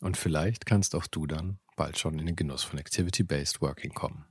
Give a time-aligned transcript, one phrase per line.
[0.00, 4.24] Und vielleicht kannst auch du dann bald schon in den Genuss von Activity-Based Working kommen.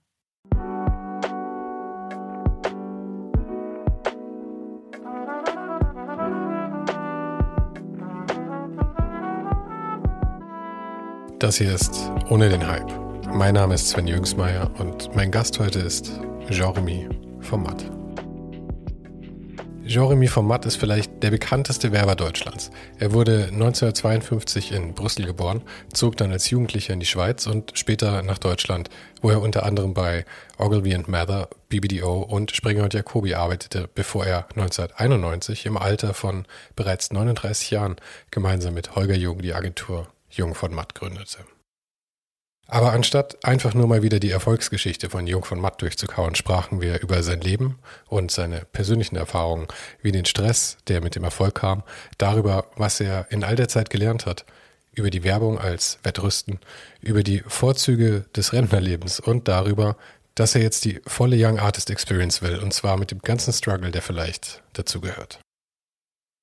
[11.39, 12.91] Das hier ist Ohne den Hype.
[13.31, 17.07] Mein Name ist Sven Jüngsmeier und mein Gast heute ist Jeremy
[17.39, 17.98] vom Matt.
[19.89, 22.69] Jeremy vom Matt ist vielleicht der bekannteste Werber Deutschlands.
[22.99, 28.21] Er wurde 1952 in Brüssel geboren, zog dann als Jugendlicher in die Schweiz und später
[28.21, 28.91] nach Deutschland,
[29.23, 30.25] wo er unter anderem bei
[30.59, 37.11] Ogilvy Mather, BBDO und Springer und Jacobi arbeitete, bevor er 1991 im Alter von bereits
[37.11, 37.95] 39 Jahren
[38.29, 41.39] gemeinsam mit Holger Jung die Agentur Jung von Matt gründete.
[42.71, 47.01] Aber anstatt einfach nur mal wieder die Erfolgsgeschichte von Jung von Matt durchzukauen, sprachen wir
[47.01, 49.67] über sein Leben und seine persönlichen Erfahrungen,
[50.03, 51.81] wie den Stress, der mit dem Erfolg kam,
[52.19, 54.45] darüber, was er in all der Zeit gelernt hat,
[54.93, 56.59] über die Werbung als Wettrüsten,
[57.01, 59.97] über die Vorzüge des Rentnerlebens und darüber,
[60.35, 63.89] dass er jetzt die volle Young Artist Experience will, und zwar mit dem ganzen Struggle,
[63.89, 65.39] der vielleicht dazugehört.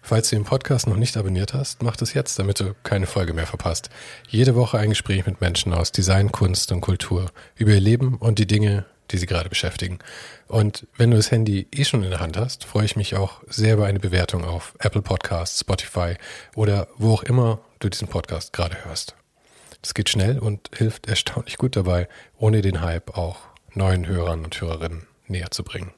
[0.09, 3.33] Falls du den Podcast noch nicht abonniert hast, mach das jetzt, damit du keine Folge
[3.33, 3.91] mehr verpasst.
[4.29, 8.39] Jede Woche ein Gespräch mit Menschen aus Design, Kunst und Kultur über ihr Leben und
[8.39, 9.99] die Dinge, die sie gerade beschäftigen.
[10.47, 13.43] Und wenn du das Handy eh schon in der Hand hast, freue ich mich auch
[13.49, 16.15] sehr über eine Bewertung auf Apple Podcasts, Spotify
[16.55, 19.17] oder wo auch immer du diesen Podcast gerade hörst.
[19.83, 22.07] Das geht schnell und hilft erstaunlich gut dabei,
[22.39, 23.39] ohne den Hype auch
[23.75, 25.93] neuen Hörern und Hörerinnen näher zu bringen.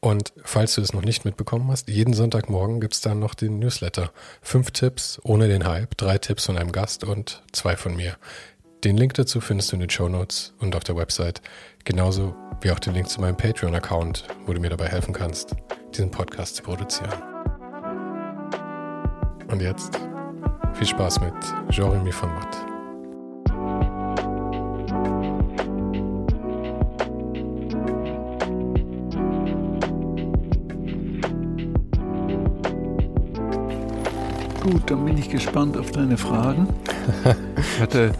[0.00, 3.58] Und falls du es noch nicht mitbekommen hast, jeden Sonntagmorgen gibt es dann noch den
[3.58, 4.10] Newsletter.
[4.40, 8.16] Fünf Tipps ohne den Hype, drei Tipps von einem Gast und zwei von mir.
[8.82, 11.42] Den Link dazu findest du in den Show Notes und auf der Website.
[11.84, 15.54] Genauso wie auch den Link zu meinem Patreon-Account, wo du mir dabei helfen kannst,
[15.94, 17.12] diesen Podcast zu produzieren.
[19.48, 19.98] Und jetzt
[20.74, 21.34] viel Spaß mit
[21.70, 22.69] Jeremy von Matt.
[34.60, 36.68] Gut, dann bin ich gespannt auf deine Fragen.
[37.56, 38.12] Ich hatte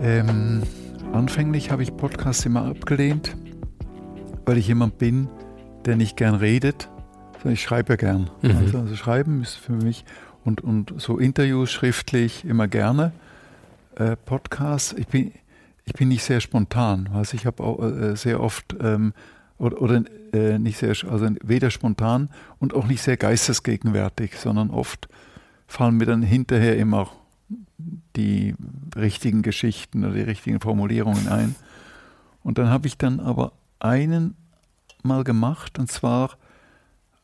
[0.00, 0.62] ähm,
[1.12, 3.36] anfänglich habe ich Podcasts immer abgelehnt,
[4.46, 5.28] weil ich jemand bin,
[5.84, 6.88] der nicht gern redet,
[7.34, 8.30] sondern ich schreibe ja gern.
[8.42, 8.56] Mhm.
[8.58, 10.04] Also, also, schreiben ist für mich
[10.44, 13.12] und, und so Interviews schriftlich immer gerne.
[13.96, 15.32] Äh, Podcasts, ich bin,
[15.84, 17.10] ich bin nicht sehr spontan.
[17.12, 19.12] Also ich habe auch äh, sehr oft ähm,
[19.58, 20.02] oder, oder
[20.32, 25.08] äh, nicht sehr, also weder spontan und auch nicht sehr geistesgegenwärtig, sondern oft
[25.66, 27.10] fallen mir dann hinterher immer
[28.16, 28.54] die
[28.96, 31.54] richtigen Geschichten oder die richtigen Formulierungen ein.
[32.42, 34.34] Und dann habe ich dann aber einen
[35.02, 36.30] mal gemacht, und zwar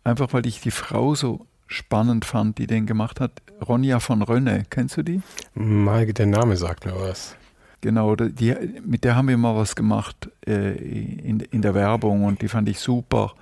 [0.04, 3.32] einfach, weil ich die Frau so spannend fand, die den gemacht hat.
[3.66, 5.22] Ronja von Rönne, kennst du die?
[5.54, 7.36] Mal, der Name sagt mir was.
[7.84, 12.40] Genau, die, mit der haben wir mal was gemacht äh, in, in der Werbung und
[12.40, 13.34] die fand ich super.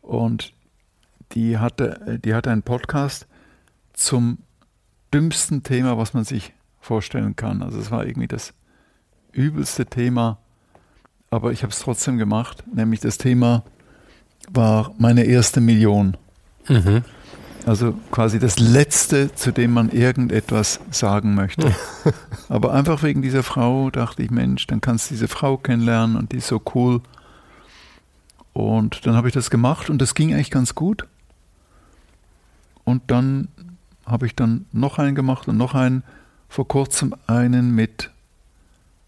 [0.00, 0.54] Und
[1.32, 3.26] die hatte, die hatte einen Podcast
[3.92, 4.38] zum
[5.12, 7.62] dümmsten Thema, was man sich vorstellen kann.
[7.62, 8.54] Also es war irgendwie das
[9.32, 10.38] übelste Thema,
[11.28, 12.64] aber ich habe es trotzdem gemacht.
[12.72, 13.64] Nämlich das Thema
[14.50, 16.16] war meine erste Million.
[16.68, 17.04] Mhm.
[17.68, 21.70] Also quasi das Letzte, zu dem man irgendetwas sagen möchte.
[22.48, 26.32] Aber einfach wegen dieser Frau dachte ich, Mensch, dann kannst du diese Frau kennenlernen und
[26.32, 27.02] die ist so cool.
[28.54, 31.06] Und dann habe ich das gemacht und das ging eigentlich ganz gut.
[32.84, 33.48] Und dann
[34.06, 36.04] habe ich dann noch einen gemacht und noch einen,
[36.48, 38.10] vor kurzem einen mit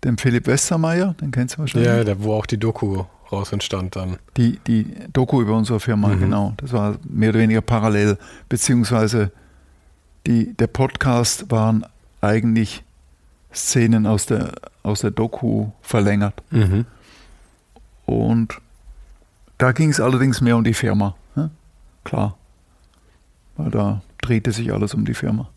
[0.04, 1.88] dem Philipp Westermeier, den kennst du wahrscheinlich.
[1.88, 4.18] Ja, der, wo auch die Doku raus entstand dann.
[4.36, 6.20] Die, die Doku über unsere Firma, mhm.
[6.20, 6.54] genau.
[6.56, 8.18] Das war mehr oder weniger parallel,
[8.48, 9.32] beziehungsweise
[10.26, 11.86] die, der Podcast waren
[12.20, 12.84] eigentlich
[13.52, 16.34] Szenen aus der, aus der Doku verlängert.
[16.50, 16.86] Mhm.
[18.06, 18.60] Und
[19.58, 21.16] da ging es allerdings mehr um die Firma.
[21.34, 21.50] Ne?
[22.04, 22.36] Klar.
[23.56, 25.48] Weil da drehte sich alles um die Firma.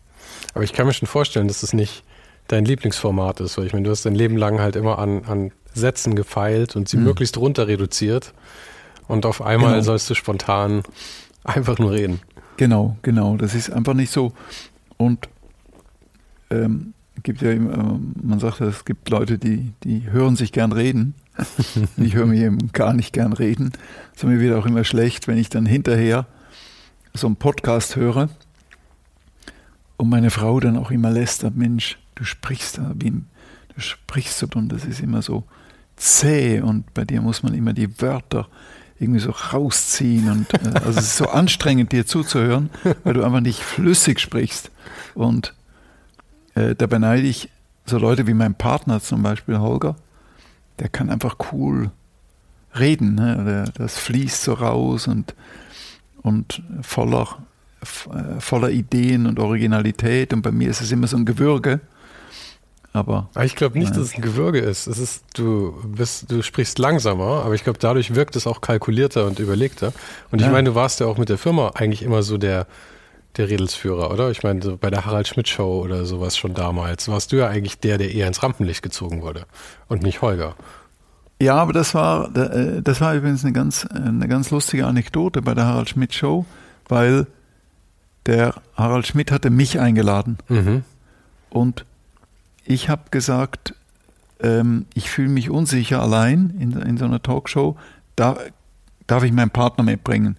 [0.54, 2.04] Aber ich kann mir schon vorstellen, dass es nicht
[2.48, 5.52] dein Lieblingsformat ist, weil ich meine, du hast dein Leben lang halt immer an, an
[5.72, 7.04] Sätzen gefeilt und sie Mhm.
[7.04, 8.32] möglichst runter reduziert.
[9.08, 9.82] Und auf einmal Genau.
[9.82, 10.82] sollst du spontan
[11.42, 12.20] einfach nur reden.
[12.56, 13.36] Genau, genau.
[13.36, 14.32] Das ist einfach nicht so.
[14.96, 15.28] Und
[16.50, 20.52] ähm, gibt ja, immer, ähm, man sagt, ja, es gibt Leute, die, die hören sich
[20.52, 21.14] gern reden.
[21.96, 23.72] ich höre mich eben gar nicht gern reden.
[24.14, 26.26] So mir wird auch immer schlecht, wenn ich dann hinterher
[27.14, 28.28] so einen Podcast höre
[29.96, 34.46] und meine Frau dann auch immer lästert, Mensch, du sprichst da wie du sprichst so
[34.54, 35.44] und das ist immer so
[35.96, 38.48] zäh und bei dir muss man immer die Wörter
[38.98, 42.70] irgendwie so rausziehen und äh, also es ist so anstrengend dir zuzuhören,
[43.04, 44.70] weil du einfach nicht flüssig sprichst.
[45.14, 45.54] Und
[46.54, 47.50] äh, da beneide ich
[47.86, 49.96] so Leute wie mein Partner zum Beispiel Holger,
[50.78, 51.90] der kann einfach cool
[52.78, 53.44] reden, ne?
[53.44, 55.34] der, das fließt so raus und
[56.22, 57.38] und voller
[57.82, 60.32] äh, voller Ideen und Originalität.
[60.32, 61.80] Und bei mir ist es immer so ein Gewürge,
[62.94, 63.96] aber Aber ich glaube nicht, Ja.
[63.98, 64.86] dass es ein Gewürge ist.
[64.86, 69.26] Es ist, du bist, du sprichst langsamer, aber ich glaube, dadurch wirkt es auch kalkulierter
[69.26, 69.92] und überlegter.
[70.30, 70.52] Und ich Ja.
[70.52, 72.66] meine, du warst ja auch mit der Firma eigentlich immer so der,
[73.36, 74.30] der Redelsführer, oder?
[74.30, 77.48] Ich meine, so bei der Harald Schmidt Show oder sowas schon damals warst du ja
[77.48, 79.44] eigentlich der, der eher ins Rampenlicht gezogen wurde
[79.88, 80.54] und nicht Holger.
[81.42, 85.52] Ja, aber das war, äh, das war übrigens eine ganz, eine ganz lustige Anekdote bei
[85.52, 86.46] der Harald Schmidt Show,
[86.88, 87.26] weil
[88.26, 90.84] der Harald Schmidt hatte mich eingeladen Mhm.
[91.50, 91.84] und
[92.64, 93.74] ich habe gesagt,
[94.40, 97.76] ähm, ich fühle mich unsicher allein in, in so einer Talkshow,
[98.16, 98.36] da,
[99.06, 100.36] darf ich meinen Partner mitbringen?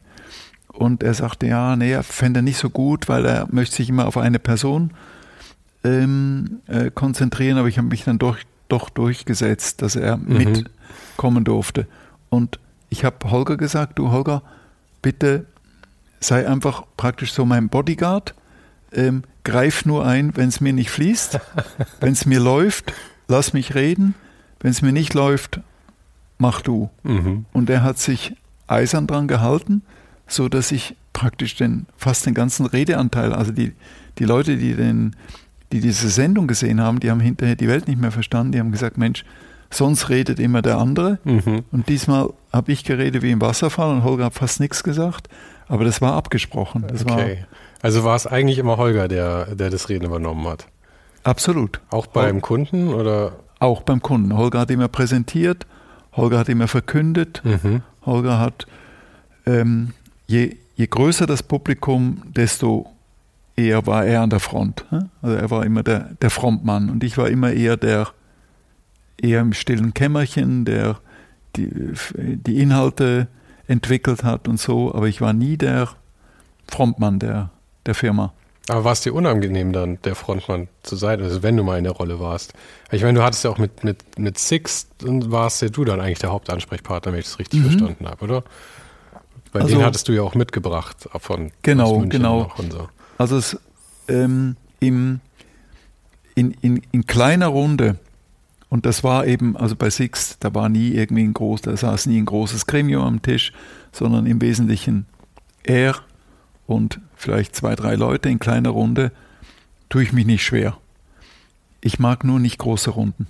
[0.67, 4.07] Und er sagte, ja, nee, er fände nicht so gut, weil er möchte sich immer
[4.07, 4.91] auf eine Person
[5.83, 8.37] ähm, äh, konzentrieren, aber ich habe mich dann doch,
[8.67, 10.37] doch durchgesetzt, dass er Mhm.
[10.37, 11.87] mitkommen durfte.
[12.29, 14.41] Und ich habe Holger gesagt, du Holger,
[15.01, 15.45] bitte
[16.19, 18.33] sei einfach praktisch so mein Bodyguard,
[18.91, 21.39] ähm, greif nur ein, wenn es mir nicht fließt,
[22.01, 22.91] wenn es mir läuft,
[23.29, 24.13] lass mich reden,
[24.59, 25.61] wenn es mir nicht läuft,
[26.37, 26.89] mach du.
[27.03, 27.45] Mhm.
[27.53, 28.35] Und er hat sich
[28.67, 29.83] eisern dran gehalten,
[30.27, 33.71] so dass ich praktisch den, fast den ganzen Redeanteil, also die,
[34.17, 35.15] die Leute, die, den,
[35.71, 38.71] die diese Sendung gesehen haben, die haben hinterher die Welt nicht mehr verstanden, die haben
[38.71, 39.23] gesagt, Mensch,
[39.69, 41.19] sonst redet immer der andere.
[41.23, 41.63] Mhm.
[41.71, 45.29] Und diesmal habe ich geredet wie im Wasserfall und Holger hat fast nichts gesagt,
[45.67, 46.85] aber das war abgesprochen.
[46.87, 47.45] Das Okay.
[47.85, 50.65] Also war es eigentlich immer Holger, der, der das Reden übernommen hat.
[51.23, 51.81] absolut.
[51.91, 53.33] Auch beim Kunden oder?
[53.59, 54.35] Auch beim Kunden.
[54.35, 55.67] Holger hat immer präsentiert,
[56.13, 57.83] Holger hat immer verkündet, Mhm.
[58.05, 58.65] Holger hat,
[59.45, 59.93] ähm,
[60.27, 62.87] je, je größer das Publikum, desto
[63.55, 64.85] eher war er an der Front.
[64.89, 64.99] hä?
[65.21, 68.07] Also er war immer der, der Frontmann und ich war immer eher der,
[69.21, 70.97] eher im stillen Kämmerchen, der
[71.55, 71.69] die,
[72.17, 73.27] die Inhalte
[73.67, 75.89] entwickelt hat und so, aber ich war nie der
[76.67, 77.49] Frontmann der,
[77.85, 78.33] der Firma.
[78.67, 81.83] Aber war es dir unangenehm dann, der Frontmann zu sein, also wenn du mal in
[81.83, 82.53] der Rolle warst?
[82.91, 86.17] Ich meine, du hattest ja auch mit, mit, mit Six, warst ja du dann eigentlich
[86.19, 87.63] der Hauptansprechpartner, wenn ich das richtig Mhm.
[87.65, 88.43] verstanden habe, oder?
[89.51, 92.39] Bei Also- denen hattest du ja auch mitgebracht von Genau, genau.
[92.43, 92.89] noch und so.
[93.19, 93.57] Also es,
[94.07, 95.19] ähm, im,
[96.33, 97.97] in, in, in kleiner Runde,
[98.69, 102.07] und das war eben, also bei Six, da war nie irgendwie ein groß, da saß
[102.07, 103.53] nie ein großes Gremium am Tisch,
[103.91, 105.05] sondern im Wesentlichen
[105.63, 105.95] er
[106.67, 109.11] und vielleicht zwei, drei Leute in kleiner Runde,
[109.89, 110.77] tue ich mich nicht schwer.
[111.81, 113.25] Ich mag nur nicht große Runden.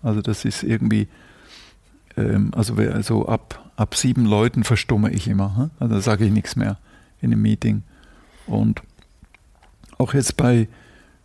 [0.00, 1.08] Also das ist irgendwie,
[2.16, 5.56] ähm, also also ab, ab sieben Leuten verstumme ich immer.
[5.56, 5.70] hm?
[5.80, 6.78] Also da sage ich nichts mehr
[7.20, 7.82] in einem Meeting.
[8.46, 8.80] Und
[9.98, 10.68] auch jetzt bei,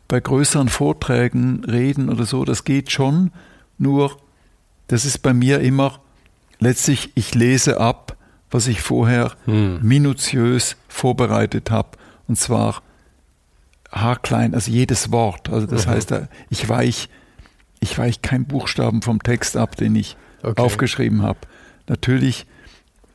[0.08, 3.32] bei größeren Vorträgen, Reden oder so, das geht schon.
[3.78, 4.18] Nur,
[4.88, 6.00] das ist bei mir immer
[6.60, 8.16] letztlich, ich lese ab,
[8.50, 9.80] was ich vorher Hm.
[9.84, 11.90] minutiös vorbereitet habe.
[12.28, 12.82] Und zwar
[13.92, 15.50] haarklein, also jedes Wort.
[15.50, 15.92] Also das Mhm.
[15.92, 16.14] heißt,
[16.50, 17.10] ich weich,
[17.80, 20.62] ich weich keinen Buchstaben vom Text ab, den ich Okay.
[20.62, 21.40] aufgeschrieben habe.
[21.88, 22.46] Natürlich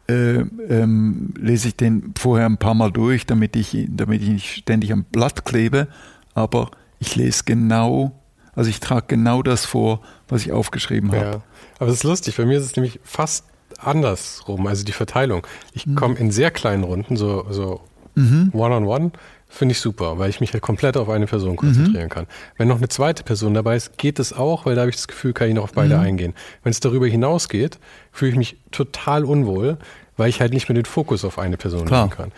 [0.08, 4.50] äh, ähm, lese ich den vorher ein paar Mal durch, damit ich, damit ich nicht
[4.56, 5.86] ständig am Blatt klebe,
[6.34, 8.10] aber ich lese genau,
[8.56, 11.24] also ich trage genau das vor, was ich aufgeschrieben habe.
[11.24, 11.42] Ja.
[11.78, 13.44] Aber es ist lustig, bei mir ist es nämlich fast
[13.78, 15.46] andersrum, also die Verteilung.
[15.72, 15.94] Ich Mhm.
[15.94, 17.80] komme in sehr kleinen Runden, so, so
[18.16, 19.10] One-on-One,
[19.48, 22.26] finde ich super, weil ich mich halt komplett auf eine Person konzentrieren kann.
[22.56, 25.08] Wenn noch eine zweite Person dabei ist, geht es auch, weil da habe ich das
[25.08, 26.34] Gefühl, kann ich noch auf beide eingehen.
[26.62, 27.78] Wenn es darüber hinausgeht,
[28.12, 29.76] fühle ich mich total unwohl,
[30.16, 32.04] weil ich halt nicht mehr den Fokus auf eine Person Klar.
[32.04, 32.32] legen kann.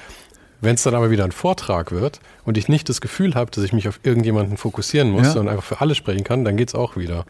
[0.60, 3.62] Wenn es dann aber wieder ein Vortrag wird und ich nicht das Gefühl habe, dass
[3.64, 5.32] ich mich auf irgendjemanden fokussieren muss, Ja.
[5.32, 7.26] sondern einfach für alle sprechen kann, dann geht's auch wieder.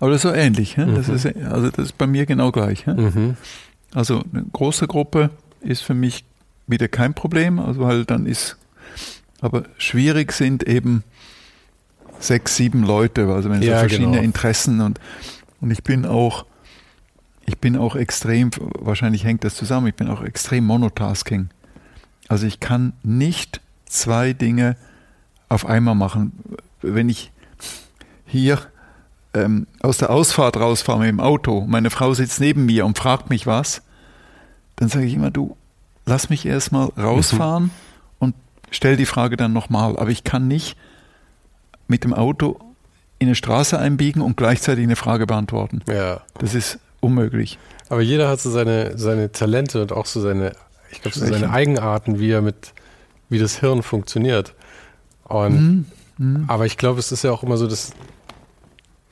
[0.00, 0.76] Aber das ist so ähnlich.
[0.76, 0.86] hä?
[0.94, 2.86] Das ist, also das ist bei mir genau gleich.
[2.86, 3.36] Mhm.
[3.94, 6.24] Also eine große Gruppe ist für mich
[6.68, 8.56] wieder kein Problem, also weil dann ist,
[9.40, 11.02] aber schwierig sind eben
[12.20, 14.22] sechs, sieben Leute, also wenn so Ja, verschiedene genau.
[14.22, 15.00] Interessen und,
[15.60, 16.46] und ich bin auch,
[17.46, 21.48] ich bin auch extrem, wahrscheinlich hängt das zusammen, ich bin auch extrem Monotasking.
[22.28, 24.76] Also ich kann nicht zwei Dinge
[25.48, 26.32] auf einmal machen.
[26.82, 27.32] Wenn ich
[28.26, 28.58] hier
[29.34, 33.30] ähm, aus der Ausfahrt rausfahre mit dem Auto, meine Frau sitzt neben mir und fragt
[33.30, 33.82] mich was,
[34.76, 35.56] dann sage ich immer, du,
[36.08, 37.70] lass mich erstmal rausfahren
[38.18, 38.34] und
[38.70, 39.96] stell die Frage dann nochmal.
[39.98, 40.76] Aber ich kann nicht
[41.86, 42.58] mit dem Auto
[43.18, 45.82] in eine Straße einbiegen und gleichzeitig eine Frage beantworten.
[45.88, 46.22] Ja.
[46.38, 47.58] Das ist unmöglich.
[47.88, 50.52] Aber jeder hat so seine, seine Talente und auch so seine,
[50.90, 52.72] ich glaube, so seine Eigenarten, wie er mit,
[53.28, 54.54] wie das Hirn funktioniert.
[55.24, 55.86] Und,
[56.20, 56.44] Mhm.
[56.48, 57.92] aber ich glaube, es ist ja auch immer so, dass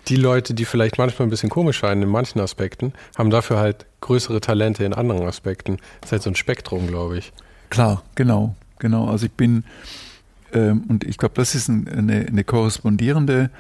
[0.09, 3.87] die Leute, die vielleicht manchmal ein bisschen komisch scheinen in manchen Aspekten, haben dafür halt
[4.01, 5.79] größere Talente in anderen Aspekten.
[6.01, 7.33] Das ist halt so ein Spektrum, glaube ich.
[7.71, 9.09] Klar, genau, genau.
[9.09, 9.65] Also ich bin,
[10.53, 13.51] ähm, und ich glaube, das ist ein, eine, eine korrespondierende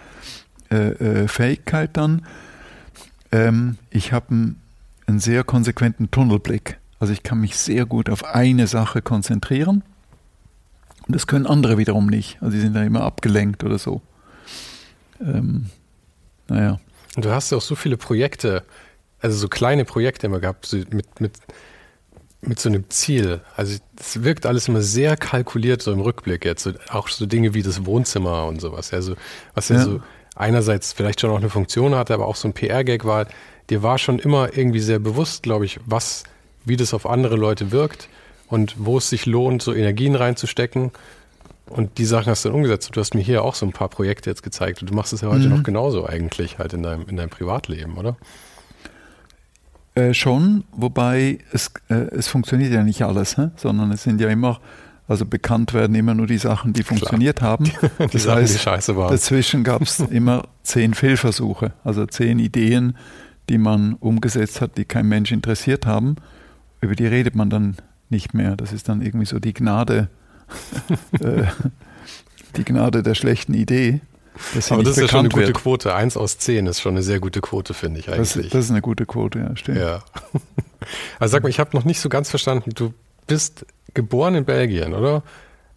[0.70, 2.26] äh, äh, Fähigkeit dann.
[3.32, 4.26] Ähm, ich habe
[5.06, 6.78] einen, sehr konsequenten Tunnelblick.
[6.98, 9.82] Also ich kann mich sehr gut auf eine Sache konzentrieren.
[11.06, 12.38] Und das können andere wiederum nicht.
[12.40, 14.00] Also die sind da immer abgelenkt oder so.
[15.20, 15.66] Ähm,
[16.48, 16.78] naja.
[17.16, 18.62] Und du hast ja auch so viele Projekte,
[19.20, 21.32] also so kleine Projekte immer gehabt, so mit, mit,
[22.42, 23.40] mit so einem Ziel.
[23.56, 26.62] Also es wirkt alles immer sehr kalkuliert so im Rückblick jetzt.
[26.64, 28.92] So, auch so Dinge wie das Wohnzimmer und sowas.
[28.92, 29.16] Also,
[29.54, 29.82] was ja, Ja.
[29.84, 30.00] so
[30.34, 33.26] einerseits vielleicht schon auch eine Funktion hatte, aber auch so ein PR-Gag war,
[33.70, 36.24] dir war schon immer irgendwie sehr bewusst, glaube ich, was,
[36.64, 38.08] wie das auf andere Leute wirkt
[38.48, 40.92] und wo es sich lohnt, so Energien reinzustecken.
[41.68, 42.90] Und die Sachen hast du dann umgesetzt.
[42.94, 45.20] Du hast mir hier auch so ein paar Projekte jetzt gezeigt und du machst es
[45.23, 45.56] ja heute Mhm.
[45.56, 48.16] noch genauso eigentlich halt in deinem, in deinem Privatleben, oder?
[49.94, 53.49] Äh, schon, wobei es, äh, es funktioniert ja nicht alles, hä?
[53.56, 54.61] sondern es sind ja immer,
[55.08, 57.64] also bekannt werden immer nur die Sachen, die funktioniert haben.
[57.99, 59.11] Die Das Sachen, die heißt, scheiße waren.
[59.11, 62.96] dazwischen gab es immer zehn Fehlversuche, also zehn Ideen,
[63.49, 66.16] die man umgesetzt hat, die kein Mensch interessiert haben.
[66.80, 67.76] Über die redet man dann
[68.11, 68.54] nicht mehr.
[68.56, 70.08] Das ist dann irgendwie so die Gnade,
[72.56, 74.00] die Gnade der schlechten Idee.
[74.70, 75.56] Aber das ist ja schon eine gute wird.
[75.56, 75.94] Quote.
[75.94, 78.52] Eins aus zehn ist schon eine sehr gute Quote, finde ich Das, eigentlich.
[78.52, 79.78] das ist eine gute Quote, ja, stimmt.
[79.78, 80.02] ja.
[81.18, 82.70] Also sag mal, ich habe noch nicht so ganz verstanden.
[82.74, 82.92] Du
[83.26, 85.22] bist geboren in Belgien, oder?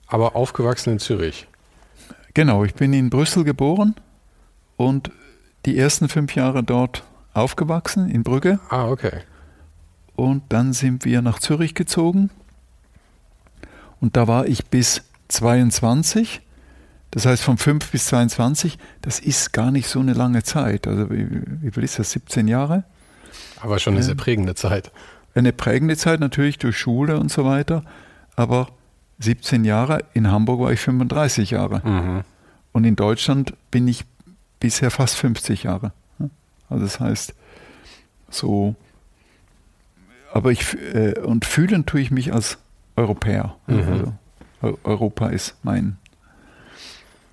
[0.07, 1.47] Aber aufgewachsen in Zürich.
[2.35, 3.95] Genau, ich bin in Brüssel geboren
[4.77, 5.09] und
[5.65, 8.59] die ersten fünf Jahre dort aufgewachsen, in Brügge.
[8.69, 9.21] Ah, okay.
[10.15, 12.29] Und dann sind wir nach Zürich gezogen.
[14.01, 16.41] Und da war ich bis 22.
[17.11, 20.87] Das heißt, von 5 bis 22, das ist gar nicht so eine lange Zeit.
[20.87, 21.27] Also, wie,
[21.61, 22.11] wie viel ist das?
[22.11, 22.83] 17 Jahre?
[23.61, 24.91] Aber schon eine sehr prägende Zeit.
[25.33, 27.83] Eine prägende Zeit natürlich durch Schule und so weiter.
[28.35, 28.67] Aber
[29.19, 31.81] 17 Jahre, in Hamburg war ich 35 Jahre.
[31.87, 32.23] Mhm.
[32.71, 34.05] Und in Deutschland bin ich
[34.59, 35.91] bisher fast 50 Jahre.
[36.69, 37.33] Also das heißt,
[38.29, 38.75] so,
[40.31, 42.59] aber ich, äh, und fühlen tue ich mich als
[42.99, 43.55] Europäer.
[43.67, 43.79] Mhm.
[43.79, 44.13] Also
[44.61, 45.97] Eu- Europa ist mein,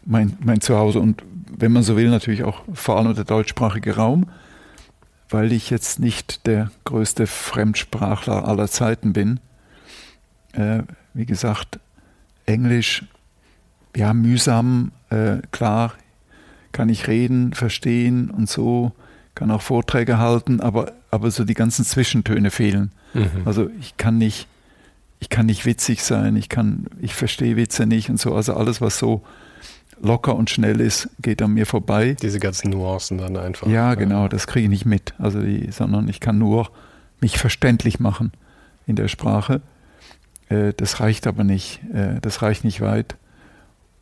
[0.04, 1.22] mein, mein Zuhause und
[1.58, 4.26] wenn man so will, natürlich auch vor allem der deutschsprachige Raum,
[5.28, 9.40] weil ich jetzt nicht der größte Fremdsprachler aller Zeiten bin.
[10.52, 10.82] Äh,
[11.14, 11.80] wie gesagt,
[12.46, 13.04] Englisch,
[13.96, 15.94] ja, mühsam, äh, klar,
[16.72, 18.92] kann ich reden, verstehen und so,
[19.34, 22.92] kann auch Vorträge halten, aber, aber so die ganzen Zwischentöne fehlen.
[23.14, 23.42] Mhm.
[23.46, 24.46] Also ich kann nicht,
[25.18, 28.34] ich kann nicht witzig sein, ich kann, ich verstehe Witze nicht und so.
[28.34, 29.22] Also alles, was so
[30.00, 32.16] locker und schnell ist, geht an mir vorbei.
[32.20, 33.66] Diese ganzen Nuancen dann einfach.
[33.66, 35.14] Ja, genau, das kriege ich nicht mit.
[35.18, 36.70] Also die, sondern ich kann nur
[37.20, 38.32] mich verständlich machen
[38.86, 39.62] in der Sprache.
[40.48, 41.80] Äh, das reicht aber nicht.
[41.92, 43.16] Äh, das reicht nicht weit.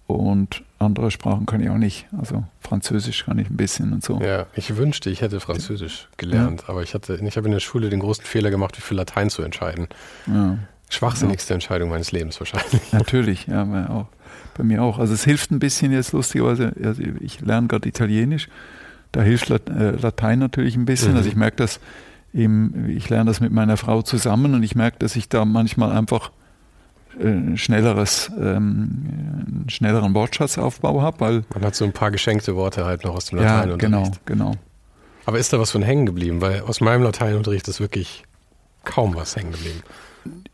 [0.06, 2.06] Und andere Sprachen kann ich auch nicht.
[2.18, 4.20] Also Französisch kann ich ein bisschen und so.
[4.20, 7.88] Ja, ich wünschte, ich hätte Französisch gelernt, aber ich hatte, ich habe in der Schule
[7.88, 9.88] den großen Fehler gemacht, wie für Latein zu entscheiden.
[10.26, 10.58] Ja.
[10.88, 12.80] Schwachsinnigste Entscheidung meines Lebens wahrscheinlich.
[12.92, 14.06] Natürlich, ja, bei, auch,
[14.56, 14.98] bei mir auch.
[14.98, 18.48] Also es hilft ein bisschen jetzt lustigerweise, also ich lerne gerade Italienisch,
[19.12, 21.12] da hilft äh, Latein natürlich ein bisschen.
[21.12, 21.18] Mhm.
[21.18, 21.80] Also ich merke das,
[22.32, 25.92] eben, ich lerne das mit meiner Frau zusammen und ich merke, dass ich da manchmal
[25.92, 26.32] einfach
[27.18, 32.84] äh, schnelleres, ähm, einen schnelleren Wortschatzaufbau habe, weil Man hat so ein paar geschenkte Worte
[32.84, 34.26] halt noch aus dem ja, Lateinunterricht.
[34.26, 34.56] genau, genau.
[35.26, 36.40] Aber ist da was von hängen geblieben?
[36.40, 38.24] Weil aus meinem Lateinunterricht ist wirklich
[38.84, 39.82] kaum was hängen geblieben.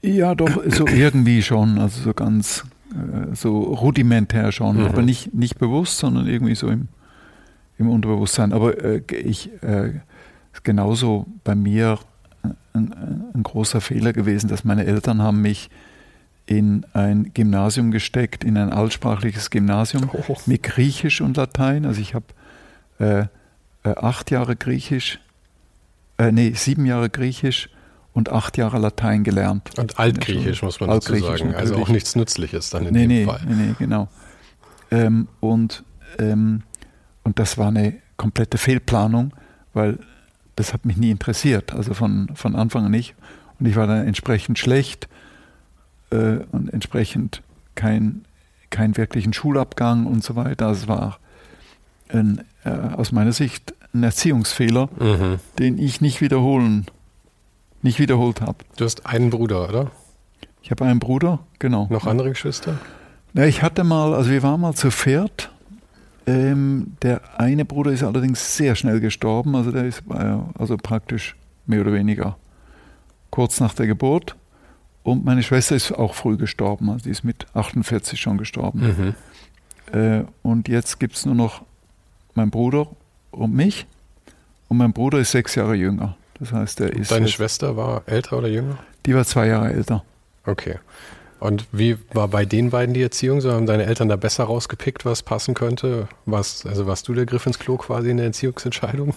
[0.03, 4.87] Ja, doch, so irgendwie schon, also so ganz äh, so rudimentär schon, mhm.
[4.87, 6.89] aber nicht, nicht bewusst, sondern irgendwie so im,
[7.79, 8.53] im Unterbewusstsein.
[8.53, 10.01] Aber äh, ich äh,
[10.63, 11.99] genauso bei mir
[12.73, 12.95] ein,
[13.35, 15.71] ein, großer Fehler gewesen, dass meine Eltern haben mich
[16.47, 20.37] in ein Gymnasium gesteckt, in ein altsprachliches Gymnasium oh.
[20.47, 21.85] mit Griechisch und Latein.
[21.85, 22.27] Also ich habe
[22.99, 23.21] äh,
[23.89, 25.21] äh, acht Jahre Griechisch,
[26.19, 27.69] äh, nee, sieben Jahre Griechisch
[28.13, 29.79] und acht Jahre Latein gelernt.
[29.79, 31.55] Und Altgriechisch muss man dazu sagen.
[31.55, 33.41] Also auch nichts Nützliches dann in nee, dem nee, Fall.
[33.47, 34.09] Nee, nee, genau.
[34.91, 35.85] Ähm, und,
[36.19, 36.63] ähm,
[37.23, 39.33] und das war eine komplette Fehlplanung,
[39.73, 39.99] weil
[40.57, 43.15] das hat mich nie interessiert, also von, von Anfang an nicht.
[43.59, 45.09] Und ich war dann entsprechend schlecht
[46.11, 47.43] äh, und entsprechend
[47.75, 48.25] kein,
[48.71, 50.71] kein wirklichen Schulabgang und so weiter.
[50.71, 51.19] Es war
[52.09, 55.39] ein, äh, aus meiner Sicht ein Erziehungsfehler, mhm.
[55.59, 56.87] den ich nicht wiederholen,
[57.83, 58.59] nicht wiederholt habe.
[58.77, 59.91] Du hast einen Bruder, oder?
[60.63, 61.87] Ich habe einen Bruder, genau.
[61.91, 62.79] Noch andere Geschwister?
[63.35, 65.51] Ja, ich hatte mal, also wir waren mal zu viert.
[66.27, 71.35] Ähm, der eine Bruder ist allerdings sehr schnell gestorben, also der ist äh, also praktisch
[71.67, 72.37] mehr oder weniger
[73.31, 74.37] kurz nach der Geburt.
[75.03, 79.15] Und meine Schwester ist auch früh gestorben, also die ist mit 48 schon gestorben.
[79.93, 79.99] Mhm.
[79.99, 81.63] Äh, und jetzt gibt es nur noch
[82.35, 82.87] meinen Bruder
[83.31, 83.87] und mich.
[84.69, 86.17] Und mein Bruder ist sechs Jahre jünger.
[86.41, 87.13] Das heißt, er ist.
[87.13, 88.79] Deine Schwester war älter oder jünger?
[89.07, 90.03] Die war zwei Jahre älter.
[90.45, 90.77] Okay.
[91.39, 93.41] Und wie war bei den beiden die Erziehung?
[93.41, 96.09] So haben deine Eltern da besser rausgepickt, was passen könnte?
[96.27, 99.15] Was, also warst du der Griff ins Klo quasi in der Erziehungsentscheidung?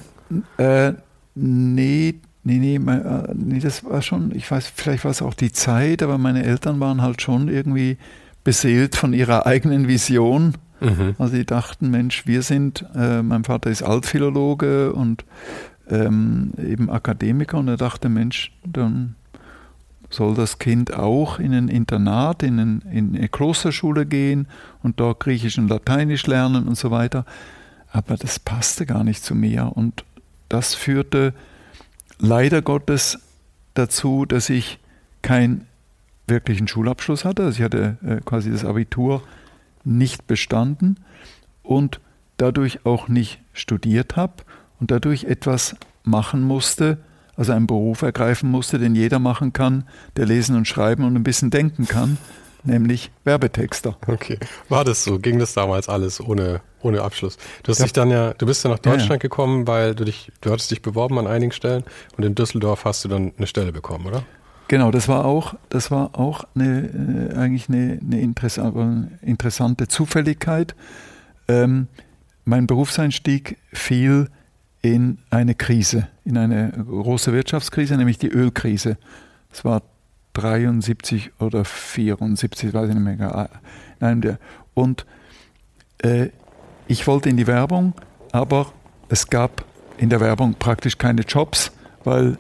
[0.58, 0.94] Äh,
[1.36, 5.34] nee, nee, nee, mein, äh, nee, das war schon, ich weiß, vielleicht war es auch
[5.34, 7.98] die Zeit, aber meine Eltern waren halt schon irgendwie
[8.46, 10.56] beseelt von ihrer eigenen Vision.
[10.80, 11.16] Mhm.
[11.18, 15.26] Also die dachten, Mensch, wir sind, äh, mein Vater ist Altphilologe und
[15.90, 19.16] ähm, eben Akademiker und er dachte, Mensch, dann
[20.10, 24.48] soll das Kind auch in ein Internat, in, ein, in eine Klosterschule gehen
[24.84, 27.26] und dort Griechisch und Lateinisch lernen und so weiter.
[27.92, 30.06] Aber das passte gar nicht zu mir und
[30.50, 31.34] das führte
[32.20, 33.20] leider Gottes
[33.74, 34.80] dazu, dass ich
[35.22, 35.68] keinen
[36.28, 37.44] wirklichen Schulabschluss hatte.
[37.44, 39.24] Also ich hatte äh, quasi das Abitur
[39.84, 40.98] nicht bestanden
[41.64, 42.00] und
[42.38, 44.34] dadurch auch nicht studiert habe
[44.84, 46.98] und dadurch etwas machen musste,
[47.38, 49.86] also einen Beruf ergreifen musste, den jeder machen kann,
[50.18, 52.18] der lesen und schreiben und ein bisschen denken kann,
[52.66, 53.96] nämlich Werbetexter.
[54.08, 54.38] Okay.
[54.68, 55.20] War das so?
[55.20, 57.38] Ging das damals alles ohne, ohne Abschluss?
[57.64, 57.86] Du hast ja.
[57.86, 59.20] dich dann ja, du bist ja nach Deutschland ja, ja.
[59.20, 61.86] gekommen, weil du dich, du hattest dich beworben an einigen Stellen
[62.18, 64.24] und in Düsseldorf hast du dann eine Stelle bekommen, oder?
[64.68, 70.76] Genau, das war auch, das war auch eine, äh, eigentlich eine, eine interessante Zufälligkeit.
[71.48, 71.88] Ähm,
[72.44, 74.28] mein Berufseinstieg fiel
[74.84, 78.98] in eine Krise, in eine große Wirtschaftskrise, nämlich die Ölkrise.
[79.50, 79.82] Das war
[80.34, 83.50] 73 oder 74, weiß ich nicht mehr.
[84.00, 84.40] Nein, der,
[84.74, 85.06] und
[86.00, 86.30] äh,
[86.88, 87.94] ich wollte in die Werbung,
[88.32, 88.74] aber
[89.08, 89.64] es gab
[89.98, 91.72] in der Werbung praktisch keine Jobs,
[92.04, 92.38] weil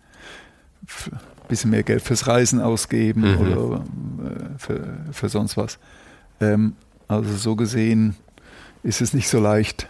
[1.11, 3.37] ein bisschen mehr Geld fürs Reisen ausgeben mhm.
[3.37, 5.79] oder äh, für, für sonst was.
[6.39, 6.73] Ähm,
[7.07, 8.15] also so gesehen
[8.83, 9.87] ist es nicht so leicht,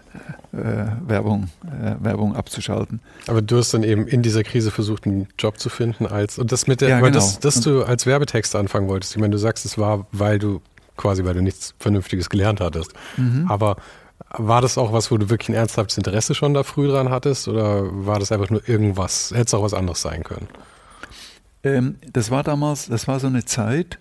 [0.54, 3.00] äh, Werbung, äh, Werbung abzuschalten.
[3.28, 6.52] Aber du hast dann eben in dieser Krise versucht, einen Job zu finden als und
[6.52, 7.24] das mit der, ja, weil genau.
[7.24, 9.16] das, dass du als Werbetexter anfangen wolltest.
[9.16, 10.62] Ich meine, du sagst, es war, weil du
[10.96, 12.94] quasi, weil du nichts Vernünftiges gelernt hattest.
[13.18, 13.46] Mhm.
[13.48, 13.78] Aber
[14.30, 17.48] War das auch was, wo du wirklich ein ernsthaftes Interesse schon da früh dran hattest
[17.48, 19.32] oder war das einfach nur irgendwas?
[19.32, 20.48] Hätte es auch was anderes sein können?
[21.64, 24.00] Ähm, das war damals, das war so eine Zeit,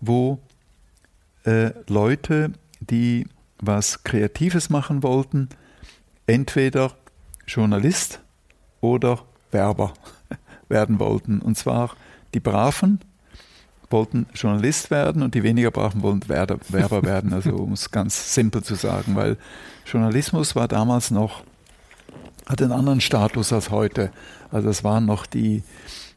[0.00, 0.38] wo
[1.44, 3.26] äh, Leute, die
[3.60, 5.48] was Kreatives machen wollten,
[6.26, 6.92] entweder
[7.46, 8.20] Journalist
[8.80, 9.94] oder Werber
[10.68, 11.40] werden wollten.
[11.40, 11.96] Und zwar
[12.34, 13.00] die Braven
[13.90, 18.62] wollten Journalist werden und die weniger Braven wollten Werber werden, also um es ganz simpel
[18.62, 19.36] zu sagen, weil
[19.86, 21.44] Journalismus war damals noch,
[22.46, 24.10] hatte einen anderen Status als heute.
[24.50, 25.62] Also es waren noch die,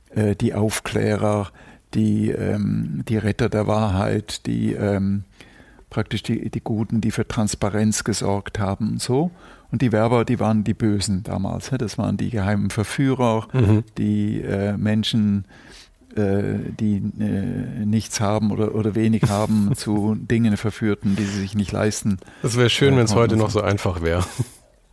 [0.09, 1.51] äh, die Aufklärer,
[1.93, 5.23] die, ähm, die Retter der Wahrheit, die ähm,
[5.89, 9.31] praktisch die, die Guten, die für Transparenz gesorgt haben und so.
[9.71, 11.71] Und die Werber, die waren die Bösen damals.
[11.77, 13.83] Das waren die geheimen Verführer, mhm.
[13.97, 15.45] die äh, Menschen,
[16.15, 16.41] äh,
[16.79, 21.71] die äh, nichts haben oder, oder wenig haben, zu Dingen verführten, die sie sich nicht
[21.71, 22.17] leisten.
[22.41, 24.23] Das wäre schön, wenn es heute noch so einfach wäre.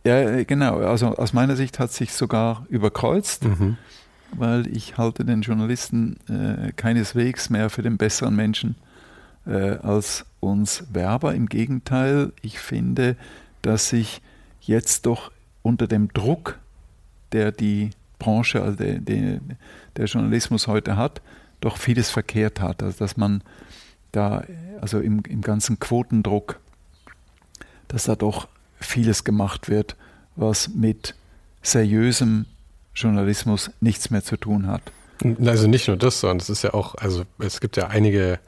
[0.05, 0.77] Ja, äh, genau.
[0.77, 3.45] Also aus meiner Sicht hat sich sogar überkreuzt.
[3.45, 3.77] Mhm
[4.35, 8.75] weil ich halte den Journalisten äh, keineswegs mehr für den besseren Menschen
[9.47, 11.33] äh, als uns Werber.
[11.33, 13.15] Im Gegenteil, ich finde,
[13.61, 14.21] dass sich
[14.61, 15.31] jetzt doch
[15.61, 16.59] unter dem Druck,
[17.31, 19.39] der die Branche, also der, der,
[19.95, 21.21] der Journalismus heute hat,
[21.61, 22.83] doch vieles verkehrt hat.
[22.83, 23.41] Also dass man
[24.11, 24.43] da,
[24.81, 26.59] also im, im ganzen Quotendruck,
[27.87, 28.47] dass da doch
[28.79, 29.95] vieles gemacht wird,
[30.35, 31.15] was mit
[31.61, 32.45] seriösem
[32.95, 34.81] Journalismus nichts mehr zu tun hat.
[35.43, 38.39] Also nicht nur das, sondern es ist ja auch, also es gibt ja einige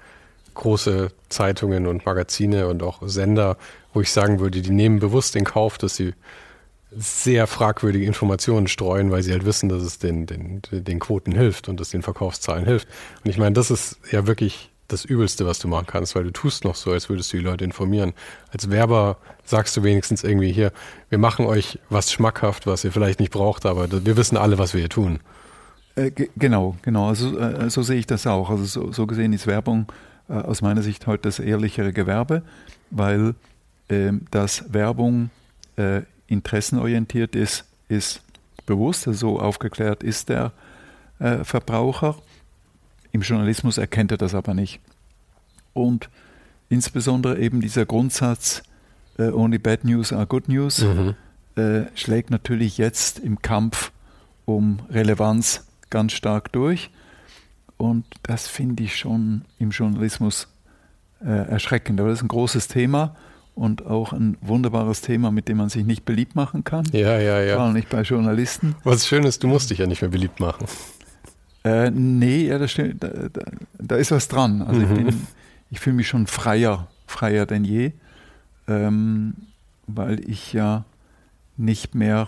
[0.54, 3.58] große Zeitungen und Magazine und auch Sender,
[3.94, 6.14] wo ich sagen würde, die nehmen bewusst in Kauf, dass sie
[6.92, 11.70] sehr fragwürdige Informationen streuen, weil sie halt wissen, dass es den, den, den Quoten hilft
[11.70, 12.88] und dass den Verkaufszahlen hilft.
[13.24, 16.32] Und ich meine, das ist ja wirklich das Übelste, was du machen kannst, weil du
[16.32, 18.14] tust noch so, als würdest du die Leute informieren.
[18.52, 20.72] Als Werber sagst du wenigstens irgendwie hier,
[21.10, 24.74] wir machen euch was schmackhaft, was ihr vielleicht nicht braucht, aber wir wissen alle, was
[24.74, 25.20] wir hier tun.
[25.96, 27.08] Äh, genau, genau.
[27.08, 28.50] Also, äh, so sehe ich das auch.
[28.50, 29.86] Also so, so gesehen ist Werbung
[30.30, 32.44] äh, aus meiner Sicht heute das ehrlichere Gewerbe,
[32.92, 33.36] weil
[33.90, 35.32] ähm, dass Werbung
[35.76, 38.22] äh, interessenorientiert ist, ist
[38.66, 39.08] bewusst.
[39.08, 40.52] Also so aufgeklärt ist der
[41.18, 42.16] äh, Verbraucher.
[43.12, 44.80] Im Journalismus erkennt er das aber nicht.
[45.74, 46.10] Und
[46.70, 48.62] insbesondere eben dieser Grundsatz,
[49.18, 51.16] äh, only bad news are good news, mhm.
[51.56, 53.92] äh, schlägt natürlich jetzt im Kampf
[54.46, 56.92] um Relevanz ganz stark durch.
[57.80, 60.50] Und das finde ich schon im Journalismus
[61.22, 61.98] äh, erschreckend.
[62.02, 63.16] Aber das ist ein großes Thema
[63.56, 66.84] und auch ein wunderbares Thema, mit dem man sich nicht beliebt machen kann.
[66.92, 67.56] Ja, ja, ja.
[67.56, 68.76] Vor allem nicht bei Journalisten.
[68.84, 70.68] Was schön ist, du musst dich ja nicht mehr beliebt machen.
[71.64, 73.02] Äh, nee, ja, das stimmt.
[73.02, 73.42] Da, da,
[73.78, 74.62] da ist was dran.
[74.62, 75.08] Also mhm.
[75.08, 75.16] ich,
[75.72, 77.94] ich fühle mich schon freier, freier denn je,
[78.68, 79.36] ähm,
[79.88, 80.84] weil ich ja
[81.56, 82.28] nicht mehr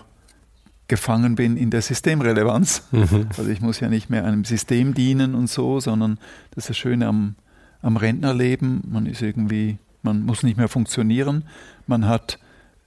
[0.91, 2.84] gefangen bin in der Systemrelevanz.
[2.91, 3.27] Mhm.
[3.38, 6.77] Also ich muss ja nicht mehr einem System dienen und so, sondern das ist das
[6.77, 7.36] Schöne am,
[7.82, 8.82] am Rentnerleben.
[8.91, 11.45] Man ist irgendwie, man muss nicht mehr funktionieren.
[11.88, 12.39] Man hat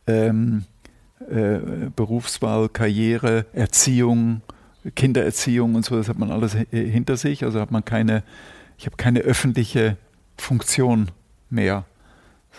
[0.07, 0.65] ähm,
[1.31, 4.43] äh, Berufswahl, Karriere, Erziehung,
[4.95, 7.43] Kindererziehung und so, das hat man alles hinter sich.
[7.43, 8.23] Also hat man keine,
[8.77, 9.97] ich habe keine öffentliche
[10.37, 11.11] Funktion
[11.49, 11.87] mehr,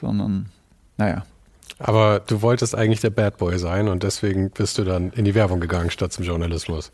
[0.01, 0.47] sondern
[0.97, 1.23] naja.
[1.77, 5.35] Aber du wolltest eigentlich der Bad Boy sein und deswegen bist du dann in die
[5.35, 6.91] Werbung gegangen statt zum Journalismus.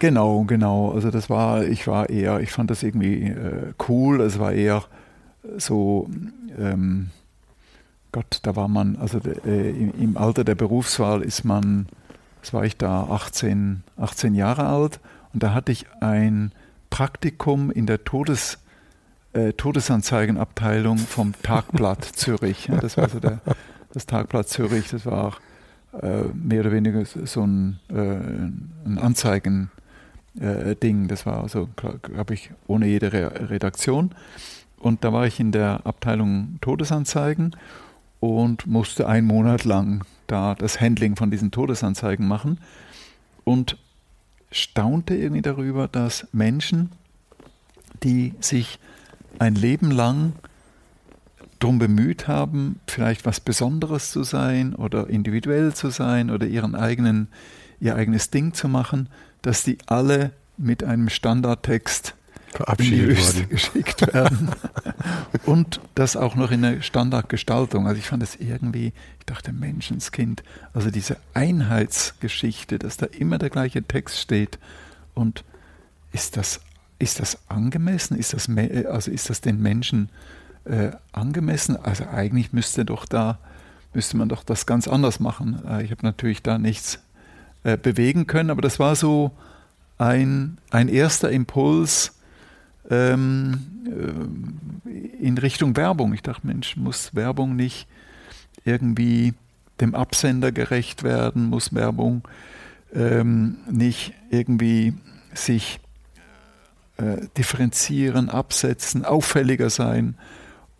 [0.00, 0.90] Genau, genau.
[0.92, 4.20] Also das war, ich war eher, ich fand das irgendwie äh, cool.
[4.20, 4.84] Es war eher
[5.56, 6.08] so,
[6.58, 7.10] ähm,
[8.10, 11.86] Gott, da war man, also äh, im, im Alter der Berufswahl ist man
[12.44, 15.00] das war ich da 18, 18 Jahre alt
[15.32, 16.52] und da hatte ich ein
[16.90, 18.58] Praktikum in der Todes,
[19.32, 22.66] äh, Todesanzeigenabteilung vom Tagblatt Zürich.
[22.66, 23.40] Ja, das war so der,
[23.94, 25.38] das Tagblatt Zürich, das war
[26.00, 29.70] äh, mehr oder weniger so ein, äh, ein Anzeigen.
[30.36, 34.10] Ding, das war also, glaube ich, ohne jede Re Redaktion.
[34.80, 37.54] Und da war ich in der Abteilung Todesanzeigen
[38.18, 42.58] und musste einen Monat lang da das Handling von diesen Todesanzeigen machen
[43.44, 43.76] und
[44.50, 46.90] staunte irgendwie darüber, dass Menschen,
[48.02, 48.78] die sich
[49.38, 50.32] ein Leben lang
[51.64, 57.28] darum bemüht haben, vielleicht was Besonderes zu sein oder individuell zu sein oder ihren eigenen,
[57.80, 59.08] ihr eigenes Ding zu machen,
[59.40, 62.16] dass die alle mit einem Standardtext
[62.50, 63.48] verabschiedet worden.
[63.48, 64.50] geschickt werden.
[65.46, 67.86] und das auch noch in einer Standardgestaltung.
[67.86, 70.42] Also ich fand das irgendwie, ich dachte, Menschenskind,
[70.74, 74.58] also diese Einheitsgeschichte, dass da immer der gleiche Text steht.
[75.14, 75.44] Und
[76.12, 76.60] ist das,
[76.98, 78.18] ist das angemessen?
[78.18, 78.50] Ist das,
[78.86, 80.10] also ist das den Menschen
[80.64, 81.76] äh, angemessen?
[81.76, 83.38] Also eigentlich müsste doch da
[83.94, 85.62] müsste man doch das ganz anders machen.
[85.66, 86.98] Äh, ich habe natürlich da nichts
[87.62, 89.30] äh, bewegen können, aber das war so
[89.96, 92.18] ein, ein erster Impuls
[92.90, 93.66] ähm,
[94.84, 96.12] äh, in Richtung Werbung.
[96.12, 97.86] Ich dachte, Mensch, muss Werbung nicht
[98.64, 99.34] irgendwie
[99.80, 102.22] dem Absender gerecht werden, muss Werbung
[102.94, 104.94] ähm, nicht irgendwie
[105.32, 105.80] sich
[106.96, 110.16] äh, differenzieren, absetzen, auffälliger sein.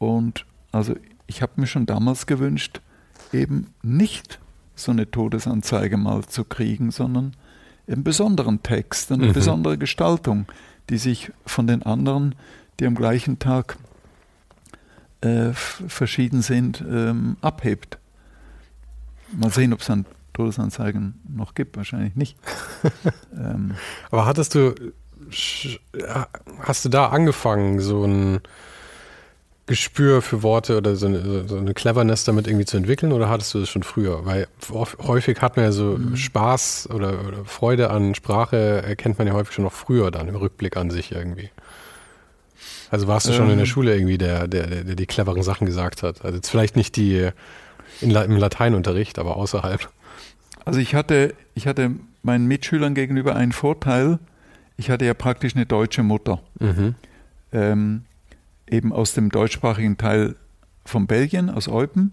[0.05, 0.95] Und also
[1.27, 2.81] ich habe mir schon damals gewünscht,
[3.33, 4.39] eben nicht
[4.75, 7.35] so eine Todesanzeige mal zu kriegen, sondern
[7.87, 9.33] einen besonderen Text, eine mhm.
[9.33, 10.47] besondere Gestaltung,
[10.91, 12.35] die sich von den anderen,
[12.81, 13.77] die am gleichen Tag
[15.21, 17.99] äh, verschieden sind, ähm, abhebt.
[19.33, 22.37] Mal sehen, ob es dann Todesanzeigen noch gibt, wahrscheinlich nicht.
[23.33, 23.75] ähm.
[24.11, 24.75] Aber hattest du,
[25.31, 28.41] hast du da angefangen, so ein
[29.67, 33.55] Gespür für Worte oder so eine, so eine, Cleverness damit irgendwie zu entwickeln oder hattest
[33.55, 34.27] du das schon früher?
[34.27, 36.17] Weil häufig hat man ja so mhm.
[36.17, 40.37] Spaß oder, oder, Freude an Sprache, erkennt man ja häufig schon noch früher dann im
[40.37, 41.49] Rückblick an sich irgendwie.
[42.91, 43.67] Also warst du schon in der ähm.
[43.67, 46.23] Schule irgendwie der, der, der, der die cleveren Sachen gesagt hat?
[46.25, 47.31] Also jetzt vielleicht nicht die
[48.03, 49.89] in, im Lateinunterricht, aber außerhalb.
[50.67, 54.19] Also ich hatte, ich hatte meinen Mitschülern gegenüber einen Vorteil.
[54.77, 56.41] Ich hatte ja praktisch eine deutsche Mutter.
[56.59, 56.95] Mhm.
[57.53, 58.03] Ähm,
[58.69, 60.37] eben aus dem deutschsprachigen Teil
[60.85, 62.13] von Belgien, aus Eupen.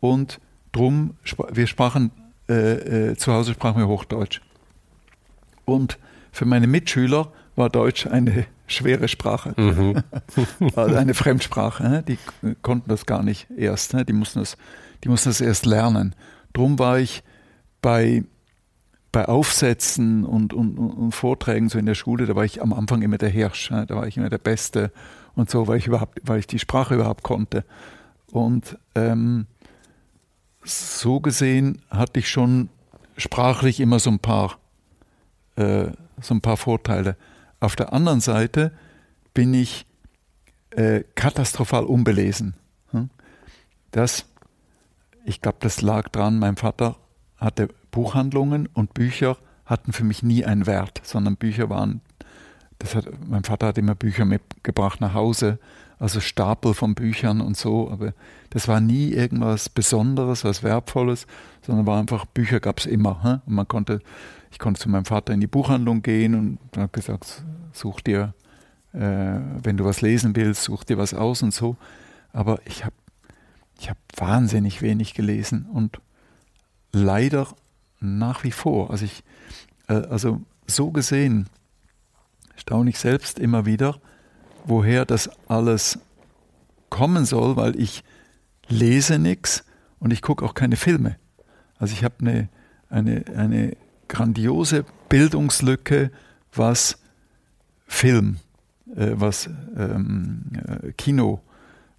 [0.00, 0.40] Und
[0.72, 1.16] drum,
[1.52, 2.10] wir sprachen,
[2.48, 4.40] äh, äh, zu Hause sprachen wir Hochdeutsch.
[5.64, 5.98] Und
[6.32, 10.02] für meine Mitschüler war Deutsch eine schwere Sprache, mhm.
[10.76, 11.82] also eine Fremdsprache.
[11.82, 12.02] Ne?
[12.02, 12.18] Die
[12.62, 14.04] konnten das gar nicht erst, ne?
[14.04, 14.56] die, mussten das,
[15.04, 16.14] die mussten das erst lernen.
[16.52, 17.22] Drum war ich
[17.82, 18.24] bei,
[19.12, 23.02] bei Aufsätzen und, und, und Vorträgen so in der Schule, da war ich am Anfang
[23.02, 23.86] immer der Hirsch, ne?
[23.86, 24.90] da war ich immer der Beste
[25.36, 27.64] und so, weil ich überhaupt, weil ich die Sprache überhaupt konnte.
[28.30, 29.46] Und ähm,
[30.64, 32.68] so gesehen hatte ich schon
[33.16, 34.58] sprachlich immer so ein paar,
[35.56, 35.86] äh,
[36.20, 37.16] so ein paar Vorteile.
[37.60, 38.72] Auf der anderen Seite
[39.34, 39.86] bin ich
[40.70, 42.54] äh, katastrophal unbelesen.
[42.90, 43.10] Hm?
[43.90, 44.26] Das,
[45.24, 46.96] ich glaube, das lag dran, mein Vater
[47.36, 52.00] hatte Buchhandlungen und Bücher hatten für mich nie einen Wert, sondern Bücher waren
[52.78, 55.58] das hat, mein Vater hat immer Bücher mitgebracht nach Hause,
[55.98, 58.12] also Stapel von Büchern und so, aber
[58.50, 61.26] das war nie irgendwas Besonderes, was Wertvolles,
[61.62, 63.22] sondern war einfach, Bücher gab es immer.
[63.22, 63.40] Hä?
[63.46, 64.00] Und man konnte,
[64.50, 68.34] ich konnte zu meinem Vater in die Buchhandlung gehen und habe gesagt, such dir,
[68.92, 71.76] äh, wenn du was lesen willst, such dir was aus und so.
[72.32, 72.94] Aber ich habe
[73.78, 76.00] ich hab wahnsinnig wenig gelesen und
[76.92, 77.48] leider
[78.00, 78.90] nach wie vor.
[78.90, 79.24] Also ich,
[79.88, 81.48] äh, also so gesehen,
[82.56, 83.98] staune ich selbst immer wieder,
[84.64, 85.98] woher das alles
[86.90, 88.04] kommen soll, weil ich
[88.68, 89.64] lese nichts
[89.98, 91.16] und ich gucke auch keine Filme.
[91.78, 92.48] Also ich habe eine,
[92.88, 93.76] eine, eine
[94.08, 96.10] grandiose Bildungslücke,
[96.52, 96.98] was
[97.86, 98.38] Film,
[98.94, 101.40] äh, was ähm, äh, Kino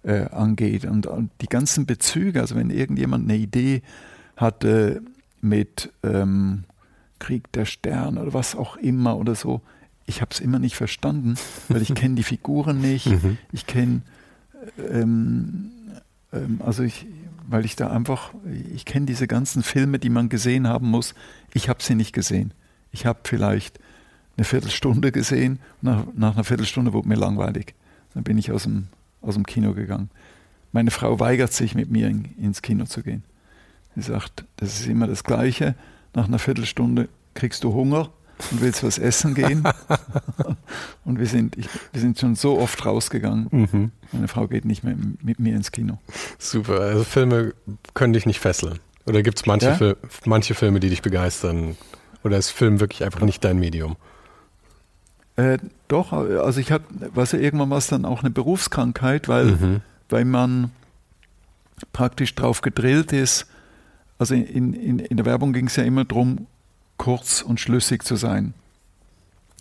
[0.02, 0.84] äh, angeht.
[0.84, 3.82] Und, und, die ganzen Bezüge, also wenn irgendjemand eine Idee
[4.36, 5.02] hatte
[5.40, 6.64] mit ähm,
[7.18, 9.62] Krieg der Sterne oder was auch immer oder so,
[10.06, 11.34] ich habe es immer nicht verstanden,
[11.68, 13.38] weil ich kenne die Figuren nicht, mhm.
[13.52, 14.02] ich kenne,
[14.90, 15.72] ähm,
[16.32, 17.06] ähm, also ich,
[17.48, 18.32] weil ich da einfach,
[18.74, 21.14] ich kenne diese ganzen Filme, die man gesehen haben muss,
[21.52, 22.52] ich habe sie nicht gesehen.
[22.92, 23.78] Ich habe vielleicht
[24.36, 27.74] eine Viertelstunde gesehen, nach, nach einer Viertelstunde wurde mir langweilig.
[28.14, 28.88] Dann bin ich aus dem,
[29.22, 30.10] aus dem Kino gegangen.
[30.72, 33.24] Meine Frau weigert sich, mit mir in, ins Kino zu gehen.
[33.94, 35.74] Sie sagt, das ist immer das Gleiche.
[36.14, 38.10] Nach einer Viertelstunde kriegst du Hunger
[38.50, 39.64] und willst was essen gehen.
[41.04, 43.48] und wir sind, ich, wir sind schon so oft rausgegangen.
[43.50, 43.90] Mhm.
[44.12, 45.98] Meine Frau geht nicht mehr mit mir ins Kino.
[46.38, 47.54] Super, also Filme
[47.94, 48.78] können dich nicht fesseln.
[49.06, 49.74] Oder gibt es manche, ja?
[49.74, 51.76] Fil manche Filme, die dich begeistern?
[52.24, 53.96] Oder ist Film wirklich einfach nicht dein Medium?
[55.36, 59.44] Äh, doch, also ich hatte, was ja irgendwann war es dann auch eine Berufskrankheit, weil,
[59.46, 59.80] mhm.
[60.08, 60.70] weil man
[61.92, 63.46] praktisch drauf gedrillt ist.
[64.18, 66.46] Also in, in, in der Werbung ging es ja immer darum,
[66.96, 68.54] kurz und schlüssig zu sein.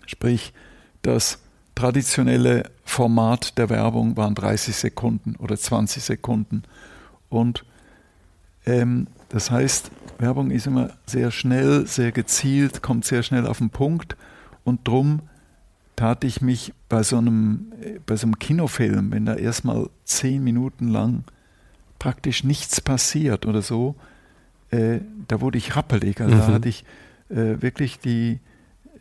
[0.05, 0.53] Sprich,
[1.01, 1.39] das
[1.75, 6.63] traditionelle Format der Werbung waren 30 Sekunden oder 20 Sekunden.
[7.29, 7.65] Und
[8.65, 13.69] ähm, das heißt, Werbung ist immer sehr schnell, sehr gezielt, kommt sehr schnell auf den
[13.69, 14.15] Punkt.
[14.63, 15.21] Und drum
[15.95, 17.71] tat ich mich bei so einem,
[18.05, 21.23] bei so einem Kinofilm, wenn da erstmal zehn Minuten lang
[21.99, 23.95] praktisch nichts passiert oder so,
[24.71, 26.21] äh, da wurde ich rappelig.
[26.21, 26.39] Also mhm.
[26.39, 26.85] da hatte ich
[27.29, 28.39] äh, wirklich die,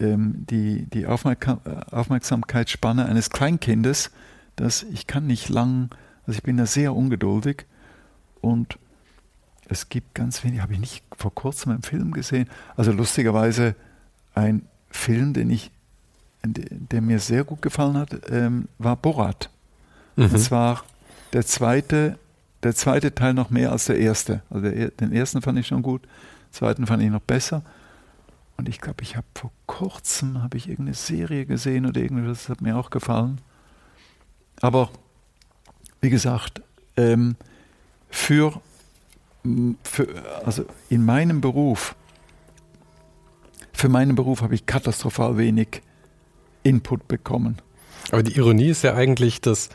[0.01, 1.61] ähm, die, die Aufmerksam
[1.91, 4.11] Aufmerksamkeitsspanne eines Kleinkindes,
[4.57, 5.91] dass ich kann nicht lang,
[6.27, 7.67] also ich bin da sehr ungeduldig
[8.41, 8.79] und
[9.69, 12.49] es gibt ganz wenig, habe ich nicht vor kurzem einen Film gesehen.
[12.77, 13.75] Also lustigerweise
[14.35, 15.71] ein Film, den ich,
[16.43, 19.51] der mir sehr gut gefallen hat, ähm, war Borat.
[20.17, 20.25] Mhm.
[20.25, 20.85] Und zwar
[21.33, 22.19] der zweite,
[22.63, 24.43] der zweite Teil noch mehr als der erste.
[24.51, 27.63] Also der, den ersten fand ich schon gut, den zweiten fand ich noch besser.
[28.57, 32.49] Und ich glaube, ich habe vor kurzem habe ich irgendeine Serie gesehen oder irgendwas, das
[32.49, 33.41] hat mir auch gefallen.
[34.61, 34.91] Aber
[36.01, 36.63] wie gesagt,
[36.97, 37.37] ähm,
[38.09, 38.61] für,
[39.83, 40.09] für,
[40.45, 41.97] also in meinem Beruf,
[43.73, 45.83] für meinen Beruf habe ich katastrophal wenig
[46.63, 47.61] Input bekommen.
[48.13, 49.71] Aber die Ironie ist ja eigentlich, dass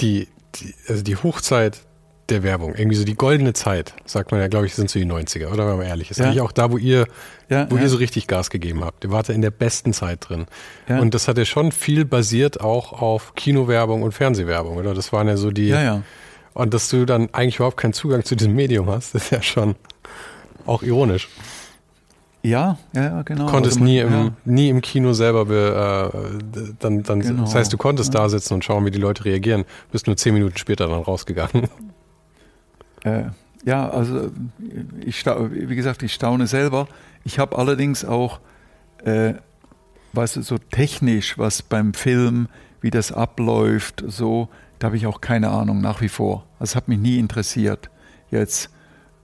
[0.00, 1.86] die, die, also die Hochzeit
[2.30, 5.06] der Werbung, irgendwie so die goldene Zeit, sagt man ja, glaube ich, sind so die
[5.06, 6.18] 90er, oder wenn man ehrlich ist.
[6.18, 6.26] Ja.
[6.26, 7.06] Eigentlich auch da, wo ihr,
[7.48, 7.82] ja, wo ja.
[7.82, 9.04] ihr so richtig Gas gegeben habt.
[9.04, 10.46] Ihr wart ja in der besten Zeit drin.
[10.88, 14.94] Und das hat ja schon viel basiert auch auf Kinowerbung und Fernsehwerbung, oder?
[14.94, 15.68] Das waren ja so die.
[15.68, 16.02] Ja, ja.
[16.54, 19.76] Und dass du dann eigentlich überhaupt keinen Zugang zu diesem Medium hast, ist ja schon
[20.66, 21.28] auch ironisch.
[22.42, 23.46] Ja, ja, genau.
[23.46, 24.32] Du konntest also man, nie, im, ja.
[24.44, 27.42] nie im Kino selber, be, äh, dann, dann, genau.
[27.42, 28.20] das heißt, du konntest ja.
[28.20, 31.68] da sitzen und schauen, wie die Leute reagieren, bist nur zehn Minuten später dann rausgegangen.
[33.08, 33.30] Äh,
[33.64, 34.30] ja, also
[35.04, 36.88] ich, wie gesagt, ich staune selber.
[37.24, 38.40] Ich habe allerdings auch,
[39.04, 39.34] äh,
[40.12, 42.48] weißt du, so technisch, was beim Film,
[42.80, 46.46] wie das abläuft, so, da habe ich auch keine Ahnung nach wie vor.
[46.60, 47.90] Das hat mich nie interessiert.
[48.30, 48.70] Jetzt,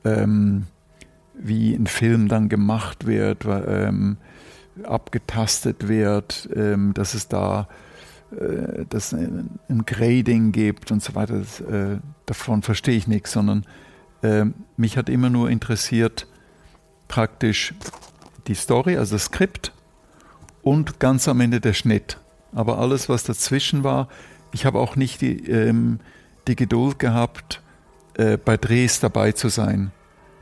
[0.04, 0.66] ähm,
[1.34, 4.16] wie ein Film dann gemacht wird, ähm,
[4.82, 7.68] abgetastet wird, ähm, dass es da
[8.32, 11.38] äh, dass ein, ein Grading gibt und so weiter.
[11.38, 13.64] Das, äh, davon verstehe ich nichts, sondern
[14.22, 16.26] äh, mich hat immer nur interessiert
[17.08, 17.74] praktisch
[18.46, 19.72] die Story, also das Skript
[20.62, 22.18] und ganz am Ende der Schnitt.
[22.52, 24.08] Aber alles, was dazwischen war,
[24.52, 26.00] ich habe auch nicht die, ähm,
[26.46, 27.62] die Geduld gehabt,
[28.14, 29.90] äh, bei Drehs dabei zu sein.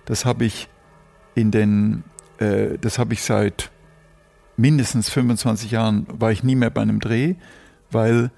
[0.04, 0.68] Das habe ich
[1.34, 2.04] in den,
[2.38, 3.70] äh, das habe ich seit
[4.56, 7.36] mindestens 25 Jahren, war ich nie mehr bei einem Dreh,
[7.92, 8.30] weil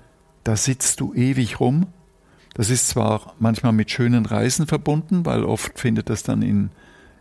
[0.44, 1.86] da sitzt du ewig rum.
[2.54, 6.70] Das ist zwar manchmal mit schönen Reisen verbunden, weil oft findet das dann in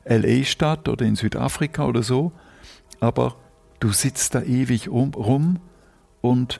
[0.05, 2.33] LA statt oder in Südafrika oder so,
[2.99, 3.35] aber
[3.79, 5.59] du sitzt da ewig um, rum
[6.21, 6.59] und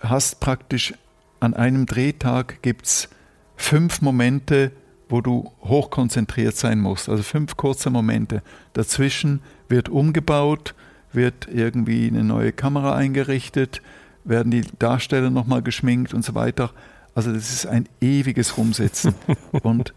[0.00, 0.94] hast praktisch
[1.40, 3.08] an einem Drehtag gibt's
[3.56, 4.72] fünf Momente,
[5.08, 7.08] wo du hochkonzentriert sein musst.
[7.08, 8.42] Also fünf kurze Momente.
[8.72, 10.74] Dazwischen wird umgebaut,
[11.12, 13.82] wird irgendwie eine neue Kamera eingerichtet,
[14.28, 16.70] werden die Darsteller nochmal geschminkt und so weiter.
[17.14, 19.14] Also das ist ein ewiges Rumsitzen.
[19.62, 19.94] und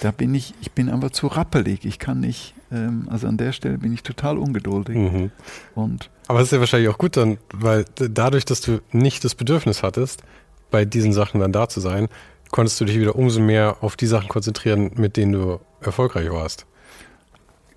[0.00, 1.84] da bin ich, ich bin einfach zu rappelig.
[1.84, 4.96] Ich kann nicht, ähm, also an der Stelle bin ich total ungeduldig.
[4.96, 5.30] Mhm.
[5.74, 9.34] Und Aber es ist ja wahrscheinlich auch gut dann, weil dadurch, dass du nicht das
[9.34, 10.22] Bedürfnis hattest,
[10.70, 12.08] bei diesen Sachen dann da zu sein,
[12.50, 16.66] konntest du dich wieder umso mehr auf die Sachen konzentrieren, mit denen du erfolgreich warst.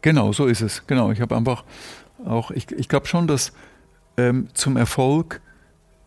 [0.01, 0.85] Genau, so ist es.
[0.87, 1.63] Genau, ich habe einfach
[2.25, 3.53] auch, ich, ich glaube schon, dass
[4.17, 5.41] ähm, zum Erfolg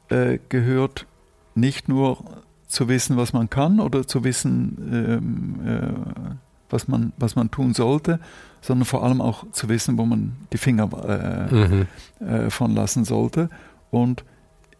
[0.09, 1.07] äh, gehört
[1.55, 2.19] nicht nur
[2.67, 6.35] zu wissen, was man kann oder zu wissen, ähm, äh,
[6.71, 8.19] was, man, was man tun sollte,
[8.61, 11.87] sondern vor allem auch zu wissen, wo man die Finger äh, mhm.
[12.21, 13.49] Äh, von lassen sollte.
[13.91, 14.25] Und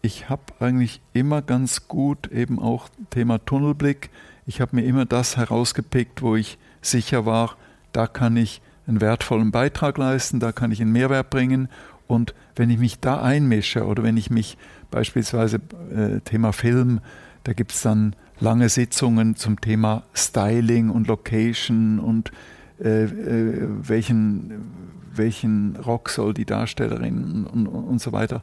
[0.03, 4.11] ich habe eigentlich immer ganz gut eben auch Thema Tunnelblick.
[4.47, 7.57] Ich habe mir immer das herausgepickt, wo ich sicher war,
[7.93, 11.69] da kann ich einen wertvollen Beitrag leisten, da kann ich einen Mehrwert bringen.
[12.07, 14.57] Und wenn ich mich da einmische oder wenn ich mich
[14.91, 15.61] beispielsweise
[15.95, 17.01] äh, Thema Film,
[17.45, 22.33] da gibt es dann lange Sitzungen zum Thema Styling und Location und
[22.81, 24.73] äh, äh, welchen,
[25.15, 28.43] welchen Rock soll die Darstellerin und, und, und so weiter.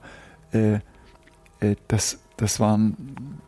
[0.54, 0.80] Äh,
[1.60, 2.96] äh, das, das waren,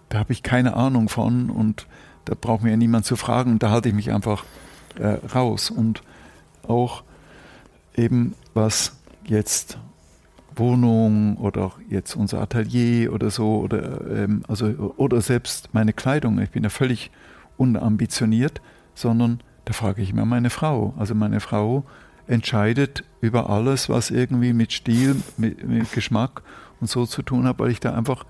[0.09, 1.87] da habe ich keine Ahnung von und
[2.25, 3.59] da braucht mir niemand zu fragen.
[3.59, 4.45] Da halte ich mich einfach
[4.97, 5.69] äh, raus.
[5.69, 6.03] Und
[6.67, 7.03] auch
[7.95, 9.77] eben was jetzt
[10.55, 16.39] Wohnung oder jetzt unser Atelier oder so oder ähm, also oder selbst meine Kleidung.
[16.39, 17.11] Ich bin ja völlig
[17.57, 18.61] unambitioniert,
[18.95, 20.93] sondern da frage ich immer meine Frau.
[20.97, 21.83] Also meine Frau
[22.27, 26.41] entscheidet über alles, was irgendwie mit Stil, mit, mit Geschmack
[26.79, 28.25] und so zu tun habe, weil ich da einfach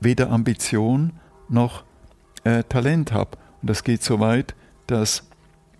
[0.00, 1.12] weder Ambition
[1.48, 1.84] noch
[2.44, 3.38] äh, Talent habe.
[3.60, 4.54] Und das geht so weit,
[4.86, 5.28] dass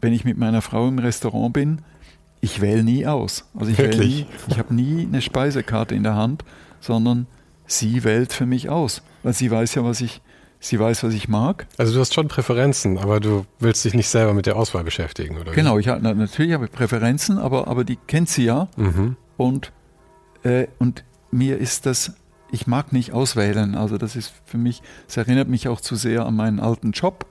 [0.01, 1.83] wenn ich mit meiner Frau im Restaurant bin,
[2.41, 3.45] ich wähle nie aus.
[3.55, 6.45] Also ich nie, ich habe nie eine Speisekarte in der Hand,
[6.81, 7.27] sondern
[7.67, 10.23] sie wählt für mich aus, weil sie weiß ja, was ich,
[10.59, 11.67] sie weiß, was ich mag.
[11.77, 15.39] Also du hast schon Präferenzen, aber du willst dich nicht selber mit der Auswahl beschäftigen,
[15.39, 15.53] oder?
[15.53, 19.17] Genau, ich habe natürlich habe ich Präferenzen, aber aber die kennt sie ja mhm.
[19.37, 19.73] und
[20.43, 22.15] äh, und mir ist das,
[22.51, 23.75] ich mag nicht auswählen.
[23.75, 27.27] Also das ist für mich, es erinnert mich auch zu sehr an meinen alten Job,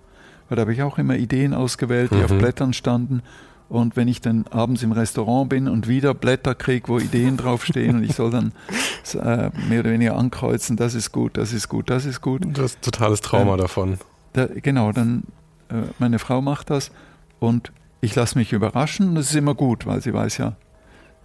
[0.48, 2.24] weil da habe ich auch immer Ideen ausgewählt, die Mhm.
[2.26, 3.24] auf Blättern standen.
[3.70, 7.98] Und wenn ich dann abends im Restaurant bin und wieder Blätter kriege, wo Ideen draufstehen
[7.98, 8.52] und ich soll dann
[9.14, 12.42] äh, mehr oder weniger ankreuzen, das ist gut, das ist gut, das ist gut.
[12.46, 14.00] Du hast totales Trauma Ähm, davon.
[14.34, 15.24] Da, genau, dann
[15.70, 16.92] äh, meine Frau macht das
[17.40, 19.14] und ich lasse mich überraschen.
[19.14, 20.56] Das ist immer gut, weil sie weiß ja,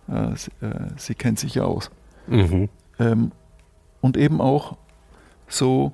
[0.09, 1.90] äh, sie, äh, sie kennt sich ja aus.
[2.26, 2.68] Mhm.
[2.99, 3.32] Ähm,
[4.03, 4.76] und eben auch
[5.49, 5.92] so,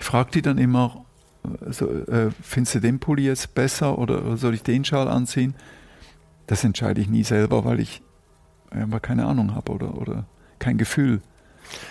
[0.00, 1.04] ich frage die dann immer,
[1.44, 5.54] äh, so, äh, findest du den Pulli jetzt besser oder soll ich den Schal anziehen?
[6.46, 8.02] Das entscheide ich nie selber, weil ich
[8.70, 10.26] einfach keine Ahnung habe oder, oder
[10.58, 11.20] kein Gefühl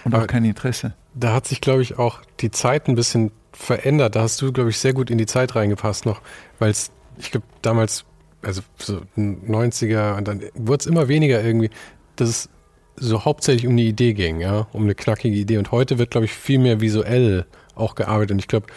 [0.05, 0.93] und Aber- auch kein Interesse.
[1.15, 4.15] Da hat sich, glaube ich, auch die Zeit ein bisschen verändert.
[4.15, 6.21] Da hast du, glaube ich, sehr gut in die Zeit reingepasst noch,
[6.59, 8.03] weil es, ich glaube, damals,
[8.41, 11.69] also so 90er und dann wurde es immer weniger irgendwie,
[12.15, 12.49] dass es
[12.95, 15.57] so hauptsächlich um eine Idee ging, ja, um eine knackige Idee.
[15.57, 17.45] Und heute wird, glaube ich, viel mehr visuell
[17.75, 18.31] auch gearbeitet.
[18.31, 18.67] Und ich glaube,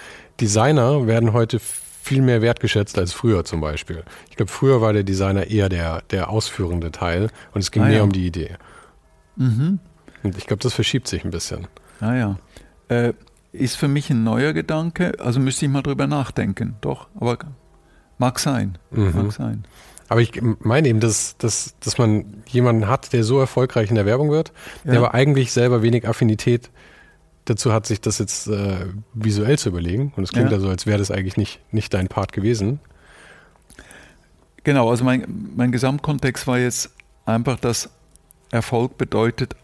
[0.40, 1.58] Designer werden heute
[2.06, 4.04] viel mehr wertgeschätzt als früher zum Beispiel.
[4.30, 7.86] Ich glaube, früher war der Designer eher der, der ausführende Teil und es ging Ah,
[7.88, 8.02] mehr ja.
[8.04, 8.56] um die Idee.
[9.36, 9.78] Mhm.
[10.22, 11.66] Und ich glaube, das verschiebt sich ein bisschen.
[12.00, 12.38] Ah ja.
[12.88, 13.12] Äh,
[13.52, 17.38] ist für mich ein neuer Gedanke, also müsste ich mal drüber nachdenken, doch, aber
[18.18, 19.12] mag sein, Mhm.
[19.14, 19.64] mag sein.
[20.08, 24.06] Aber ich meine eben, dass, dass, dass man jemanden hat, der so erfolgreich in der
[24.06, 24.52] Werbung wird,
[24.84, 25.00] der Ja.
[25.00, 26.70] aber eigentlich selber wenig Affinität
[27.46, 30.12] dazu hat, sich das jetzt äh, visuell zu überlegen.
[30.16, 30.56] Und es klingt Ja.
[30.56, 32.80] ja so, als wäre das eigentlich nicht, nicht dein Part gewesen.
[34.64, 36.90] Genau, also mein, mein Gesamtkontext war jetzt
[37.24, 37.90] einfach, dass
[38.50, 39.56] Erfolg bedeutet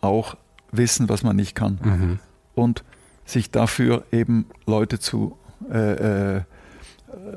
[0.00, 0.36] auch
[0.70, 1.78] wissen, was man nicht kann.
[1.82, 2.18] Mhm.
[2.54, 2.84] Und
[3.24, 5.36] sich dafür eben Leute zu,
[5.70, 6.42] äh, äh,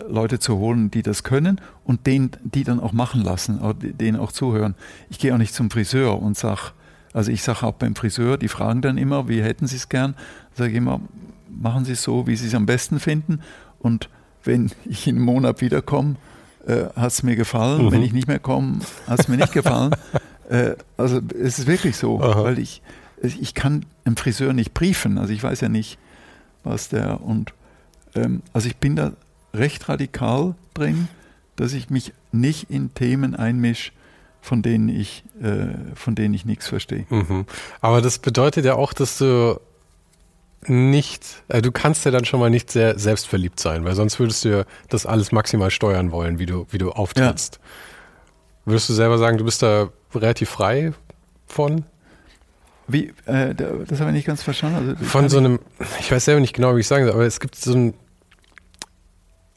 [0.07, 4.31] Leute zu holen, die das können und den, die dann auch machen lassen, denen auch
[4.31, 4.75] zuhören.
[5.09, 6.71] Ich gehe auch nicht zum Friseur und sage,
[7.17, 10.13] also ich sage auch beim Friseur, die fragen dann immer, wie hätten sie es gern?
[10.53, 11.01] Sage ich immer,
[11.49, 13.41] machen Sie es so, wie Sie es am besten finden.
[13.79, 14.07] Und
[14.43, 16.17] wenn ich in einem Monat wiederkomme,
[16.67, 17.85] äh, hat es mir gefallen.
[17.85, 17.91] Mhm.
[17.91, 19.95] Wenn ich nicht mehr komme, hat es mir nicht gefallen.
[20.49, 22.43] äh, also es ist wirklich so, Aha.
[22.43, 22.83] weil ich,
[23.23, 25.17] ich kann einem Friseur nicht briefen.
[25.17, 25.97] Also ich weiß ja nicht,
[26.63, 27.51] was der und
[28.13, 29.13] ähm, also ich bin da
[29.55, 31.07] recht radikal drin,
[31.55, 33.91] dass ich mich nicht in Themen einmische,
[34.47, 37.05] von denen ich, äh, von denen ich nichts verstehe.
[37.09, 37.45] Mhm.
[37.81, 39.59] Aber das bedeutet ja auch, dass du
[40.67, 44.43] nicht, äh, du kannst ja dann schon mal nicht sehr selbstverliebt sein, weil sonst würdest
[44.45, 47.59] du ja das alles maximal steuern wollen, wie du, wie du auftrittst.
[48.65, 50.93] Würdest du selber sagen, du bist da relativ frei
[51.45, 51.83] von?
[52.87, 54.89] Wie, äh, da- das habe ich nicht ganz verstanden.
[54.91, 55.59] Also, Von so einem,
[55.99, 57.93] ich weiß selber nicht genau, wie ich sagen soll, aber es gibt so ein,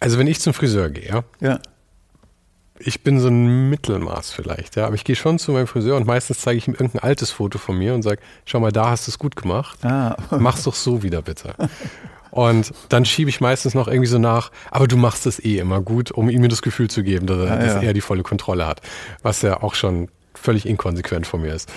[0.01, 1.61] also wenn ich zum Friseur gehe, ja, ja,
[2.83, 6.07] ich bin so ein Mittelmaß vielleicht, ja, aber ich gehe schon zu meinem Friseur und
[6.07, 9.07] meistens zeige ich ihm irgendein altes Foto von mir und sage, schau mal, da hast
[9.07, 9.79] du es gut gemacht.
[9.85, 11.55] ah, Mach's doch so wieder bitte.
[12.31, 15.81] Und dann schiebe ich meistens noch irgendwie so nach, aber du machst es eh immer
[15.81, 17.81] gut, um ihm das Gefühl zu geben, dass er, Ah, dass ja.
[17.83, 18.81] er die volle Kontrolle hat.
[19.23, 21.71] Was ja auch schon völlig inkonsequent von mir ist.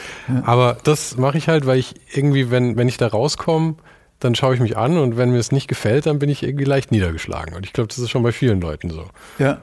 [0.45, 3.75] Aber das mache ich halt, weil ich irgendwie, wenn, wenn ich da rauskomme,
[4.19, 6.63] dann schaue ich mich an und wenn mir es nicht gefällt, dann bin ich irgendwie
[6.63, 7.55] leicht niedergeschlagen.
[7.55, 9.07] Und ich glaube, das ist schon bei vielen Leuten so.
[9.39, 9.57] ja.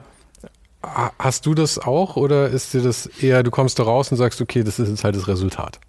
[0.83, 4.17] Ha- Hast du das auch oder ist dir das eher, du kommst da raus und
[4.17, 5.79] sagst, okay, das ist jetzt halt das Resultat?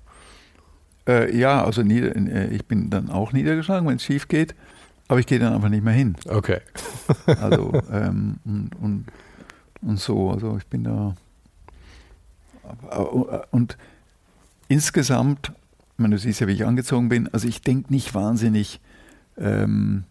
[1.08, 4.54] Äh, ja, also äh, ich bin dann auch niedergeschlagen, wenn es schief geht,
[5.08, 6.16] aber ich gehe dann einfach nicht mehr hin.
[6.28, 6.60] Okay.
[7.26, 9.04] Also ähm, und, und,
[9.82, 11.14] und so, also ich bin da
[13.50, 13.76] und
[14.68, 15.52] insgesamt,
[15.94, 18.80] ich meine, du siehst ja, wie ich angezogen bin, also ich denke nicht wahnsinnig
[19.36, 20.04] ähm,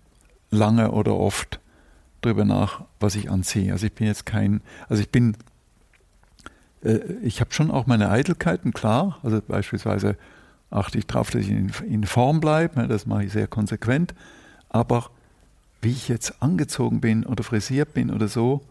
[0.49, 1.59] lange oder oft
[2.21, 3.71] drüber nach, was ich anziehe.
[3.71, 5.35] Also ich bin jetzt kein, also ich bin,
[6.83, 10.15] äh, ich habe schon auch meine Eitelkeiten, klar, also beispielsweise
[10.69, 14.13] achte ich darauf, dass ich in, in Form bleibe, ne, das mache ich sehr konsequent,
[14.69, 15.09] aber
[15.81, 18.61] wie ich jetzt angezogen bin oder frisiert bin oder so,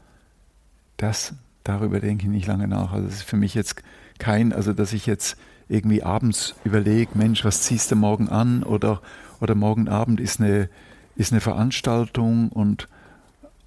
[0.96, 1.34] das,
[1.64, 2.92] darüber denke ich nicht lange nach.
[2.92, 3.82] Also das ist für mich jetzt
[4.18, 5.36] kein, also dass ich jetzt
[5.68, 9.02] irgendwie abends überlege, Mensch, was ziehst du morgen an oder,
[9.40, 10.68] oder morgen Abend ist eine,
[11.16, 12.88] ist eine Veranstaltung und,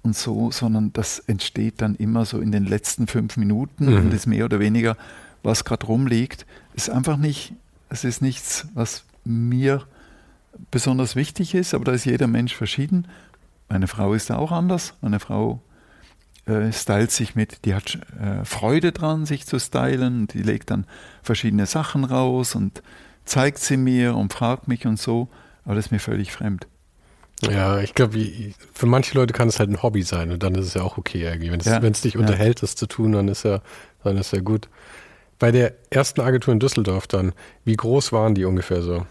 [0.04, 3.96] und so, sondern das entsteht dann immer so in den letzten fünf Minuten Mhm.
[3.96, 4.96] und ist mehr oder weniger,
[5.42, 6.46] was gerade rumliegt.
[6.74, 7.54] Ist einfach nicht,
[7.88, 9.82] es ist nichts, was mir
[10.70, 13.08] besonders wichtig ist, aber da ist jeder Mensch verschieden.
[13.68, 14.94] Meine Frau ist da auch anders.
[15.00, 15.60] Meine Frau
[16.46, 20.26] äh, stylt sich mit, die hat äh, Freude dran, sich zu stylen.
[20.28, 20.86] Die legt dann
[21.22, 22.82] verschiedene Sachen raus und
[23.24, 25.28] zeigt sie mir und fragt mich und so.
[25.64, 26.66] Aber das ist mir völlig fremd.
[27.50, 28.18] Ja, ich glaube,
[28.72, 30.98] für manche Leute kann es halt ein Hobby sein und dann ist es ja auch
[30.98, 31.50] okay irgendwie.
[31.50, 33.60] Wenn es, Ja, wenn es dich unterhält, das zu tun, dann ist ja,
[34.02, 34.68] dann ist ja gut.
[35.38, 37.32] Bei der ersten Agentur in Düsseldorf dann,
[37.64, 39.06] wie groß waren die ungefähr so?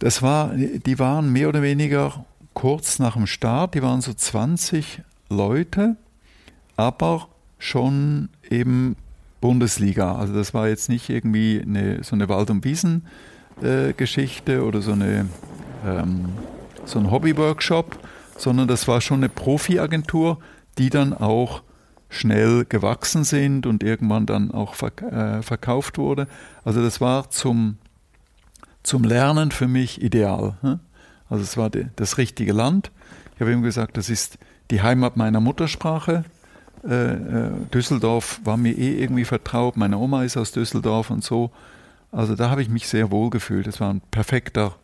[0.00, 2.24] Das war, die waren mehr oder weniger
[2.54, 5.96] kurz nach dem Start, die waren so 20 Leute,
[6.76, 7.28] aber
[7.58, 8.96] schon eben
[9.40, 10.16] Bundesliga.
[10.16, 14.92] Also das war jetzt nicht irgendwie eine, so eine Wald- und Wiesen-Geschichte äh, oder so,
[14.92, 15.28] eine,
[15.86, 16.30] ähm,
[16.84, 17.98] so ein Hobby-Workshop,
[18.36, 20.38] sondern das war schon eine Profi-Agentur,
[20.78, 21.62] die dann auch
[22.08, 26.26] schnell gewachsen sind und irgendwann dann auch verk äh, verkauft wurde.
[26.64, 27.78] Also das war zum,
[28.82, 30.56] zum Lernen für mich ideal.
[30.62, 30.80] Hm?
[31.28, 32.90] Also es war de, das richtige Land.
[33.34, 34.38] Ich habe ihm gesagt, das ist
[34.70, 36.24] die Heimat meiner Muttersprache.
[36.82, 39.76] Äh, äh, Düsseldorf war mir eh irgendwie vertraut.
[39.76, 41.50] Meine Oma ist aus Düsseldorf und so.
[42.10, 43.66] Also da habe ich mich sehr wohl gefühlt.
[43.66, 44.74] Das war ein perfekter,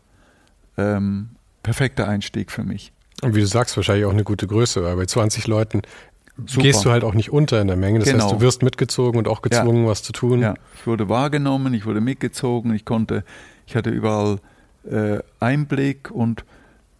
[0.77, 1.31] ähm,
[1.67, 2.93] perfekter Einstieg für mich.
[3.23, 5.83] Und wie du sagst, wahrscheinlich auch eine gute Größe, weil bei 20 Leuten
[6.47, 6.63] Super.
[6.63, 7.99] gehst du halt auch nicht unter in der Menge.
[7.99, 8.25] Das genau.
[8.25, 9.91] heißt, du wirst mitgezogen und auch gezwungen, ja.
[9.91, 10.41] was zu tun.
[10.41, 13.25] Ja, ich wurde wahrgenommen, ich wurde mitgezogen, ich konnte,
[13.67, 14.39] ich hatte überall
[14.89, 16.45] äh, Einblick und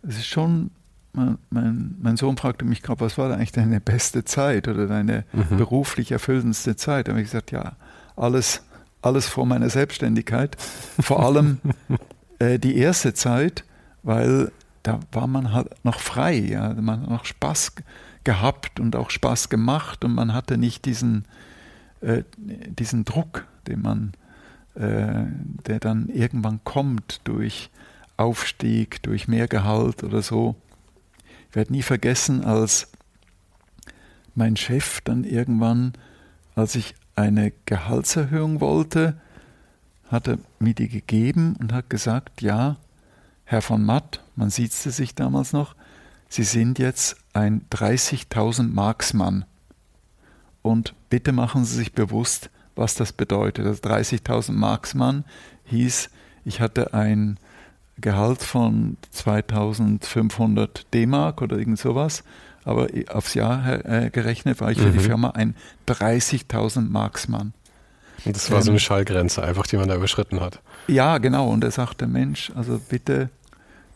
[0.03, 0.71] es ist schon,
[1.13, 5.25] mein, mein, mein Sohn fragte mich gerade, was war eigentlich deine beste Zeit oder deine
[5.33, 5.59] mhm.
[5.59, 7.07] beruflich erfüllendste Zeit?
[7.07, 7.77] Da habe ich gesagt, ja,
[8.17, 8.63] alles,
[9.01, 10.57] alles vor meiner Selbstständigkeit.
[11.01, 11.59] Vor allem
[12.41, 13.63] äh, die erste Zeit,
[14.03, 14.51] weil
[14.87, 17.73] da war man halt noch frei, ja, man hat noch Spaß
[18.23, 21.25] gehabt und auch Spaß gemacht und man hatte nicht diesen,
[22.01, 24.13] äh, diesen Druck, den man,
[24.77, 25.25] äh,
[25.67, 27.71] der dann irgendwann kommt durch
[28.17, 30.55] Aufstieg, durch mehr Gehalt oder so.
[31.51, 32.93] Ich werde nie vergessen, als
[34.37, 35.95] mein Chef dann irgendwann,
[36.55, 39.21] als ich eine Gehaltserhöhung wollte,
[40.11, 42.77] hat er mir die gegeben und hat gesagt, ja,
[43.45, 45.75] Herr von Matt, man sieht es sich damals noch,
[46.29, 49.45] Sie sind jetzt ein 30.000 Marksmann.
[50.63, 53.67] Und bitte machen Sie sich bewusst, was das bedeutet.
[53.67, 55.25] Also 30.000 Marksmann
[55.65, 56.11] hieß,
[56.45, 57.39] ich hatte ein
[57.99, 62.25] Gehalt von 2500 D-Mark oder irgend sowas,
[62.65, 64.93] aber aufs Jahr äh, gerechnet war ich für mhm.
[64.93, 65.55] die Firma ein
[65.87, 67.55] 30.000 Marksmann.
[68.25, 70.61] Und das war ähm, so eine Schallgrenze einfach, die man da überschritten hat.
[70.89, 71.49] Ja, genau.
[71.49, 73.31] Und er sagte, Mensch, also bitte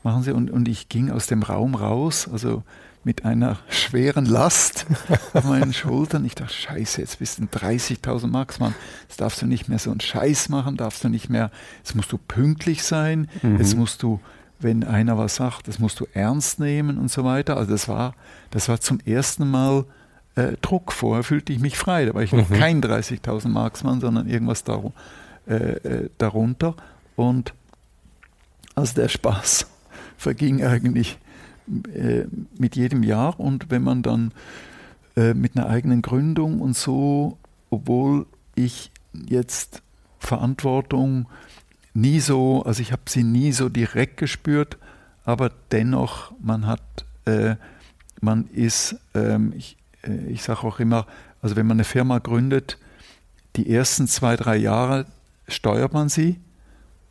[0.02, 0.32] machen Sie.
[0.32, 2.62] Und, und ich ging aus dem Raum raus, also
[3.02, 4.86] mit einer schweren Last
[5.32, 6.24] auf meinen Schultern.
[6.24, 8.74] Ich dachte, scheiße, jetzt bist du ein 30.000 Marksmann.
[9.08, 12.12] Jetzt darfst du nicht mehr so einen Scheiß machen, darfst du nicht mehr, jetzt musst
[12.12, 13.58] du pünktlich sein, mhm.
[13.58, 14.20] jetzt musst du,
[14.58, 17.56] wenn einer was sagt, das musst du ernst nehmen und so weiter.
[17.56, 18.14] Also das war,
[18.50, 19.86] das war zum ersten Mal
[20.34, 20.92] äh, Druck.
[20.92, 22.04] Vorher fühlte ich mich frei.
[22.04, 22.40] Da war ich mhm.
[22.40, 24.92] noch kein 30.000 Marksmann, sondern irgendwas dar
[25.48, 26.74] äh, äh, darunter.
[27.16, 27.54] Und
[28.74, 29.66] also der Spaß
[30.20, 31.18] verging eigentlich
[31.94, 32.24] äh,
[32.58, 33.40] mit jedem Jahr.
[33.40, 34.32] Und wenn man dann
[35.16, 37.38] äh, mit einer eigenen Gründung und so,
[37.70, 39.82] obwohl ich jetzt
[40.18, 41.26] Verantwortung
[41.94, 44.76] nie so, also ich habe sie nie so direkt gespürt,
[45.24, 46.82] aber dennoch, man hat,
[47.24, 47.56] äh,
[48.20, 51.06] man ist, ähm, ich, äh, ich sage auch immer,
[51.40, 52.78] also wenn man eine Firma gründet,
[53.56, 55.06] die ersten zwei, drei Jahre
[55.48, 56.38] steuert man sie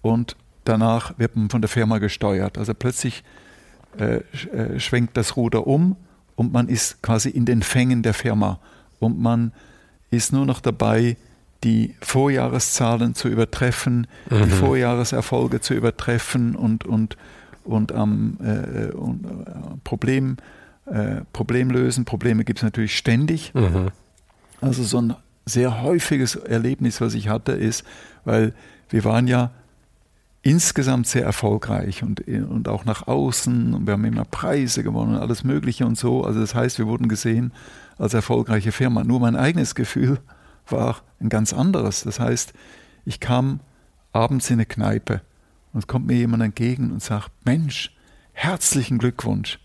[0.01, 0.35] und
[0.69, 2.57] danach wird man von der Firma gesteuert.
[2.57, 3.23] Also plötzlich
[3.97, 5.95] äh, äh, schwenkt das Ruder um
[6.35, 8.59] und man ist quasi in den Fängen der Firma
[8.99, 9.51] und man
[10.11, 11.17] ist nur noch dabei,
[11.63, 14.43] die Vorjahreszahlen zu übertreffen, mhm.
[14.45, 17.17] die Vorjahreserfolge zu übertreffen und, und,
[17.63, 19.51] und am äh, und, äh,
[19.83, 20.37] Problem,
[20.85, 22.05] äh, Problem lösen.
[22.05, 23.53] Probleme gibt es natürlich ständig.
[23.53, 23.89] Mhm.
[24.61, 25.15] Also so ein
[25.45, 27.83] sehr häufiges Erlebnis, was ich hatte, ist,
[28.23, 28.53] weil
[28.89, 29.51] wir waren ja
[30.41, 33.73] insgesamt sehr erfolgreich und, und auch nach außen.
[33.73, 36.23] Und wir haben immer Preise gewonnen und alles Mögliche und so.
[36.23, 37.53] Also das heißt, wir wurden gesehen
[37.97, 39.03] als erfolgreiche Firma.
[39.03, 40.19] Nur mein eigenes Gefühl
[40.67, 42.03] war ein ganz anderes.
[42.03, 42.53] Das heißt,
[43.05, 43.59] ich kam
[44.13, 45.21] abends in eine Kneipe
[45.73, 47.95] und es kommt mir jemand entgegen und sagt, Mensch,
[48.31, 49.59] herzlichen Glückwunsch.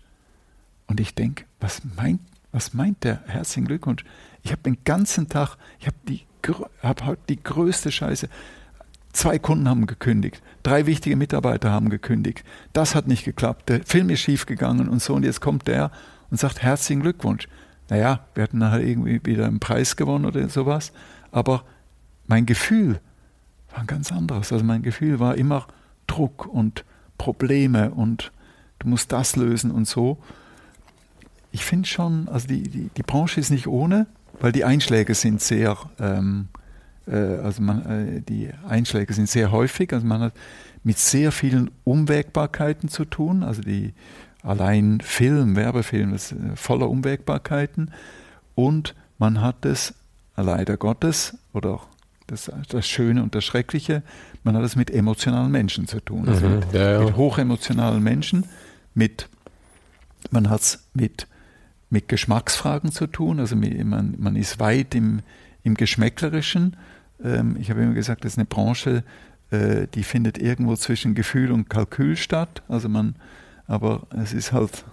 [0.87, 2.21] Und ich denke, was meint,
[2.51, 4.03] was meint der herzlichen Glückwunsch?
[4.43, 6.21] Ich habe den ganzen Tag, ich habe die,
[6.81, 8.29] hab heute die größte Scheiße.
[9.13, 12.43] Zwei Kunden haben gekündigt, drei wichtige Mitarbeiter haben gekündigt.
[12.73, 15.13] Das hat nicht geklappt, der Film ist schiefgegangen und so.
[15.13, 15.91] Und jetzt kommt der
[16.31, 17.47] und sagt herzlichen Glückwunsch.
[17.89, 20.91] Naja, wir hatten nachher irgendwie wieder einen Preis gewonnen oder sowas.
[21.31, 21.63] Aber
[22.25, 22.99] mein Gefühl
[23.71, 24.51] war ein ganz anderes.
[24.51, 25.67] Also mein Gefühl war immer
[26.07, 26.83] Druck und
[27.17, 28.31] Probleme und
[28.79, 30.17] du musst das lösen und so.
[31.51, 34.07] Ich finde schon, also die, die, die Branche ist nicht ohne,
[34.39, 36.54] weil die Einschläge sind sehr ähm, äh,
[37.13, 40.33] also man, äh, die Einschläge sind sehr häufig, also man hat
[40.83, 43.93] mit sehr vielen Unwägbarkeiten zu tun, also die
[44.43, 47.91] allein Film, Werbefilm ist äh, voller Unwägbarkeiten
[48.55, 49.93] und man hat es
[50.35, 51.87] leider Gottes oder auch
[52.27, 54.01] das, das Schöne und das Schreckliche,
[54.43, 56.99] man hat es mit emotionalen Menschen zu tun, also mhm, mit, ja, ja.
[57.01, 58.45] mit hochemotionalen Menschen,
[58.93, 59.29] mit
[60.31, 61.27] man hat es mit
[61.89, 63.39] mit Geschmacksfragen zu tun.
[63.39, 65.21] Also man, man ist weit im,
[65.63, 66.75] im Geschmäcklerischen.
[67.23, 69.03] Ähm, ich habe immer gesagt, das ist eine Branche,
[69.51, 72.63] äh, die findet irgendwo zwischen Gefühl und Kalkül statt.
[72.67, 73.15] Also man,
[73.67, 74.85] aber es ist halt,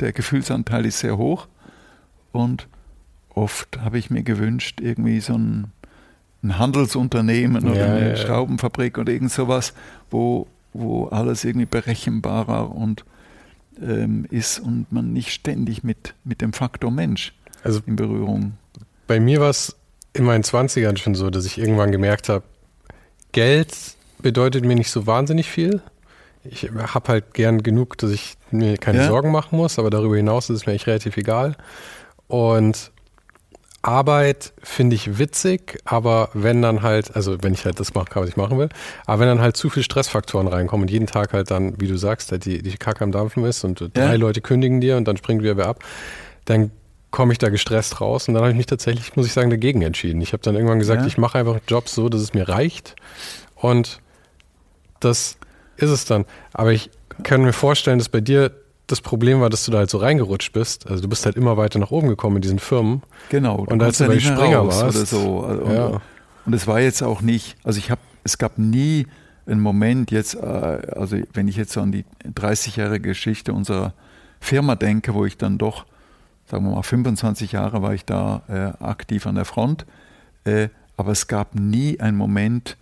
[0.00, 1.48] der Gefühlsanteil ist sehr hoch.
[2.32, 2.68] Und
[3.30, 5.72] oft habe ich mir gewünscht, irgendwie so ein,
[6.42, 9.74] ein Handelsunternehmen oder ja, eine ja, Schraubenfabrik oder irgend sowas,
[10.10, 13.04] wo, wo alles irgendwie berechenbarer und
[13.80, 17.34] ähm, ist und man nicht ständig mit, mit dem Faktor Mensch
[17.66, 18.52] also in Berührung.
[19.06, 19.76] Bei mir war es
[20.18, 22.44] in meinen 20ern schon so, dass ich irgendwann gemerkt habe,
[23.32, 23.74] Geld
[24.18, 25.82] bedeutet mir nicht so wahnsinnig viel.
[26.44, 29.08] Ich habe halt gern genug, dass ich mir keine ja.
[29.08, 31.56] Sorgen machen muss, aber darüber hinaus ist es mir eigentlich relativ egal.
[32.28, 32.92] Und
[33.82, 38.28] Arbeit finde ich witzig, aber wenn dann halt, also wenn ich halt das mache, was
[38.28, 38.68] ich machen will,
[39.06, 41.96] aber wenn dann halt zu viele Stressfaktoren reinkommen und jeden Tag halt dann, wie du
[41.96, 43.88] sagst, halt die, die Kacke am Dampfen ist und ja.
[43.88, 45.84] drei Leute kündigen dir und dann springt wieder wer ab,
[46.46, 46.72] dann
[47.16, 49.80] komme ich da gestresst raus und dann habe ich mich tatsächlich, muss ich sagen, dagegen
[49.80, 50.20] entschieden.
[50.20, 51.06] Ich habe dann irgendwann gesagt, ja.
[51.06, 52.94] ich mache einfach Jobs so, dass es mir reicht
[53.54, 54.02] und
[55.00, 55.38] das
[55.78, 56.26] ist es dann.
[56.52, 56.90] Aber ich
[57.22, 58.50] kann mir vorstellen, dass bei dir
[58.86, 60.90] das Problem war, dass du da halt so reingerutscht bist.
[60.90, 63.02] Also du bist halt immer weiter nach oben gekommen in diesen Firmen.
[63.30, 63.64] Genau.
[63.66, 64.96] Und als du bei Springer warst.
[64.96, 65.38] Oder so.
[65.38, 66.02] Und, ja.
[66.44, 69.06] und es war jetzt auch nicht, also ich habe, es gab nie
[69.46, 73.94] einen Moment jetzt, äh, also wenn ich jetzt so an die 30-jährige Geschichte unserer
[74.38, 75.86] Firma denke, wo ich dann doch,
[76.46, 79.86] sagen wir mal, 25 Jahre war ich da äh, aktiv an der Front.
[80.44, 82.76] Äh, aber es gab nie einen Moment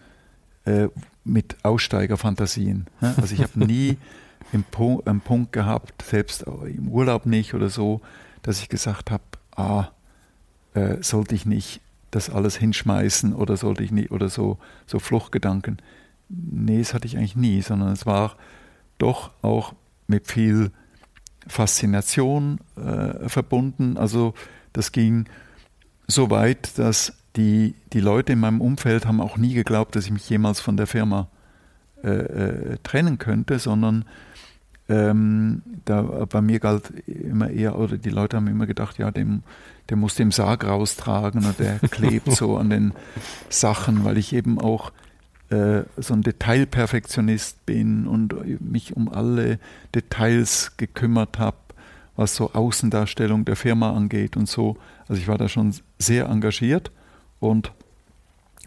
[0.65, 0.89] äh,
[1.25, 2.87] mit Aussteigerfantasien.
[3.01, 3.99] Also ich habe nie
[4.53, 8.03] einen Punkt gehabt, selbst im Urlaub nicht oder so,
[8.43, 9.23] dass ich gesagt habe,
[9.57, 9.89] ah,
[10.75, 15.79] äh, sollte ich nicht das alles hinschmeißen oder sollte ich nicht oder so, so Fluchtgedanken.
[16.29, 18.37] Nee, das hatte ich eigentlich nie, sondern es war
[18.99, 19.75] doch auch
[20.07, 20.71] mit viel
[21.47, 23.97] Faszination äh, verbunden.
[23.97, 24.35] Also
[24.73, 25.27] das ging
[26.07, 30.13] so weit, dass die, die Leute in meinem Umfeld haben auch nie geglaubt, dass ich
[30.13, 31.29] mich jemals von der Firma
[32.03, 34.05] äh, äh, trennen könnte, sondern
[34.89, 39.43] ähm, da, bei mir galt immer eher, oder die Leute haben immer gedacht, ja, dem,
[39.89, 42.93] der muss den Sarg raustragen und der klebt so an den
[43.49, 44.93] Sachen, weil ich eben auch
[45.51, 49.59] so ein Detailperfektionist bin und mich um alle
[49.95, 51.59] Details gekümmert habe,
[52.17, 54.77] was so Außendarstellung der Firma angeht und so.
[55.07, 56.91] Also ich war da schon sehr engagiert
[57.41, 57.73] und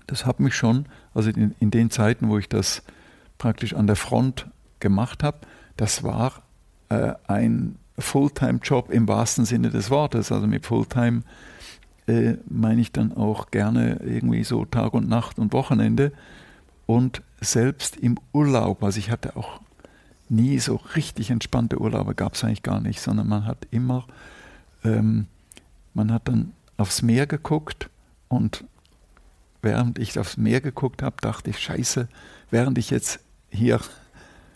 [0.05, 2.83] das hat mich schon, also in, in den Zeiten, wo ich das
[3.37, 4.47] praktisch an der Front
[4.79, 5.39] gemacht habe,
[5.75, 6.43] das war
[6.89, 10.31] äh, ein Fulltime-Job im wahrsten Sinne des Wortes.
[10.31, 11.23] Also mit Fulltime
[12.07, 16.11] äh, meine ich dann auch gerne irgendwie so Tag und Nacht und Wochenende.
[16.87, 19.59] Und selbst im Urlaub, also ich hatte auch
[20.29, 24.05] nie so richtig entspannte Urlaube, gab es eigentlich gar nicht, sondern man hat immer,
[24.83, 25.27] ähm,
[25.93, 27.89] man hat dann aufs Meer geguckt
[28.29, 28.63] und
[29.61, 32.07] während ich aufs Meer geguckt habe, dachte ich, scheiße,
[32.51, 33.19] während ich jetzt
[33.49, 33.79] hier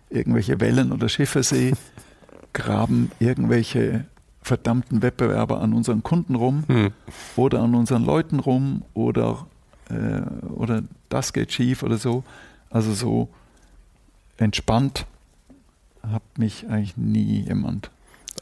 [0.09, 1.73] irgendwelche Wellen oder Schiffe sehe,
[2.53, 4.05] graben irgendwelche
[4.41, 6.91] verdammten Wettbewerber an unseren Kunden rum hm.
[7.35, 9.45] oder an unseren Leuten rum oder,
[9.89, 12.23] äh, oder das geht schief oder so.
[12.69, 13.29] Also so
[14.37, 15.05] entspannt
[16.01, 17.91] hat mich eigentlich nie jemand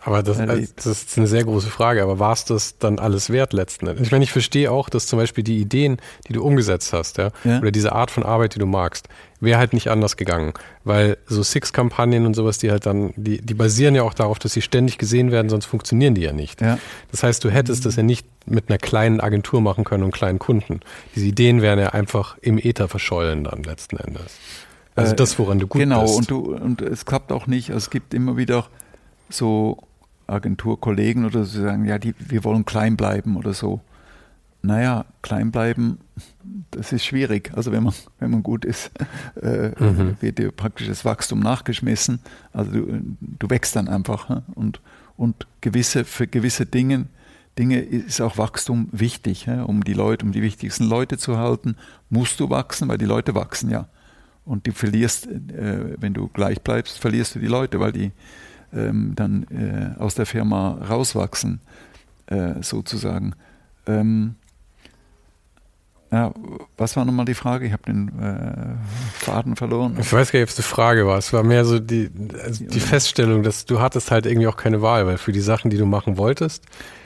[0.10, 0.38] aber das,
[0.76, 2.01] das, ist eine sehr große Frage.
[2.01, 4.07] Aber war es das dann alles wert letzten Endes?
[4.07, 5.97] Ich meine, ich verstehe auch, dass zum Beispiel die Ideen,
[6.28, 7.60] die du umgesetzt hast, ja, ja.
[7.60, 9.07] oder diese Art von Arbeit, die du magst,
[9.39, 10.53] wäre halt nicht anders gegangen.
[10.84, 14.53] Weil so Six-Kampagnen und sowas, die halt dann, die, die basieren ja auch darauf, dass
[14.53, 16.60] sie ständig gesehen werden, sonst funktionieren die ja nicht.
[16.60, 16.80] Ja.
[17.12, 20.39] Das heißt, du hättest das ja nicht mit einer kleinen Agentur machen können und kleinen
[20.39, 20.80] Kunden.
[21.16, 24.39] Diese Ideen wären ja einfach im Äther verschollen dann letzten Endes.
[24.95, 26.28] Also äh, das, woran du gut genau, bist.
[26.28, 27.70] Genau, und, und es klappt auch nicht.
[27.70, 28.66] Also es gibt immer wieder
[29.30, 29.78] so
[30.30, 33.82] Agenturkollegen oder so sagen, ja, die, wir wollen klein bleiben oder so.
[34.62, 36.00] Naja, klein bleiben,
[36.72, 37.52] das ist schwierig.
[37.56, 38.92] Also wenn man, wenn man gut ist,
[39.42, 40.18] äh, mhm.
[40.20, 42.20] wird dir praktisch das Wachstum nachgeschmissen.
[42.52, 44.42] Also du, du wächst dann einfach.
[44.56, 44.82] Und,
[45.16, 47.06] und gewisse, für gewisse Dinge,
[47.58, 49.48] Dinge ist auch Wachstum wichtig.
[49.48, 51.76] Um die Leute, um die wichtigsten Leute zu halten,
[52.10, 53.88] musst du wachsen, weil die Leute wachsen ja.
[54.46, 58.12] Und du verlierst, äh, wenn du gleich bleibst, verlierst du die Leute, weil die,
[58.74, 61.59] ähm, dann äh, aus der Firma rauswachsen,
[62.28, 63.34] äh, sozusagen.
[63.88, 64.36] Ähm,
[66.11, 66.34] ja,
[66.76, 67.67] was war nochmal die Frage?
[67.67, 69.95] Ich habe den äh, Faden verloren.
[69.99, 71.20] Ich weiß gar nicht, ob es eine Frage war.
[71.20, 72.09] Es war mehr so die,
[72.43, 75.70] also die Feststellung, dass du hattest halt irgendwie auch keine Wahl, weil für die Sachen,
[75.70, 76.63] die du machen wolltest,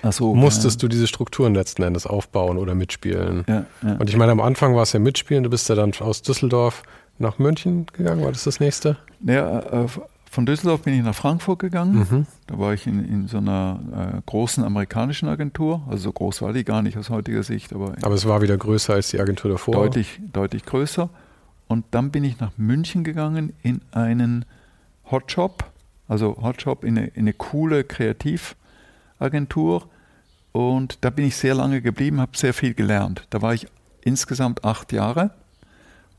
[0.09, 0.88] so, musstest ja.
[0.88, 3.43] du diese Strukturen letzten Endes aufbauen oder mitspielen.
[3.47, 3.95] Ja, ja.
[3.95, 5.43] Und ich meine, am Anfang war es ja mitspielen.
[5.43, 6.84] Du bist ja dann aus Düsseldorf
[7.20, 8.24] nach München gegangen.
[8.24, 8.95] War das das nächste?
[9.26, 9.88] Ja, äh,
[10.34, 12.08] von Düsseldorf bin ich nach Frankfurt gegangen.
[12.10, 12.26] Mhm.
[12.48, 15.84] Da war ich in, in so einer äh, großen amerikanischen Agentur.
[15.88, 17.72] Also so groß war die gar nicht aus heutiger Sicht.
[17.72, 19.76] Aber, aber es war wieder größer als die Agentur davor.
[19.76, 21.08] Deutlich, deutlich größer.
[21.68, 24.46] Und dann bin ich nach München gegangen in einen
[25.12, 25.66] Hotshop.
[26.08, 29.88] Also Hotshop in eine, in eine coole Kreativagentur.
[30.52, 33.28] Und da bin ich sehr lange geblieben, habe sehr viel gelernt.
[33.30, 33.68] Da war ich
[34.02, 35.30] insgesamt acht Jahre.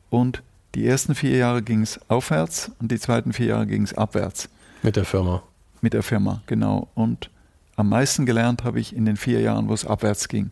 [0.09, 0.45] Und
[0.75, 4.49] die ersten vier Jahre ging es aufwärts und die zweiten vier Jahre ging es abwärts.
[4.83, 5.43] Mit der Firma.
[5.81, 6.89] Mit der Firma, genau.
[6.95, 7.31] Und
[7.77, 10.51] am meisten gelernt habe ich in den vier Jahren, wo es abwärts ging.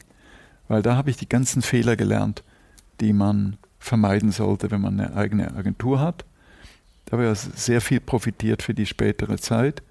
[0.68, 2.42] Weil da habe ich die ganzen Fehler gelernt,
[3.00, 6.24] die man vermeiden sollte, wenn man eine eigene Agentur hat.
[7.04, 9.82] Da habe ich also sehr viel profitiert für die spätere Zeit.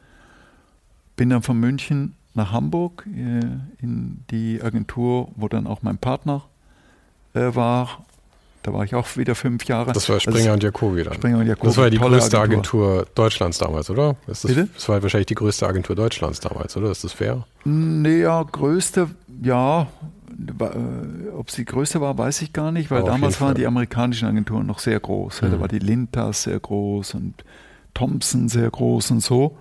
[1.18, 3.42] Bin dann von München nach Hamburg äh,
[3.84, 6.44] in die Agentur, wo dann auch mein Partner
[7.34, 8.06] äh, war
[8.64, 9.92] da war ich auch wieder fünf Jahre.
[9.92, 11.16] Das war Springer also, und Jacobi dann.
[11.16, 11.68] Springer und Jacobi.
[11.68, 12.90] Das war ja die größte Agentur.
[12.90, 13.08] Agentur.
[13.16, 14.16] Deutschlands damals, oder?
[14.28, 14.70] Das, Bitte?
[14.74, 16.92] das war wahrscheinlich die größte Agentur Deutschlands damals, oder?
[16.92, 17.46] Ist das fair?
[17.64, 19.10] Nee, ja, größte,
[19.42, 19.88] ja.
[20.60, 24.28] Äh, ob sie größte war, weiß ich gar nicht, weil Aber damals waren die amerikanischen
[24.28, 25.42] Agenturen noch sehr groß.
[25.42, 25.52] Mhm.
[25.52, 27.44] Da war die Lintas sehr groß und
[27.94, 29.58] Thompson sehr groß und so.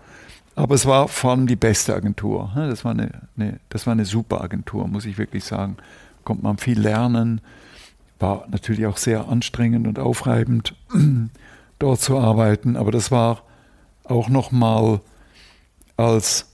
[0.57, 2.53] Aber es war vor allem die beste Agentur.
[2.55, 5.77] Das war eine, eine, das war eine super Agentur, muss ich wirklich sagen.
[6.25, 7.41] Kommt man viel lernen
[8.21, 10.75] war natürlich auch sehr anstrengend und aufreibend,
[11.79, 13.43] dort zu arbeiten, aber das war
[14.05, 15.01] auch nochmal
[15.97, 16.47] als,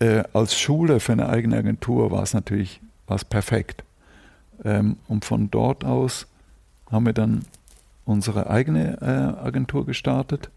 [0.00, 3.84] äh, als Schule für eine eigene Agentur war es natürlich war's perfekt.
[4.64, 6.26] Ähm, und von dort aus
[6.90, 7.44] haben wir dann
[8.04, 10.50] unsere eigene äh, Agentur gestartet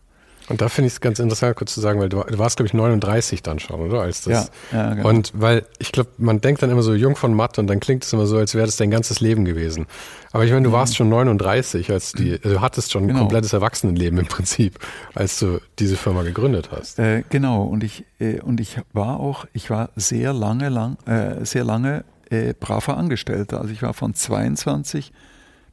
[0.51, 2.67] und da finde ich es ganz interessant, kurz zu sagen, weil du, du warst, glaube
[2.67, 4.01] ich, 39 dann schon, oder?
[4.01, 5.09] Als das, ja, ja, genau.
[5.09, 8.03] Und weil ich glaube, man denkt dann immer so jung von Matt und dann klingt
[8.03, 9.87] es immer so, als wäre das dein ganzes Leben gewesen.
[10.31, 10.73] Aber ich meine, du mhm.
[10.73, 13.19] warst schon 39, als die, also du hattest schon genau.
[13.19, 14.77] ein komplettes Erwachsenenleben im Prinzip,
[15.15, 16.99] als du diese Firma gegründet hast.
[16.99, 17.63] Äh, genau.
[17.63, 22.05] Und ich, äh, und ich war auch, ich war sehr lange, lang, äh, sehr lange
[22.29, 23.59] äh, braver Angestellter.
[23.61, 25.11] Also ich war von 22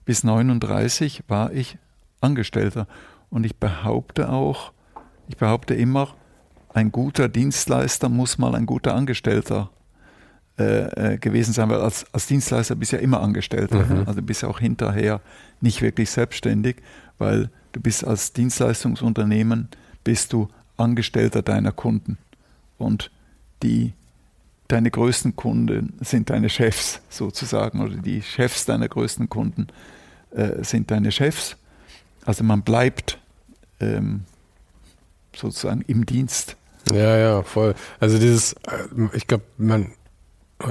[0.05, 1.77] bis 39 war ich
[2.21, 2.87] Angestellter.
[3.31, 4.73] Und ich behaupte auch,
[5.29, 6.15] ich behaupte immer,
[6.73, 9.71] ein guter Dienstleister muss mal ein guter Angestellter
[10.59, 13.85] äh, äh, gewesen sein, weil als, als Dienstleister bist du ja immer Angestellter.
[13.85, 14.05] Mhm.
[14.07, 15.21] Also bist ja auch hinterher
[15.61, 16.77] nicht wirklich selbstständig,
[17.19, 19.69] weil du bist als Dienstleistungsunternehmen,
[20.05, 22.19] bist du Angestellter deiner Kunden.
[22.77, 23.11] Und
[23.63, 23.93] die,
[24.69, 29.69] deine größten Kunden sind deine Chefs sozusagen, oder die Chefs deiner größten Kunden
[30.31, 31.57] äh, sind deine Chefs.
[32.29, 33.19] Also man bleibt
[33.81, 34.25] ähm,
[35.35, 36.57] sozusagen im Dienst.
[36.93, 37.75] Ja, ja, voll.
[38.01, 39.93] Also dieses, äh, ich glaube, man,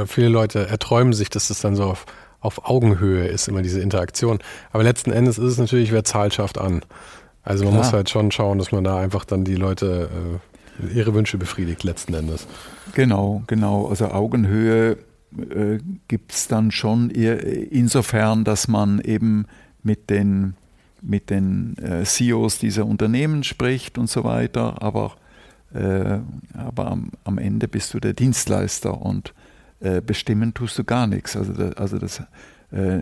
[0.06, 2.06] viele Leute erträumen sich, dass das dann so auf,
[2.42, 4.38] auf Augenhöhe ist, immer diese Interaktion.
[4.72, 6.82] Aber letzten Endes ist es natürlich, wer Zahl schafft an.
[7.42, 7.86] Also man Klar.
[7.86, 10.12] muss halt schon schauen, dass man da einfach dann die Leute
[10.80, 12.46] äh, ihre Wünsche befriedigt, letzten Endes.
[12.94, 13.88] Genau, genau.
[13.88, 15.00] Also Augenhöhe
[15.36, 19.48] äh, gibt es dann schon insofern, dass man eben
[19.82, 20.54] mit den
[21.02, 25.16] mit den äh, CEOs dieser Unternehmen spricht und so weiter, aber,
[25.74, 26.20] äh,
[26.54, 29.34] aber am, am, Ende bist du der Dienstleister und
[29.80, 31.36] äh, bestimmen tust du gar nichts.
[31.36, 32.22] Also, da, also das,
[32.72, 33.02] äh,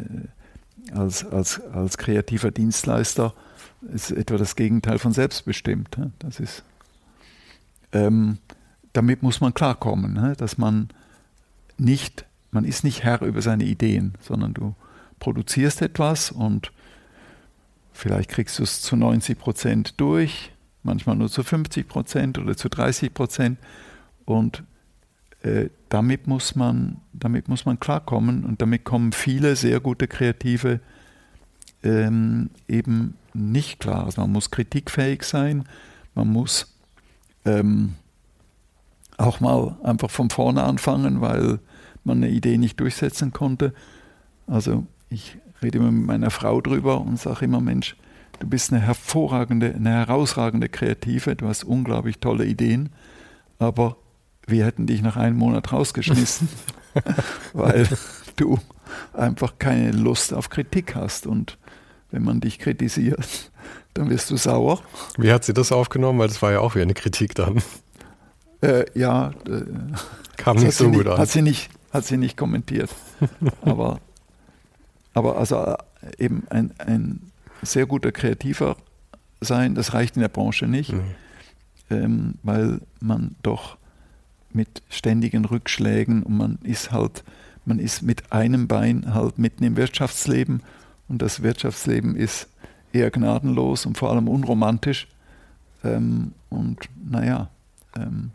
[0.94, 3.34] als, als, als kreativer Dienstleister
[3.94, 5.98] ist etwa das Gegenteil von selbstbestimmt.
[5.98, 6.12] Ne?
[6.20, 6.64] Das ist,
[7.92, 8.38] ähm,
[8.94, 10.34] damit muss man klarkommen, ne?
[10.38, 10.90] dass man
[11.78, 14.76] nicht, man ist nicht Herr über seine Ideen, sondern du
[15.20, 16.72] produzierst etwas und
[17.96, 20.52] Vielleicht kriegst du es zu 90 Prozent durch,
[20.84, 23.58] manchmal nur zu 50 Prozent oder zu 30 Prozent.
[24.26, 24.64] Und
[25.44, 30.82] äh, damit, muss man, damit muss man klarkommen und damit kommen viele sehr gute Kreative
[31.84, 34.04] ähm, eben nicht klar.
[34.04, 35.64] Also man muss kritikfähig sein,
[36.16, 36.76] man muss
[37.46, 37.94] ähm,
[39.16, 41.60] auch mal einfach von vorne anfangen, weil
[42.04, 43.74] man eine Idee nicht durchsetzen konnte.
[44.48, 47.96] Also ich rede immer mit meiner Frau drüber und sage immer, Mensch,
[48.40, 52.90] du bist eine hervorragende, eine herausragende Kreative, du hast unglaublich tolle Ideen,
[53.60, 53.98] aber
[54.48, 56.50] wir hätten dich nach einem Monat rausgeschmissen,
[57.54, 57.88] weil
[58.36, 58.60] du
[59.14, 61.58] einfach keine Lust auf Kritik hast und
[62.12, 63.52] wenn man dich kritisiert,
[63.94, 64.82] dann wirst du sauer.
[65.18, 66.20] Wie hat sie das aufgenommen?
[66.20, 67.62] Weil das war ja auch wie eine Kritik dann.
[68.62, 69.64] Äh, ja, äh,
[70.38, 71.18] kam nicht so gut nicht, an.
[71.18, 72.90] Hat sie nicht, hat sie nicht kommentiert.
[73.62, 74.00] aber
[75.16, 75.78] aber also äh,
[76.20, 77.32] eben ein, ein
[77.64, 78.78] sehr guter Kreativer
[79.42, 81.02] sein, das reicht in der Branche nicht, mhm.
[81.90, 83.78] ähm, weil man doch
[84.52, 87.24] mit ständigen Rückschlägen und man ist halt,
[87.66, 90.62] man ist mit einem Bein halt mitten im Wirtschaftsleben
[91.08, 92.48] und das Wirtschaftsleben ist
[92.94, 95.08] eher gnadenlos und vor allem unromantisch.
[95.84, 97.50] Ähm, und naja,
[97.98, 98.32] ähm,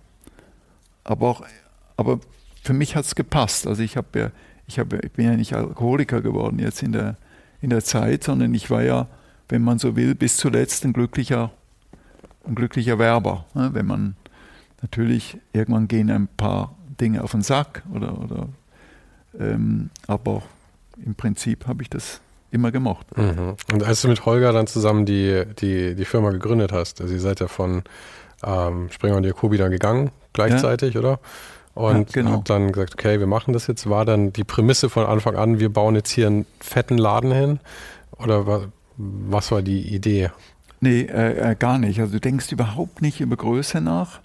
[1.05, 1.43] aber, auch,
[1.97, 2.21] aber
[2.63, 3.67] für mich hat es gepasst.
[3.67, 4.31] Also ich, hab ja,
[4.71, 7.17] ich, hab, ich bin ja nicht Alkoholiker geworden jetzt in der,
[7.61, 9.09] in der Zeit, sondern ich war ja,
[9.49, 11.51] wenn man so will, bis zuletzt ein glücklicher,
[12.47, 13.45] ein glücklicher Werber.
[13.55, 13.71] Ne?
[13.73, 14.17] Wenn man
[14.81, 18.49] natürlich, irgendwann gehen ein paar Dinge auf den Sack oder, oder
[19.39, 20.43] ähm, aber
[21.05, 22.21] im Prinzip habe ich das
[22.53, 23.07] immer gemocht.
[23.17, 23.57] Mhm.
[23.73, 27.21] Und als du mit Holger dann zusammen die, die, die Firma gegründet hast, also ihr
[27.21, 27.83] seid ja von
[28.45, 31.01] ähm, Springer und Jacobi dann gegangen, gleichzeitig, ja.
[31.01, 31.21] oder?
[31.89, 32.33] Und ja, genau.
[32.33, 33.89] habt dann gesagt, okay, wir machen das jetzt.
[33.89, 37.61] War dann die Prämisse von Anfang an, wir bauen jetzt hier einen fetten Laden hin?
[38.19, 38.63] Oder was,
[38.97, 40.31] was war die Idee?
[40.81, 42.01] Nee, äh, äh, gar nicht.
[42.01, 44.21] Also du denkst überhaupt nicht über Größe nach.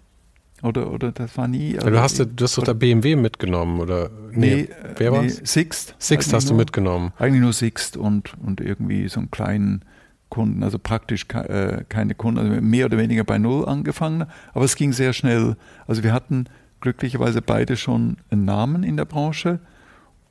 [0.63, 1.77] Oder, oder das war nie.
[1.77, 4.09] Also du hast, du hast doch der BMW mitgenommen, oder?
[4.31, 5.41] Nee, nee wer nee, war's?
[5.43, 5.95] Sixt.
[5.99, 7.11] Sixt hast du mitgenommen.
[7.19, 9.83] Eigentlich nur Sixt und, und irgendwie so einen kleinen
[10.29, 14.25] Kunden, also praktisch äh, keine Kunden, also mehr oder weniger bei Null angefangen.
[14.53, 15.55] Aber es ging sehr schnell.
[15.87, 16.45] Also wir hatten
[16.85, 19.59] glücklicherweise beide schon einen Namen in der Branche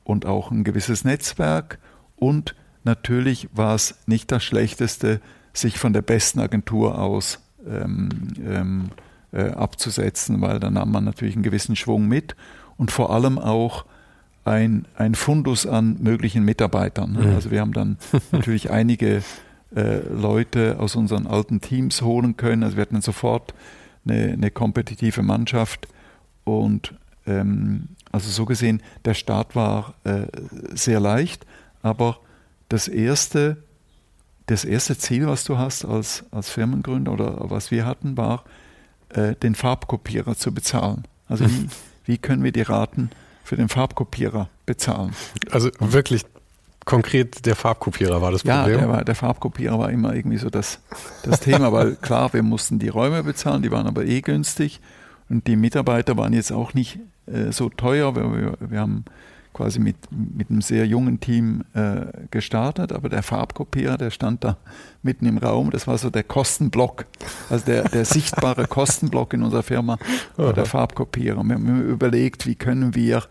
[0.05, 1.79] und auch ein gewisses Netzwerk.
[2.15, 5.19] Und natürlich war es nicht das Schlechteste,
[5.51, 8.09] sich von der besten Agentur aus ähm,
[8.41, 8.89] ähm,
[9.33, 12.37] äh, abzusetzen, weil da nahm man natürlich einen gewissen Schwung mit
[12.77, 13.83] und vor allem auch
[14.45, 17.17] ein, ein Fundus an möglichen Mitarbeitern.
[17.19, 17.35] Mhm.
[17.35, 17.97] Also wir haben dann
[18.31, 19.23] natürlich einige
[19.75, 22.63] äh, Leute aus unseren alten Teams holen können.
[22.63, 23.53] Also wir hatten dann sofort
[24.07, 25.89] eine, eine kompetitive Mannschaft
[26.45, 26.93] und
[27.27, 30.27] ähm, also so gesehen, der Start war äh,
[30.73, 31.45] sehr leicht,
[31.81, 32.19] aber
[32.69, 33.57] das erste,
[34.45, 38.45] das erste Ziel, was du hast als, als Firmengründer oder was wir hatten, war,
[39.09, 41.03] äh, den Farbkopierer zu bezahlen.
[41.27, 41.67] Also wie,
[42.05, 43.09] wie können wir die Raten
[43.43, 45.13] für den Farbkopierer bezahlen?
[45.51, 46.23] Also wirklich
[46.85, 48.79] konkret der Farbkopierer war das Problem?
[48.79, 50.79] Ja, der, der Farbkopierer war immer irgendwie so das,
[51.23, 54.79] das Thema, weil klar, wir mussten die Räume bezahlen, die waren aber eh günstig
[55.29, 58.15] und die Mitarbeiter waren jetzt auch nicht äh, so teuer.
[58.15, 59.05] Wir, wir, wir, haben
[59.53, 64.57] quasi mit, mit einem sehr jungen Team äh, gestartet, aber der Farbkopierer, der stand da
[65.01, 65.71] mitten im Raum.
[65.71, 67.05] Das war so der Kostenblock,
[67.49, 69.97] also der, der sichtbare Kostenblock in unserer Firma,
[70.35, 71.43] war der Farbkopierer.
[71.43, 73.23] Wir haben überlegt, wie können wir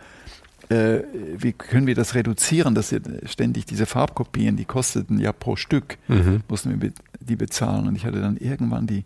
[0.71, 1.03] äh,
[1.37, 5.99] wie können wir das reduzieren, dass wir ständig diese Farbkopien, die kosteten ja pro Stück,
[6.09, 6.43] mhm.
[6.49, 7.87] mussten wir die bezahlen.
[7.87, 9.05] Und ich hatte dann irgendwann die,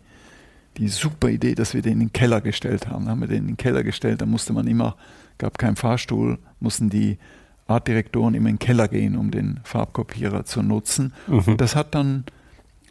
[0.79, 3.05] die super Idee, dass wir den in den Keller gestellt haben.
[3.05, 4.95] Dann haben wir den in den Keller gestellt, da musste man immer,
[5.37, 7.17] gab keinen Fahrstuhl, mussten die
[7.67, 11.13] Artdirektoren immer in den Keller gehen, um den Farbkopierer zu nutzen.
[11.27, 11.39] Mhm.
[11.39, 12.23] Und das hat dann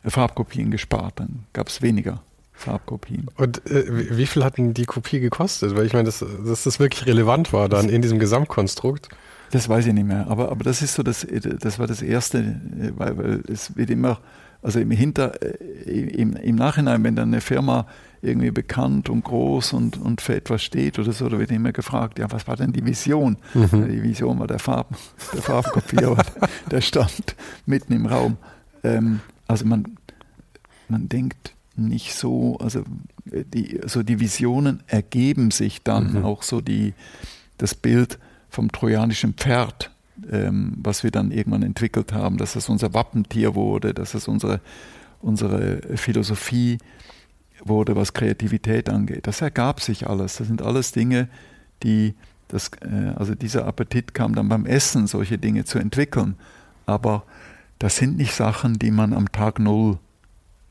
[0.04, 2.22] Farbkopien gespart, dann gab es weniger
[2.52, 3.28] Farbkopien.
[3.36, 5.76] Und äh, wie viel hat denn die Kopie gekostet?
[5.76, 9.08] Weil ich meine, dass, dass das wirklich relevant war dann in diesem Gesamtkonstrukt.
[9.50, 12.60] Das weiß ich nicht mehr, aber, aber das ist so, das, das war das Erste,
[12.96, 14.20] weil, weil es wird immer,
[14.62, 17.86] also im, Hinter, äh, im, im Nachhinein, wenn dann eine Firma
[18.20, 22.18] irgendwie bekannt und groß und, und für etwas steht oder so, da wird immer gefragt,
[22.18, 23.36] ja, was war denn die Vision?
[23.54, 23.88] Mhm.
[23.88, 24.96] Die Vision war der, Farb,
[25.32, 26.24] der Farbkopierer,
[26.70, 27.36] der stand
[27.66, 28.36] mitten im Raum.
[28.82, 29.96] Ähm, also man,
[30.88, 32.80] man denkt, nicht so, also
[33.30, 36.24] äh, die, so die Visionen ergeben sich dann, mhm.
[36.24, 36.94] auch so die,
[37.56, 38.18] das Bild
[38.50, 39.90] vom trojanischen Pferd,
[40.30, 44.60] ähm, was wir dann irgendwann entwickelt haben, dass das unser Wappentier wurde, dass das unsere,
[45.20, 46.78] unsere Philosophie
[47.64, 49.26] wurde, was Kreativität angeht.
[49.26, 50.36] Das ergab sich alles.
[50.36, 51.28] Das sind alles Dinge,
[51.82, 52.14] die,
[52.48, 56.36] das, äh, also dieser Appetit kam dann beim Essen, solche Dinge zu entwickeln.
[56.86, 57.24] Aber
[57.78, 59.98] das sind nicht Sachen, die man am Tag Null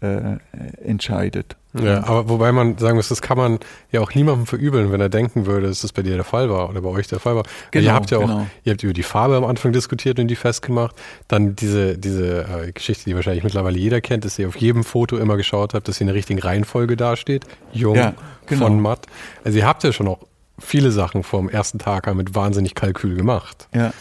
[0.02, 0.38] äh,
[0.84, 1.56] entscheidet.
[1.84, 3.60] Ja, aber wobei man sagen muss, das kann man
[3.92, 6.70] ja auch niemandem verübeln, wenn er denken würde, dass das bei dir der Fall war
[6.70, 7.44] oder bei euch der Fall war.
[7.72, 8.48] Genau, ihr habt ja auch, genau.
[8.64, 10.96] ihr habt über die Farbe am Anfang diskutiert und die festgemacht.
[11.28, 15.18] Dann diese, diese äh, Geschichte, die wahrscheinlich mittlerweile jeder kennt, dass ihr auf jedem Foto
[15.18, 17.46] immer geschaut habt, dass sie in der richtigen Reihenfolge dasteht.
[17.74, 18.14] Jung ja,
[18.46, 18.66] genau.
[18.66, 19.06] von matt.
[19.44, 20.20] Also ihr habt ja schon auch
[20.60, 23.68] viele Sachen vom ersten Tag an mit wahnsinnig Kalkül gemacht.
[23.74, 23.94] Ja.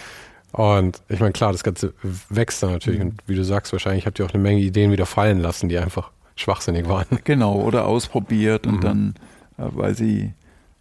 [0.53, 1.93] Und ich meine, klar, das Ganze
[2.31, 3.01] wächst dann natürlich.
[3.01, 3.09] Mhm.
[3.09, 5.79] Und wie du sagst, wahrscheinlich habt ihr auch eine Menge Ideen wieder fallen lassen, die
[5.79, 7.07] einfach schwachsinnig waren.
[7.25, 8.75] Genau, oder ausprobiert mhm.
[8.75, 9.15] und dann,
[9.59, 10.33] äh, weil sie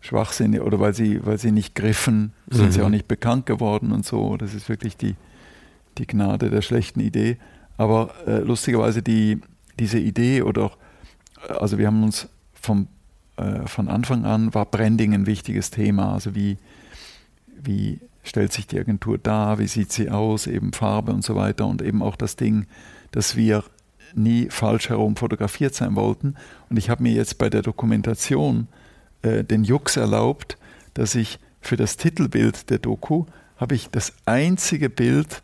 [0.01, 2.72] schwachsinnig oder weil sie, weil sie nicht griffen, sind mhm.
[2.72, 4.38] sie auch nicht bekannt geworden und so.
[4.38, 5.16] Das ist wirklich die,
[5.97, 7.38] die Gnade der schlechten Idee.
[7.78, 9.41] Aber äh, lustigerweise die,
[9.80, 10.72] diese Idee oder
[11.47, 12.88] äh, also wir haben uns vom,
[13.38, 16.14] äh, von Anfang an war Branding ein wichtiges Thema.
[16.14, 16.58] Also wie,
[17.62, 21.66] wie stellt sich die Agentur dar, wie sieht sie aus, eben Farbe und so weiter
[21.66, 22.68] und eben auch das Ding,
[23.12, 23.64] dass wir
[24.18, 26.36] nie falsch herum fotografiert sein wollten.
[26.70, 28.68] Und ich habe mir jetzt bei der Dokumentation
[29.22, 30.57] äh, den Jux erlaubt,
[30.93, 33.26] dass ich für das Titelbild der Doku
[33.57, 35.41] habe ich das einzige Bild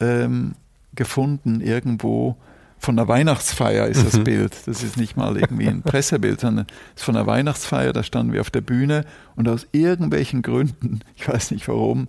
[0.00, 0.54] ähm,
[0.94, 2.36] gefunden irgendwo
[2.84, 4.24] von der Weihnachtsfeier ist das mhm.
[4.24, 4.54] Bild.
[4.66, 7.92] Das ist nicht mal irgendwie ein Pressebild, sondern es ist von der Weihnachtsfeier.
[7.92, 12.08] Da standen wir auf der Bühne und aus irgendwelchen Gründen, ich weiß nicht warum,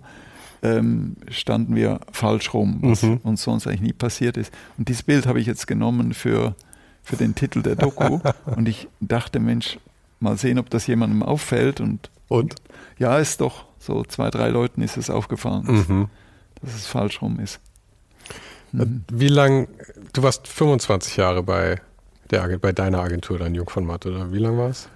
[0.62, 3.18] ähm, standen wir falsch rum, was mhm.
[3.22, 4.52] uns sonst eigentlich nie passiert ist.
[4.78, 6.54] Und dieses Bild habe ich jetzt genommen für,
[7.02, 8.20] für den Titel der Doku.
[8.46, 9.78] und ich dachte, Mensch,
[10.20, 11.80] mal sehen, ob das jemandem auffällt.
[11.80, 12.54] Und, und?
[12.98, 16.08] Ja, ist doch so zwei, drei Leuten ist es aufgefallen, mhm.
[16.62, 17.60] dass es falsch rum ist.
[18.72, 19.04] Mhm.
[19.12, 19.68] Wie lang,
[20.12, 21.80] du warst 25 Jahre bei,
[22.30, 24.88] der, bei deiner Agentur, dann Jung von Matt, oder wie lang war es?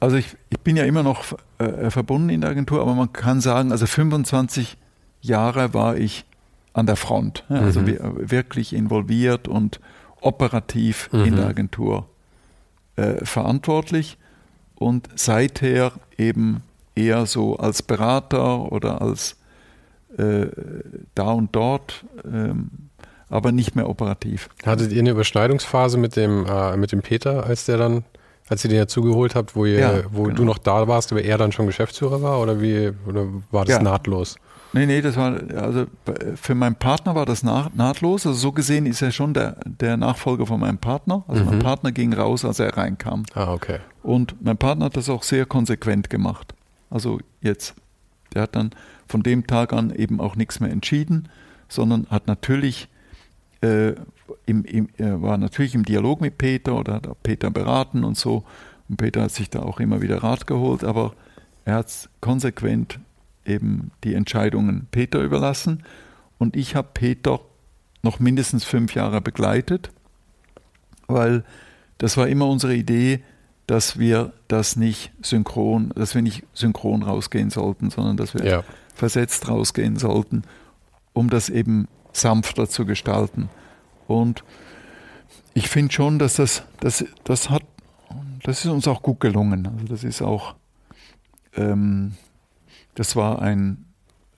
[0.00, 1.24] Also ich, ich bin ja immer noch
[1.58, 4.76] äh, verbunden in der Agentur, aber man kann sagen, also 25
[5.22, 6.24] Jahre war ich
[6.74, 7.98] an der Front, ja, also mhm.
[8.30, 9.80] wirklich involviert und
[10.20, 11.24] operativ mhm.
[11.24, 12.06] in der Agentur
[12.96, 14.18] äh, verantwortlich
[14.76, 16.62] und seither eben
[16.94, 19.36] eher so als Berater oder als
[20.18, 20.46] äh,
[21.14, 22.70] da und dort, ähm,
[23.28, 24.50] aber nicht mehr operativ.
[24.64, 28.04] Hattet ihr eine Überschneidungsphase mit dem, äh, mit dem Peter, als der dann,
[28.48, 30.36] als ihr den dazugeholt habt, wo, ihr, ja, wo genau.
[30.36, 33.76] du noch da warst, aber er dann schon Geschäftsführer war oder wie oder war das
[33.76, 33.82] ja.
[33.82, 34.36] nahtlos?
[34.74, 35.86] Nee, nee, das war, also
[36.36, 38.26] für meinen Partner war das nahtlos.
[38.26, 41.24] Also so gesehen ist er schon der, der Nachfolger von meinem Partner.
[41.28, 41.50] Also mhm.
[41.50, 43.24] mein Partner ging raus, als er reinkam.
[43.34, 43.80] Ah, okay.
[44.02, 46.54] Und mein Partner hat das auch sehr konsequent gemacht.
[46.88, 47.74] Also jetzt,
[48.34, 48.70] der hat dann
[49.08, 51.28] von dem Tag an eben auch nichts mehr entschieden,
[51.68, 52.88] sondern hat natürlich
[53.60, 53.92] äh,
[54.46, 58.44] im, im, war natürlich im Dialog mit Peter oder hat Peter beraten und so.
[58.88, 61.12] Und Peter hat sich da auch immer wieder Rat geholt, aber
[61.64, 62.98] er hat es konsequent
[63.46, 65.84] eben die Entscheidungen Peter überlassen.
[66.38, 67.40] Und ich habe Peter
[68.02, 69.90] noch mindestens fünf Jahre begleitet,
[71.06, 71.44] weil
[71.98, 73.22] das war immer unsere Idee,
[73.66, 78.64] dass wir das nicht synchron, dass wir nicht synchron rausgehen sollten, sondern dass wir ja.
[78.94, 80.42] versetzt rausgehen sollten,
[81.12, 83.48] um das eben sanfter zu gestalten.
[84.08, 84.42] Und
[85.54, 87.62] ich finde schon, dass das, das, das hat,
[88.42, 89.66] das ist uns auch gut gelungen.
[89.66, 90.54] Also das ist auch,
[91.54, 92.14] ähm,
[92.94, 93.84] das war ein,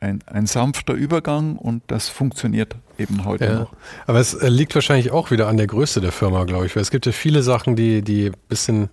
[0.01, 3.55] ein, ein, sanfter Übergang und das funktioniert eben heute ja.
[3.61, 3.73] noch.
[4.07, 6.83] Aber es äh, liegt wahrscheinlich auch wieder an der Größe der Firma, glaube ich, weil
[6.83, 8.91] es gibt ja viele Sachen, die, die bisschen,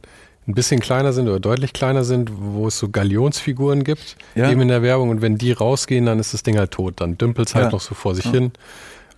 [0.47, 4.49] ein bisschen kleiner sind oder deutlich kleiner sind, wo es so Galionsfiguren gibt, ja.
[4.49, 7.17] eben in der Werbung und wenn die rausgehen, dann ist das Ding halt tot, dann
[7.17, 7.71] dümpelt es halt ja.
[7.71, 8.51] noch so vor sich hin.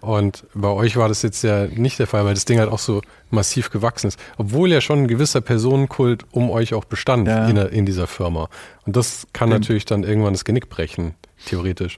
[0.04, 2.80] Und bei euch war das jetzt ja nicht der Fall, weil das Ding halt auch
[2.80, 4.20] so massiv gewachsen ist.
[4.38, 7.48] Obwohl ja schon ein gewisser Personenkult um euch auch bestand ja.
[7.48, 8.50] in, in, dieser Firma.
[8.86, 9.62] Und das kann stimmt.
[9.62, 11.14] natürlich dann irgendwann das Genick brechen,
[11.46, 11.98] theoretisch.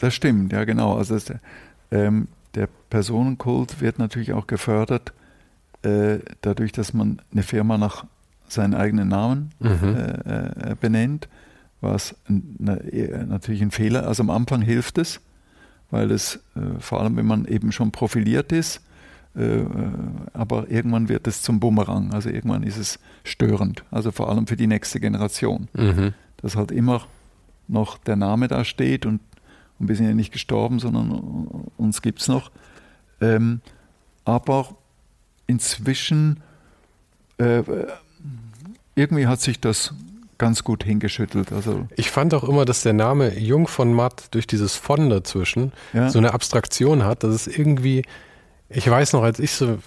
[0.00, 0.98] Das stimmt, ja genau.
[0.98, 1.32] Also das,
[1.90, 5.14] ähm, der Personenkult wird natürlich auch gefördert,
[5.82, 8.04] äh, dadurch, dass man eine Firma nach
[8.48, 9.96] seinen eigenen Namen mhm.
[9.96, 11.26] äh, äh, benennt,
[11.80, 14.06] was eine, natürlich ein Fehler.
[14.06, 15.22] Also am Anfang hilft es
[15.90, 18.82] weil es äh, vor allem, wenn man eben schon profiliert ist,
[19.36, 19.64] äh,
[20.32, 24.56] aber irgendwann wird es zum Bumerang, also irgendwann ist es störend, also vor allem für
[24.56, 26.14] die nächste Generation, mhm.
[26.38, 27.06] dass halt immer
[27.68, 29.20] noch der Name da steht und,
[29.78, 31.10] und wir sind ja nicht gestorben, sondern
[31.76, 32.50] uns gibt es noch.
[33.20, 33.60] Ähm,
[34.24, 34.76] aber
[35.46, 36.40] inzwischen
[37.38, 37.62] äh,
[38.94, 39.94] irgendwie hat sich das
[40.40, 41.52] ganz gut hingeschüttelt.
[41.52, 45.72] Also ich fand auch immer, dass der Name Jung von Matt durch dieses von dazwischen
[45.92, 46.08] ja.
[46.08, 48.04] so eine Abstraktion hat, dass es irgendwie,
[48.70, 49.78] ich weiß noch, als ich so,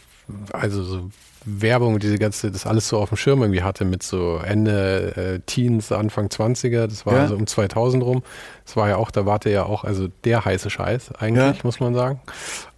[0.53, 1.09] also so
[1.45, 5.39] Werbung, diese ganze, das alles so auf dem Schirm irgendwie hatte mit so Ende äh,
[5.47, 7.21] Teens, Anfang 20er, das war ja.
[7.23, 8.21] also um 2000 rum.
[8.63, 11.63] Das war ja auch, da warte ja auch, also der heiße Scheiß eigentlich, ja.
[11.63, 12.21] muss man sagen.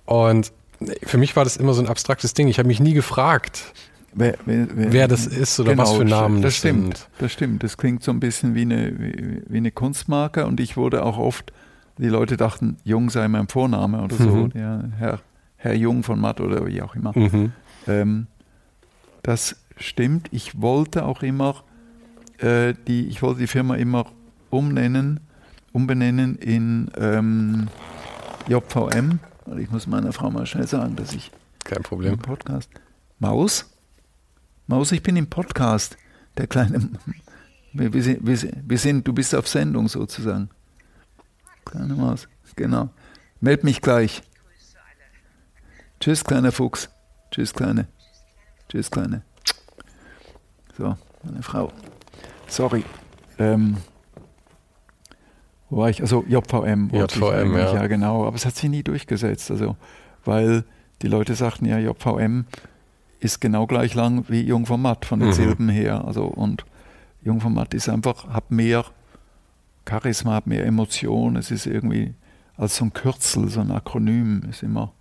[0.05, 0.53] Und
[1.03, 2.47] für mich war das immer so ein abstraktes Ding.
[2.47, 3.73] Ich habe mich nie gefragt,
[4.15, 6.97] wer, wer, wer, das ist oder genau, was für Namen das, das stimmt.
[6.97, 7.09] Sind.
[7.19, 7.63] Das stimmt.
[7.63, 11.17] Das klingt so ein bisschen wie eine, wie, wie, eine Kunstmarke und ich wurde auch
[11.17, 11.51] oft,
[11.97, 14.29] die Leute dachten, Jung sei mein Vorname oder so.
[14.29, 14.51] Mhm.
[14.53, 15.19] Ja, Herr,
[15.57, 17.11] Herr Jung von Matt oder wie auch immer.
[17.17, 17.51] Mhm.
[17.87, 18.27] Ähm,
[19.21, 20.29] das stimmt.
[20.31, 21.63] Ich wollte auch immer
[22.39, 24.05] äh, die, ich wollte die Firma immer
[24.49, 25.19] umnennen,
[25.71, 27.67] umbenennen in ähm,
[28.47, 29.19] JVM.
[29.57, 31.31] Ich muss meiner Frau mal schnell sagen, dass ich
[31.63, 32.69] kein Problem Podcast
[33.19, 33.74] Maus
[34.67, 35.97] Maus, ich bin im Podcast.
[36.37, 36.89] Der kleine.
[37.73, 40.49] Wir, wir, sind, wir, sind, du bist auf Sendung sozusagen.
[41.65, 42.89] Kleine Maus, genau.
[43.41, 44.23] Meld mich gleich.
[45.99, 46.89] Tschüss, kleiner Fuchs.
[47.31, 47.87] Tschüss, Kleine.
[48.69, 49.23] Tschüss, Kleine.
[50.77, 51.71] So, meine Frau.
[52.47, 52.83] Sorry.
[53.37, 53.77] Ähm,
[55.69, 56.01] wo war ich?
[56.01, 56.89] Also JVM.
[56.93, 57.73] JVM, ja.
[57.73, 58.25] Ja, genau.
[58.25, 59.51] Aber es hat sich nie durchgesetzt.
[59.51, 59.75] Also,
[60.23, 60.63] weil
[61.01, 62.45] die Leute sagten ja, JVM
[63.19, 65.33] ist genau gleich lang wie Jungformat von den mhm.
[65.33, 66.03] Silben her.
[66.05, 66.65] Also und
[67.23, 68.85] Jungformat ist einfach, hat mehr
[69.87, 71.35] Charisma, hat mehr Emotion.
[71.35, 72.13] Es ist irgendwie
[72.57, 74.93] als so ein Kürzel, so ein Akronym ist immer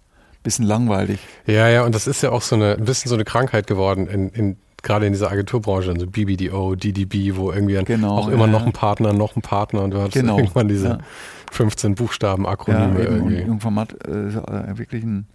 [0.45, 1.19] bisschen langweilig.
[1.47, 4.07] Ja, ja, und das ist ja auch so eine, ein bisschen so eine Krankheit geworden
[4.07, 8.53] in, in gerade in dieser Agenturbranche, also BBDO, DDB, wo irgendwie genau, auch immer ja,
[8.53, 10.99] noch ein Partner, noch ein Partner und du hast genau, irgendwann diese ja.
[11.51, 13.41] 15 Buchstaben Akronyme ja, irgendwie.
[13.41, 15.27] Und Jungformat äh, ist äh, wirklich ein,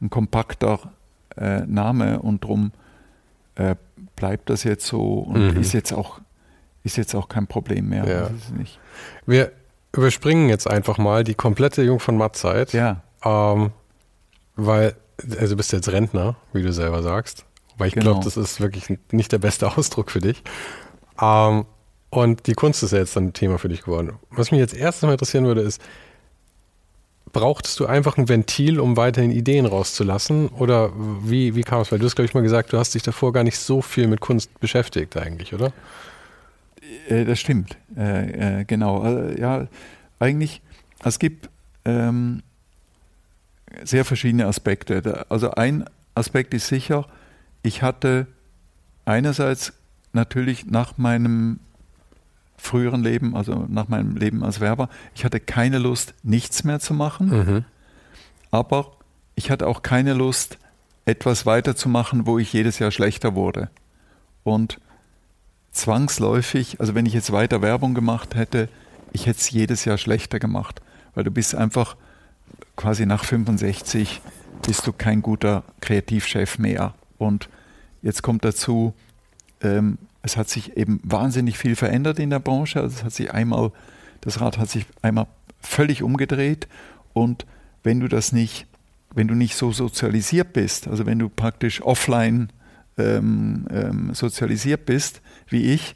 [0.00, 0.92] ein kompakter
[1.36, 2.72] äh, Name und drum
[3.56, 3.76] äh,
[4.14, 5.60] bleibt das jetzt so und mhm.
[5.60, 6.20] ist jetzt auch
[6.82, 8.06] ist jetzt auch kein Problem mehr.
[8.06, 8.30] Ja.
[9.26, 9.50] Wir
[9.92, 12.72] überspringen jetzt einfach mal die komplette Jung von Matt-Zeit.
[12.72, 13.02] Ja.
[13.24, 13.72] Ähm,
[14.54, 14.94] weil,
[15.38, 17.44] also du bist jetzt Rentner, wie du selber sagst.
[17.76, 18.12] Weil ich genau.
[18.12, 20.42] glaube, das ist wirklich nicht der beste Ausdruck für dich.
[21.20, 21.66] Ähm,
[22.10, 24.12] und die Kunst ist ja jetzt dann ein Thema für dich geworden.
[24.30, 25.82] Was mich jetzt erst mal interessieren würde, ist,
[27.36, 30.48] brauchtest du einfach ein Ventil, um weiterhin Ideen rauszulassen?
[30.48, 30.90] Oder
[31.22, 31.92] wie, wie kam es?
[31.92, 34.06] Weil du hast, glaube ich, mal gesagt, du hast dich davor gar nicht so viel
[34.06, 35.70] mit Kunst beschäftigt eigentlich, oder?
[37.08, 39.02] Äh, das stimmt, äh, äh, genau.
[39.02, 39.66] Also, ja,
[40.18, 40.62] eigentlich,
[41.04, 41.50] es gibt
[41.84, 42.42] ähm,
[43.84, 45.26] sehr verschiedene Aspekte.
[45.28, 45.84] Also ein
[46.14, 47.06] Aspekt ist sicher,
[47.62, 48.28] ich hatte
[49.04, 49.74] einerseits
[50.14, 51.60] natürlich nach meinem
[52.66, 56.94] früheren Leben, also nach meinem Leben als Werber, ich hatte keine Lust, nichts mehr zu
[56.94, 57.64] machen, mhm.
[58.50, 58.92] aber
[59.34, 60.58] ich hatte auch keine Lust,
[61.04, 63.70] etwas weiterzumachen, wo ich jedes Jahr schlechter wurde.
[64.42, 64.80] Und
[65.70, 68.68] zwangsläufig, also wenn ich jetzt weiter Werbung gemacht hätte,
[69.12, 70.82] ich hätte es jedes Jahr schlechter gemacht,
[71.14, 71.96] weil du bist einfach
[72.74, 74.20] quasi nach 65
[74.66, 76.94] bist du kein guter Kreativchef mehr.
[77.18, 77.48] Und
[78.02, 78.94] jetzt kommt dazu,
[79.60, 82.80] ähm, es hat sich eben wahnsinnig viel verändert in der Branche.
[82.80, 83.70] Also es hat sich einmal,
[84.20, 85.28] das Rad hat sich einmal
[85.60, 86.66] völlig umgedreht
[87.12, 87.46] und
[87.84, 88.66] wenn du das nicht,
[89.14, 92.50] wenn du nicht so sozialisiert bist, also wenn du praktisch offline
[92.98, 95.94] ähm, ähm, sozialisiert bist, wie ich,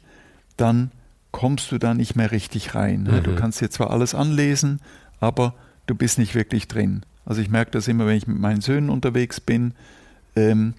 [0.55, 0.91] dann
[1.31, 3.03] kommst du da nicht mehr richtig rein.
[3.03, 3.23] Mhm.
[3.23, 4.79] Du kannst dir zwar alles anlesen,
[5.19, 5.55] aber
[5.87, 7.01] du bist nicht wirklich drin.
[7.25, 9.73] Also ich merke das immer, wenn ich mit meinen Söhnen unterwegs bin,
[10.37, 10.73] ähm,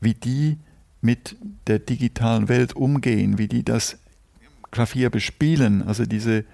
[0.00, 0.56] wie die
[1.04, 1.36] mit
[1.66, 3.98] der digitalen Welt umgehen, wie die das
[4.70, 6.44] Klavier bespielen, also diese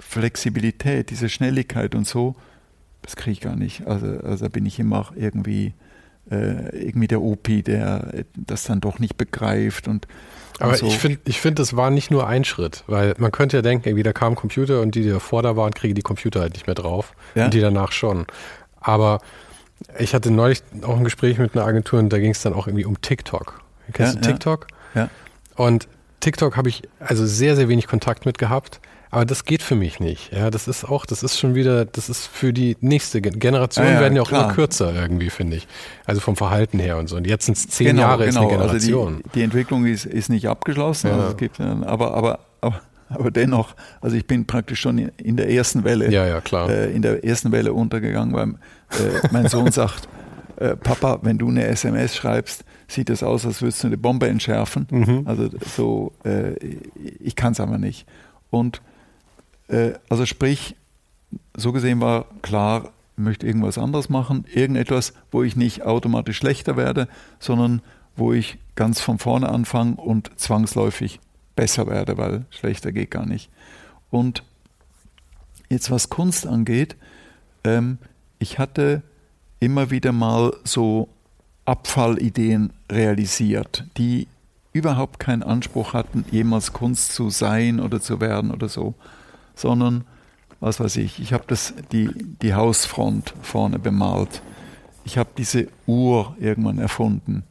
[0.00, 2.34] Flexibilität, diese Schnelligkeit und so,
[3.02, 3.86] das kriege ich gar nicht.
[3.86, 5.74] Also, also da bin ich immer irgendwie,
[6.30, 10.06] äh, irgendwie der OP, der das dann doch nicht begreift und
[10.60, 10.86] aber so.
[10.88, 13.88] ich finde, ich finde, das war nicht nur ein Schritt, weil man könnte ja denken,
[13.88, 16.54] irgendwie da kam ein Computer und die, die davor da waren, kriegen die Computer halt
[16.54, 17.44] nicht mehr drauf ja?
[17.44, 18.26] und die danach schon.
[18.80, 19.20] Aber
[20.00, 22.66] ich hatte neulich auch ein Gespräch mit einer Agentur und da ging es dann auch
[22.66, 23.62] irgendwie um TikTok.
[23.92, 24.66] Kennst ja, du TikTok?
[24.94, 25.08] Ja.
[25.56, 25.88] Und
[26.20, 28.80] TikTok habe ich also sehr, sehr wenig Kontakt mit gehabt.
[29.10, 30.32] Aber das geht für mich nicht.
[30.32, 33.92] Ja, das ist auch, das ist schon wieder, das ist für die nächste Generation ja,
[33.92, 34.44] ja, werden ja auch klar.
[34.44, 35.66] immer kürzer irgendwie, finde ich.
[36.04, 37.16] Also vom Verhalten her und so.
[37.16, 38.28] Und jetzt sind es zehn genau, Jahre genau.
[38.28, 39.06] ist eine Generation.
[39.06, 41.08] Also die, die, Entwicklung ist, ist nicht abgeschlossen.
[41.08, 41.20] Ja.
[41.20, 45.84] Also gibt, aber, aber, aber, aber dennoch, also ich bin praktisch schon in der ersten
[45.84, 46.68] Welle, ja, ja, klar.
[46.68, 48.48] Äh, in der ersten Welle untergegangen, weil
[49.00, 50.06] äh, mein Sohn sagt,
[50.56, 54.28] äh, Papa, wenn du eine SMS schreibst, sieht es aus, als würdest du eine Bombe
[54.28, 54.86] entschärfen.
[54.90, 55.22] Mhm.
[55.26, 56.54] Also so, äh,
[57.20, 58.06] ich kann es aber nicht.
[58.50, 58.80] Und
[59.68, 60.74] äh, also sprich,
[61.54, 66.76] so gesehen war klar, ich möchte irgendwas anderes machen, irgendetwas, wo ich nicht automatisch schlechter
[66.76, 67.08] werde,
[67.38, 67.82] sondern
[68.16, 71.20] wo ich ganz von vorne anfange und zwangsläufig
[71.56, 73.50] besser werde, weil schlechter geht gar nicht.
[74.10, 74.42] Und
[75.68, 76.96] jetzt was Kunst angeht,
[77.64, 77.98] ähm,
[78.38, 79.02] ich hatte
[79.60, 81.08] immer wieder mal so
[81.68, 84.26] Abfallideen realisiert, die
[84.72, 88.94] überhaupt keinen Anspruch hatten, jemals Kunst zu sein oder zu werden oder so
[89.58, 90.04] sondern
[90.60, 91.44] was weiß ich, ich habe
[91.92, 92.10] die,
[92.42, 94.42] die Hausfront vorne bemalt.
[95.04, 97.44] Ich habe diese Uhr irgendwann erfunden.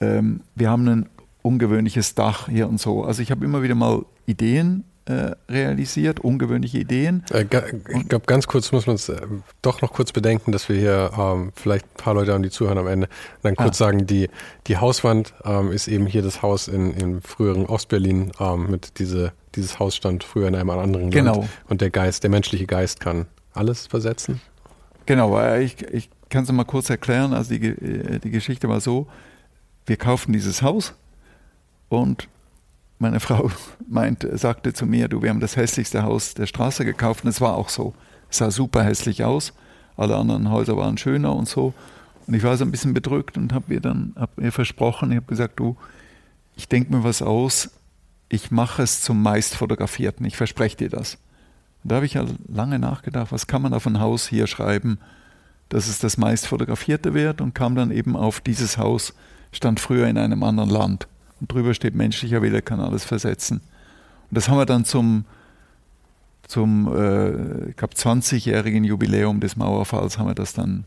[0.00, 1.08] Ähm, wir haben ein
[1.42, 3.04] ungewöhnliches Dach hier und so.
[3.04, 7.24] Also ich habe immer wieder mal Ideen äh, realisiert, ungewöhnliche Ideen.
[7.32, 9.20] Äh, ich glaube, ganz kurz muss man es äh,
[9.62, 12.78] doch noch kurz bedenken, dass wir hier ähm, vielleicht ein paar Leute haben, die zuhören
[12.78, 13.08] am Ende,
[13.42, 13.86] dann kurz ah.
[13.86, 14.28] sagen, die,
[14.66, 19.32] die Hauswand ähm, ist eben hier das Haus in, in früheren Ostberlin ähm, mit diese,
[19.54, 21.40] dieses Haus stand früher in einem anderen genau.
[21.40, 21.50] Land.
[21.68, 24.40] Und der Geist, der menschliche Geist kann alles versetzen.
[25.06, 27.32] Genau, ich, ich kann es mal kurz erklären.
[27.32, 29.08] Also die, die Geschichte war so,
[29.86, 30.94] wir kauften dieses Haus
[31.88, 32.28] und
[33.00, 33.50] meine Frau
[33.88, 37.40] meinte, sagte zu mir, du, wir haben das hässlichste Haus der Straße gekauft und es
[37.40, 37.94] war auch so.
[38.30, 39.52] Es sah super hässlich aus.
[39.96, 41.74] Alle anderen Häuser waren schöner und so.
[42.26, 45.16] Und ich war so ein bisschen bedrückt und habe ihr dann hab ihr versprochen, ich
[45.16, 45.76] habe gesagt, du,
[46.56, 47.70] ich denke mir was aus,
[48.28, 51.18] ich mache es zum meistfotografierten, ich verspreche dir das.
[51.82, 54.98] Da habe ich ja lange nachgedacht, was kann man auf ein Haus hier schreiben,
[55.70, 59.14] dass es das meistfotografierte wird und kam dann eben auf dieses Haus,
[59.52, 61.08] stand früher in einem anderen Land
[61.40, 63.58] und drüber steht menschlicher Wille kann alles versetzen.
[64.30, 65.24] Und das haben wir dann zum,
[66.46, 70.84] zum äh, ich glaube, 20-jährigen Jubiläum des Mauerfalls haben wir das dann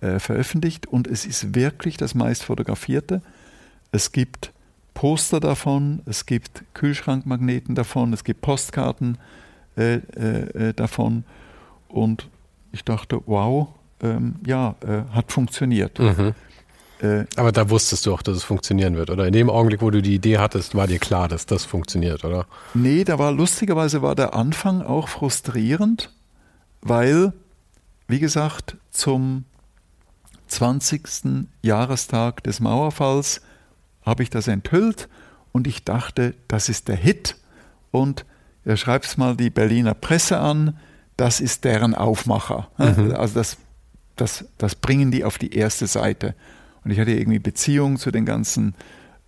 [0.00, 3.22] äh, veröffentlicht und es ist wirklich das meist fotografierte.
[3.90, 4.52] Es gibt
[4.94, 9.18] Poster davon, es gibt Kühlschrankmagneten davon, es gibt Postkarten
[9.76, 11.24] äh, äh, äh davon
[11.88, 12.28] und
[12.72, 13.68] ich dachte, wow,
[14.02, 15.98] ähm, ja, äh, hat funktioniert.
[15.98, 16.34] Mhm.
[17.00, 19.26] Äh, Aber da wusstest du auch, dass es funktionieren wird, oder?
[19.26, 22.46] In dem Augenblick, wo du die Idee hattest, war dir klar, dass das funktioniert, oder?
[22.74, 26.10] Nee, da war lustigerweise war der Anfang auch frustrierend,
[26.80, 27.32] weil,
[28.08, 29.44] wie gesagt, zum
[30.48, 31.46] 20.
[31.62, 33.42] Jahrestag des Mauerfalls
[34.02, 35.08] habe ich das enthüllt
[35.52, 37.36] und ich dachte, das ist der Hit.
[37.90, 38.24] Und
[38.64, 40.78] er schreibt mal die Berliner Presse an,
[41.16, 42.68] das ist deren Aufmacher.
[42.78, 43.14] Mhm.
[43.14, 43.56] Also das,
[44.16, 46.34] das, das bringen die auf die erste Seite.
[46.88, 48.74] Und ich hatte irgendwie Beziehungen zu den ganzen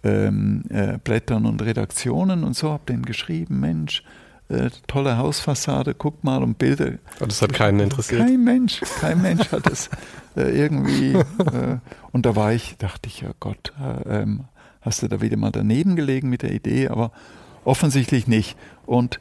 [0.02, 4.02] ähm, äh, Blättern und Redaktionen und so, habe denen geschrieben, Mensch,
[4.48, 6.92] äh, tolle Hausfassade, guck mal und Bilder.
[7.18, 8.22] Und das hat keinen interessiert?
[8.22, 9.90] Kein Mensch, kein Mensch hat es
[10.36, 11.12] äh, irgendwie.
[11.12, 11.76] Äh,
[12.12, 14.44] und da war ich, dachte ich, ja Gott, äh, ähm,
[14.80, 17.12] hast du da wieder mal daneben gelegen mit der Idee, aber
[17.66, 18.56] offensichtlich nicht.
[18.86, 19.20] Und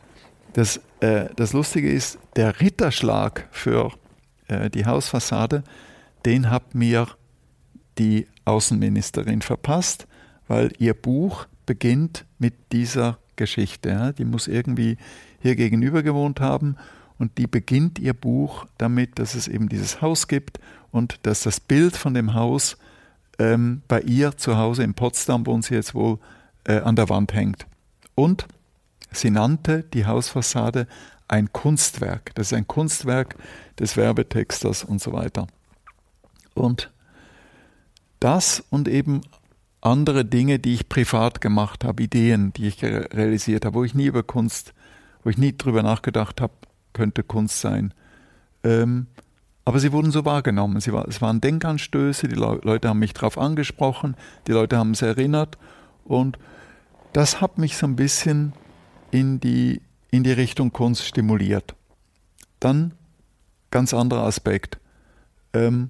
[0.53, 3.91] das, äh, das Lustige ist, der Ritterschlag für
[4.73, 5.63] die Hausfassade,
[6.25, 7.05] den hat mir
[7.99, 10.07] die Außenministerin verpasst,
[10.47, 14.15] weil ihr Buch beginnt mit dieser Geschichte.
[14.17, 14.97] Die muss irgendwie
[15.39, 16.75] hier gegenüber gewohnt haben
[17.17, 20.59] und die beginnt ihr Buch damit, dass es eben dieses Haus gibt
[20.91, 22.77] und dass das Bild von dem Haus
[23.37, 26.17] ähm, bei ihr zu Hause in Potsdam, wo sie jetzt wohl
[26.63, 27.67] äh, an der Wand hängt.
[28.15, 28.47] Und
[29.11, 30.87] sie nannte die Hausfassade
[31.27, 32.33] ein Kunstwerk.
[32.35, 33.35] Das ist ein Kunstwerk
[33.79, 35.47] des Werbetexters und so weiter.
[36.55, 36.91] Und
[38.19, 39.21] das und eben
[39.81, 44.05] andere Dinge, die ich privat gemacht habe, Ideen, die ich realisiert habe, wo ich nie
[44.05, 44.73] über Kunst,
[45.23, 46.53] wo ich nie drüber nachgedacht habe,
[46.93, 47.93] könnte Kunst sein.
[48.63, 49.07] Ähm,
[49.63, 50.81] aber sie wurden so wahrgenommen.
[50.81, 54.15] Sie war, es waren Denkanstöße, die Le Leute haben mich darauf angesprochen,
[54.47, 55.57] die Leute haben es erinnert
[56.03, 56.37] und
[57.13, 58.53] das hat mich so ein bisschen
[59.11, 59.81] in die,
[60.11, 61.75] in die Richtung Kunst stimuliert.
[62.59, 62.93] Dann
[63.71, 64.79] ganz anderer Aspekt.
[65.53, 65.89] Ähm,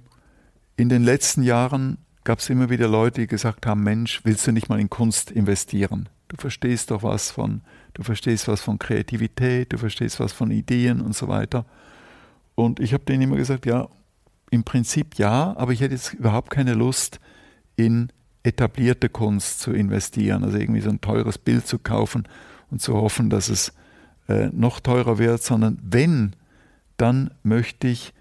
[0.76, 4.52] in den letzten Jahren gab es immer wieder Leute, die gesagt haben, Mensch, willst du
[4.52, 6.10] nicht mal in Kunst investieren?
[6.28, 7.62] Du verstehst doch was von,
[7.94, 11.66] du verstehst was von Kreativität, du verstehst was von Ideen und so weiter.
[12.56, 13.88] Und ich habe denen immer gesagt, ja,
[14.52, 17.20] im Prinzip ja, aber ich hätte jetzt überhaupt keine Lust,
[17.76, 18.10] in
[18.44, 22.28] etablierte Kunst zu investieren, also irgendwie so ein teures Bild zu kaufen
[22.70, 23.74] und zu hoffen, dass es
[24.28, 26.36] äh, noch teurer wird, sondern wenn,
[26.98, 28.14] dann möchte ich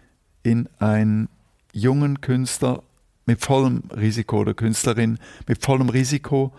[0.43, 1.29] in einen
[1.73, 2.83] jungen Künstler
[3.29, 6.51] mit vollem Risiko oder Künstlerin mit vollem Risiko,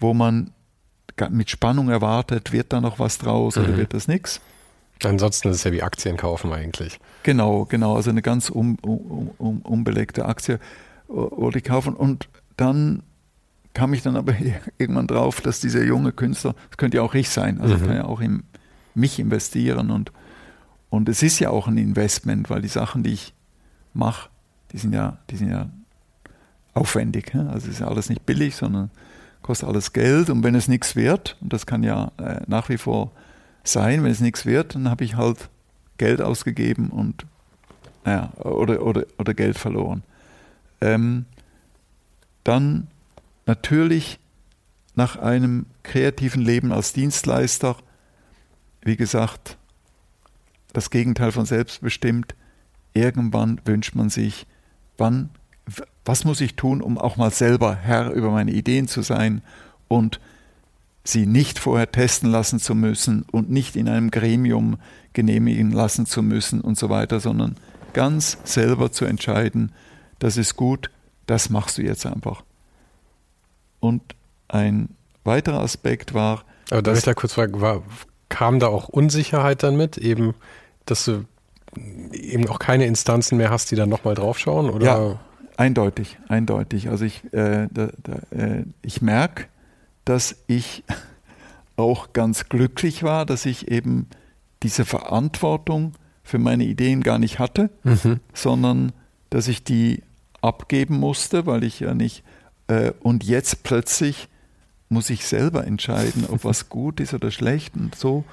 [0.00, 0.50] wo man
[1.30, 3.62] mit Spannung erwartet, wird da noch was draus mhm.
[3.62, 4.40] oder wird das nichts?
[5.04, 6.98] Ansonsten ist es ja wie Aktien kaufen eigentlich.
[7.22, 7.94] Genau, genau.
[7.94, 10.58] Also eine ganz um, um, um, unbelegte Aktie
[11.06, 11.94] wollte ich kaufen.
[11.94, 13.04] Und dann
[13.74, 14.34] kam ich dann aber
[14.78, 17.86] irgendwann drauf, dass dieser junge Künstler, das könnte ja auch ich sein, also mhm.
[17.86, 18.42] kann ja auch in
[18.96, 19.92] mich investieren.
[19.92, 20.10] Und,
[20.90, 23.34] und es ist ja auch ein Investment, weil die Sachen, die ich
[23.94, 24.30] mache,
[24.72, 25.70] die sind ja, die sind ja
[26.78, 27.34] aufwendig.
[27.34, 28.90] Also es ist ja alles nicht billig, sondern
[29.42, 30.30] kostet alles Geld.
[30.30, 33.12] Und wenn es nichts wird, und das kann ja äh, nach wie vor
[33.64, 35.48] sein, wenn es nichts wird, dann habe ich halt
[35.98, 37.26] Geld ausgegeben und
[38.04, 40.02] naja, oder, oder, oder Geld verloren.
[40.80, 41.26] Ähm,
[42.44, 42.86] dann
[43.46, 44.18] natürlich
[44.94, 47.76] nach einem kreativen Leben als Dienstleister,
[48.82, 49.58] wie gesagt,
[50.72, 52.34] das Gegenteil von selbstbestimmt,
[52.94, 54.46] irgendwann wünscht man sich,
[54.96, 55.30] wann
[56.08, 59.42] was muss ich tun, um auch mal selber Herr über meine Ideen zu sein
[59.88, 60.20] und
[61.04, 64.78] sie nicht vorher testen lassen zu müssen und nicht in einem Gremium
[65.12, 67.56] genehmigen lassen zu müssen und so weiter, sondern
[67.92, 69.72] ganz selber zu entscheiden,
[70.18, 70.90] das ist gut,
[71.26, 72.42] das machst du jetzt einfach.
[73.78, 74.02] Und
[74.48, 74.88] ein
[75.24, 76.44] weiterer Aspekt war.
[76.70, 77.82] Aber darf ich da kurz fragen, war,
[78.30, 80.34] kam da auch Unsicherheit dann mit, eben,
[80.86, 81.24] dass du
[82.12, 84.70] eben auch keine Instanzen mehr hast, die dann nochmal draufschauen?
[84.70, 84.86] Oder?
[84.86, 85.20] Ja,
[85.58, 86.88] Eindeutig, eindeutig.
[86.88, 89.46] Also ich, äh, da, da, äh, ich merke,
[90.04, 90.84] dass ich
[91.76, 94.06] auch ganz glücklich war, dass ich eben
[94.62, 98.20] diese Verantwortung für meine Ideen gar nicht hatte, mhm.
[98.32, 98.92] sondern
[99.30, 100.04] dass ich die
[100.42, 102.22] abgeben musste, weil ich ja nicht.
[102.68, 104.28] Äh, und jetzt plötzlich
[104.88, 108.24] muss ich selber entscheiden, ob was gut ist oder schlecht und so.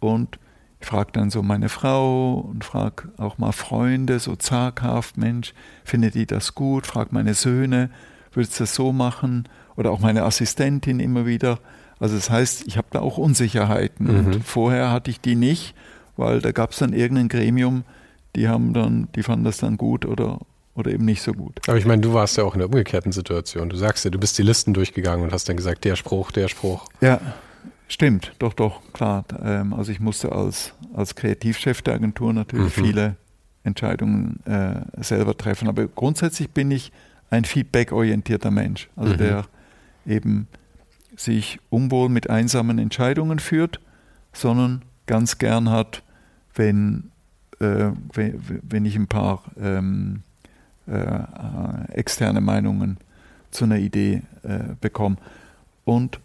[0.00, 0.38] Und
[0.82, 5.54] ich frage dann so meine Frau und frage auch mal Freunde, so zaghaft, Mensch,
[5.84, 6.86] findet die das gut?
[6.86, 7.88] Frag meine Söhne,
[8.32, 9.48] würdest du das so machen?
[9.76, 11.60] Oder auch meine Assistentin immer wieder.
[12.00, 14.06] Also das heißt, ich habe da auch Unsicherheiten.
[14.06, 14.26] Mhm.
[14.26, 15.74] Und vorher hatte ich die nicht,
[16.16, 17.84] weil da gab es dann irgendein Gremium,
[18.34, 20.40] die haben dann, die fanden das dann gut oder,
[20.74, 21.60] oder eben nicht so gut.
[21.68, 23.68] Aber ich meine, du warst ja auch in der umgekehrten Situation.
[23.68, 26.48] Du sagst ja, du bist die Listen durchgegangen und hast dann gesagt, der Spruch, der
[26.48, 26.86] Spruch.
[27.00, 27.20] Ja,
[27.92, 29.24] stimmt, doch, doch, klar.
[29.42, 32.84] Ähm, also ich musste als, als Kreativchef der Agentur natürlich mhm.
[32.84, 33.16] viele
[33.64, 35.68] Entscheidungen äh, selber treffen.
[35.68, 36.92] Aber grundsätzlich bin ich
[37.30, 39.18] ein feedback-orientierter Mensch, also mhm.
[39.18, 39.44] der
[40.06, 40.48] eben
[41.16, 43.80] sich unwohl mit einsamen Entscheidungen führt,
[44.32, 46.02] sondern ganz gern hat,
[46.54, 47.10] wenn,
[47.60, 50.22] äh, wenn, wenn, ich ein paar ähm,
[50.86, 52.98] äh, externe Meinungen
[53.50, 55.16] zu einer Idee äh, bekomme.
[55.84, 56.20] Und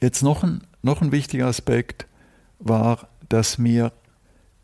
[0.00, 2.06] jetzt noch ein, noch ein wichtiger Aspekt
[2.58, 3.92] war, dass mir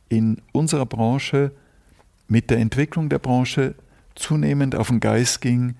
[0.09, 1.53] in unserer Branche
[2.29, 3.75] mit der Entwicklung der Branche
[4.15, 5.75] zunehmend auf den Geist ging,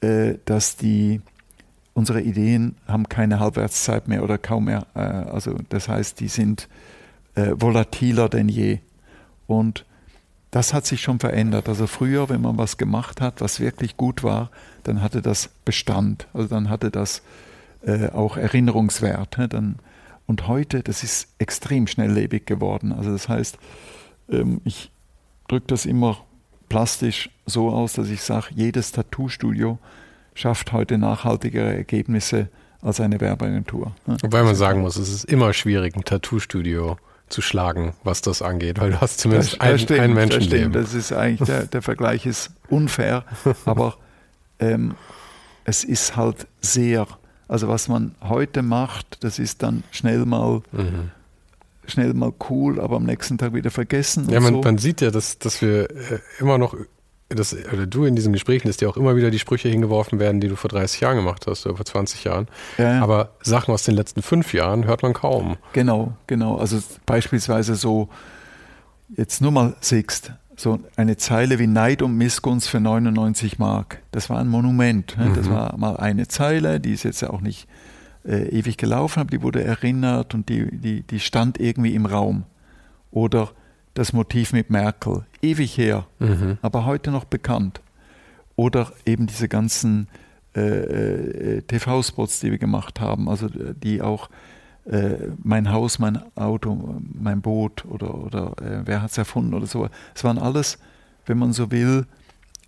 [0.00, 1.20] äh, dass die
[1.92, 4.86] unsere Ideen haben keine Halbwertszeit mehr oder kaum mehr.
[4.94, 6.68] Äh, also das heißt, die sind
[7.34, 8.80] äh, volatiler denn je.
[9.46, 9.84] Und
[10.50, 11.68] das hat sich schon verändert.
[11.68, 14.50] Also früher, wenn man was gemacht hat, was wirklich gut war,
[14.84, 16.28] dann hatte das Bestand.
[16.32, 17.22] Also dann hatte das
[17.86, 19.38] äh, auch Erinnerungswert.
[19.38, 19.48] Ne?
[19.48, 19.76] Dann,
[20.26, 22.92] und heute, das ist extrem schnelllebig geworden.
[22.92, 23.58] Also das heißt,
[24.30, 24.90] ähm, ich
[25.48, 26.18] drücke das immer
[26.68, 29.78] plastisch so aus, dass ich sage, jedes Tattoo-Studio
[30.34, 32.48] schafft heute nachhaltigere Ergebnisse
[32.82, 33.94] als eine Werbeagentur.
[34.06, 34.16] Ne?
[34.22, 36.96] Wobei man sagen muss, es ist immer schwierig, ein Tattoo-Studio
[37.28, 40.72] zu schlagen, was das angeht, weil du hast zumindest das, ein, stimmt, ein Menschenleben.
[40.72, 43.24] Das, das ist eigentlich, der, der Vergleich ist unfair,
[43.64, 43.96] aber
[44.58, 44.94] ähm,
[45.64, 47.06] es ist halt sehr,
[47.48, 51.10] also was man heute macht, das ist dann schnell mal mhm
[51.86, 54.28] schnell mal cool, aber am nächsten Tag wieder vergessen.
[54.30, 54.60] Ja, man, so.
[54.62, 56.74] man, sieht ja, dass, dass wir äh, immer noch,
[57.28, 60.40] dass, oder du in diesen Gesprächen, dass dir auch immer wieder die Sprüche hingeworfen werden,
[60.40, 62.48] die du vor 30 Jahren gemacht hast oder vor 20 Jahren.
[62.78, 63.02] Ja, ja.
[63.02, 65.56] Aber Sachen aus den letzten fünf Jahren hört man kaum.
[65.72, 66.56] Genau, genau.
[66.56, 68.08] Also beispielsweise so,
[69.16, 74.02] jetzt nur mal Sixt, so eine Zeile wie Neid und Missgunst für 99 Mark.
[74.10, 75.16] Das war ein Monument.
[75.18, 75.32] Ne?
[75.34, 75.52] Das mhm.
[75.52, 77.68] war mal eine Zeile, die ist jetzt ja auch nicht
[78.24, 82.44] äh, ewig gelaufen, aber die wurde erinnert und die, die, die stand irgendwie im Raum.
[83.10, 83.50] Oder
[83.94, 86.58] das Motiv mit Merkel, ewig her, mhm.
[86.62, 87.80] aber heute noch bekannt.
[88.56, 90.08] Oder eben diese ganzen
[90.54, 90.60] äh,
[91.58, 94.28] äh TV-Spots, die wir gemacht haben, also äh, die auch
[94.86, 99.66] äh, mein Haus, mein Auto, mein Boot oder, oder äh, wer hat es erfunden oder
[99.66, 99.88] so.
[100.14, 100.78] Es waren alles,
[101.26, 102.06] wenn man so will,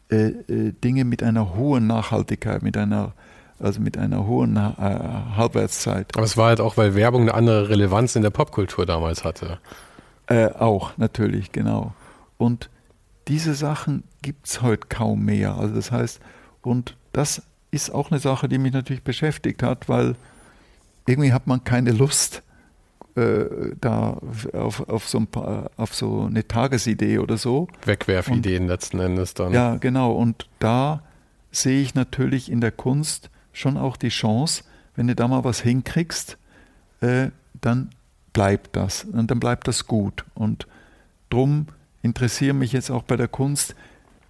[0.09, 3.13] Dinge mit einer hohen Nachhaltigkeit, mit einer
[3.59, 6.15] also mit einer hohen äh, Halbwertszeit.
[6.15, 9.59] Aber es war halt auch, weil Werbung eine andere Relevanz in der Popkultur damals hatte.
[10.27, 11.95] Äh, auch, natürlich, genau.
[12.37, 12.69] Und
[13.29, 15.57] diese Sachen gibt es heute kaum mehr.
[15.57, 16.21] Also das heißt,
[16.63, 20.17] und das ist auch eine Sache, die mich natürlich beschäftigt hat, weil
[21.07, 22.43] irgendwie hat man keine Lust
[23.16, 23.47] äh,
[23.81, 24.19] da
[24.53, 27.69] auf, auf, so ein paar, auf so eine Tagesidee oder so.
[27.85, 29.53] Wegwerfideen letzten Endes dann.
[29.53, 30.12] Ja, genau.
[30.12, 31.03] Und da
[31.51, 34.65] sehe ich natürlich in der Kunst schon auch die Chance,
[34.97, 36.37] wenn du da mal was hinkriegst,
[37.01, 37.28] äh,
[37.61, 37.91] dann
[38.33, 40.24] bleibt das und dann bleibt das gut.
[40.35, 40.66] Und
[41.31, 41.69] drum
[42.03, 43.74] interessieren mich jetzt auch bei der Kunst,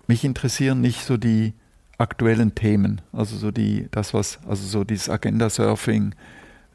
[0.07, 1.55] mich interessieren nicht so die
[1.98, 6.15] aktuellen Themen, also so die, das was, also so dieses Agenda-Surfing,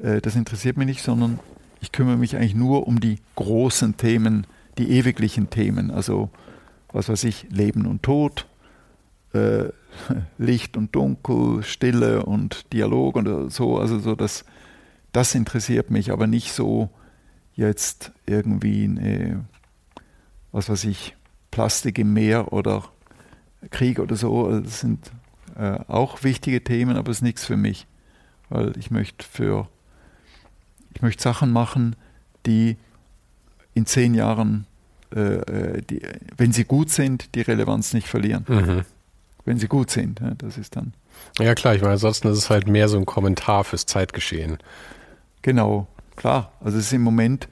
[0.01, 1.39] äh, das interessiert mich nicht, sondern
[1.81, 4.45] ich kümmere mich eigentlich nur um die großen Themen,
[4.77, 6.29] die ewiglichen Themen, also
[6.91, 8.47] was weiß ich, Leben und Tod,
[9.33, 9.69] äh,
[10.37, 13.77] Licht und Dunkel, Stille und Dialog und so.
[13.77, 14.45] Also so das,
[15.11, 16.89] das interessiert mich, aber nicht so
[17.55, 19.45] jetzt irgendwie eine,
[20.51, 21.15] was weiß ich,
[21.51, 22.85] Plastik im Meer oder
[23.69, 24.47] Krieg oder so.
[24.47, 25.11] Also das sind
[25.57, 27.87] äh, auch wichtige Themen, aber es ist nichts für mich.
[28.49, 29.67] Weil ich möchte für
[30.93, 31.95] ich möchte Sachen machen,
[32.45, 32.77] die
[33.73, 34.65] in zehn Jahren,
[35.15, 36.01] äh, äh die,
[36.37, 38.45] wenn sie gut sind, die Relevanz nicht verlieren.
[38.47, 38.85] Mhm
[39.45, 40.19] wenn sie gut sind.
[40.19, 40.93] Ja, das ist dann.
[41.39, 44.57] Ja klar, ich meine, ansonsten ist es halt mehr so ein Kommentar fürs Zeitgeschehen.
[45.41, 46.51] Genau, klar.
[46.59, 47.47] Also es ist im Moment,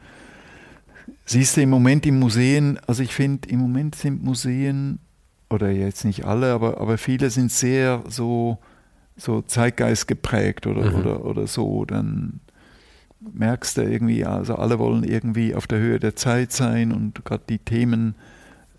[1.25, 4.99] siehst du im Moment in Museen, also ich finde, im Moment sind Museen,
[5.49, 8.59] oder jetzt nicht alle, aber, aber viele sind sehr so,
[9.17, 10.95] so Zeitgeist geprägt oder, mhm.
[10.99, 11.85] oder, oder so.
[11.85, 12.39] Dann
[13.19, 17.43] merkst du irgendwie, also alle wollen irgendwie auf der Höhe der Zeit sein und gerade
[17.49, 18.15] die Themen,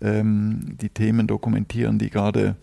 [0.01, 2.55] ähm, die Themen dokumentieren, die gerade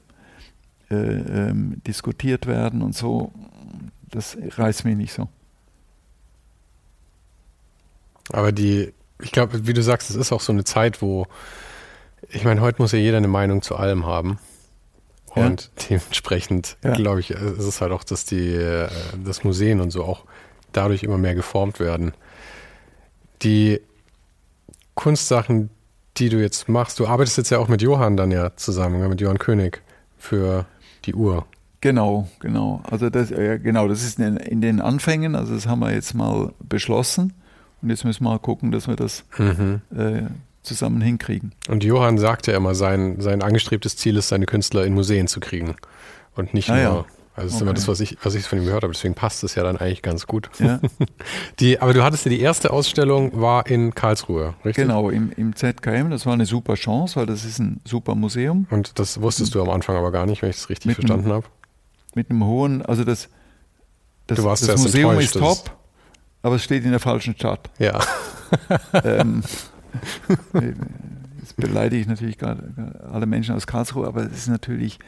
[0.91, 3.33] äh, ähm, diskutiert werden und so,
[4.11, 5.29] das reißt mich nicht so.
[8.31, 8.93] Aber die,
[9.23, 11.27] ich glaube, wie du sagst, es ist auch so eine Zeit, wo,
[12.29, 14.39] ich meine, heute muss ja jeder eine Meinung zu allem haben.
[15.27, 15.87] Und ja.
[15.91, 16.95] dementsprechend, ja.
[16.95, 18.89] glaube ich, ist es halt auch, dass die, äh,
[19.25, 20.25] das Museen und so auch
[20.73, 22.13] dadurch immer mehr geformt werden.
[23.43, 23.81] Die
[24.95, 25.71] Kunstsachen,
[26.17, 29.21] die du jetzt machst, du arbeitest jetzt ja auch mit Johann dann ja zusammen, mit
[29.21, 29.83] Johann König
[30.19, 30.67] für
[31.05, 31.47] die Uhr.
[31.81, 32.83] Genau, genau.
[32.91, 36.15] Also das, äh, genau, das ist in, in, den Anfängen, also das haben wir jetzt
[36.15, 37.35] mal beschlossen
[37.81, 39.81] und jetzt müssen wir mal gucken, dass wir das mhm.
[39.97, 40.23] äh,
[40.63, 41.53] zusammen hinkriegen.
[41.69, 45.39] Und Johann sagt ja immer, sein, sein angestrebtes Ziel ist, seine Künstler in Museen zu
[45.39, 45.77] kriegen
[46.35, 47.05] und nicht ah, nur ja.
[47.39, 47.57] Also das okay.
[47.57, 48.93] ist immer das, was ich, was ich von ihm gehört habe.
[48.93, 50.51] Deswegen passt es ja dann eigentlich ganz gut.
[50.59, 50.81] Ja.
[51.61, 54.87] Die, aber du hattest ja die erste Ausstellung war in Karlsruhe, richtig?
[54.87, 56.11] Genau, im, im ZKM.
[56.11, 58.67] Das war eine super Chance, weil das ist ein super Museum.
[58.71, 61.31] Und das wusstest du am Anfang aber gar nicht, wenn ich es richtig mit verstanden
[61.31, 61.47] habe.
[62.15, 63.29] Mit einem hohen, also das,
[64.27, 65.71] das, das Museum ist top,
[66.43, 67.71] aber es steht in der falschen Stadt.
[67.79, 68.01] Ja.
[69.05, 69.45] ähm,
[71.39, 74.99] jetzt beleidige ich natürlich gerade alle Menschen aus Karlsruhe, aber es ist natürlich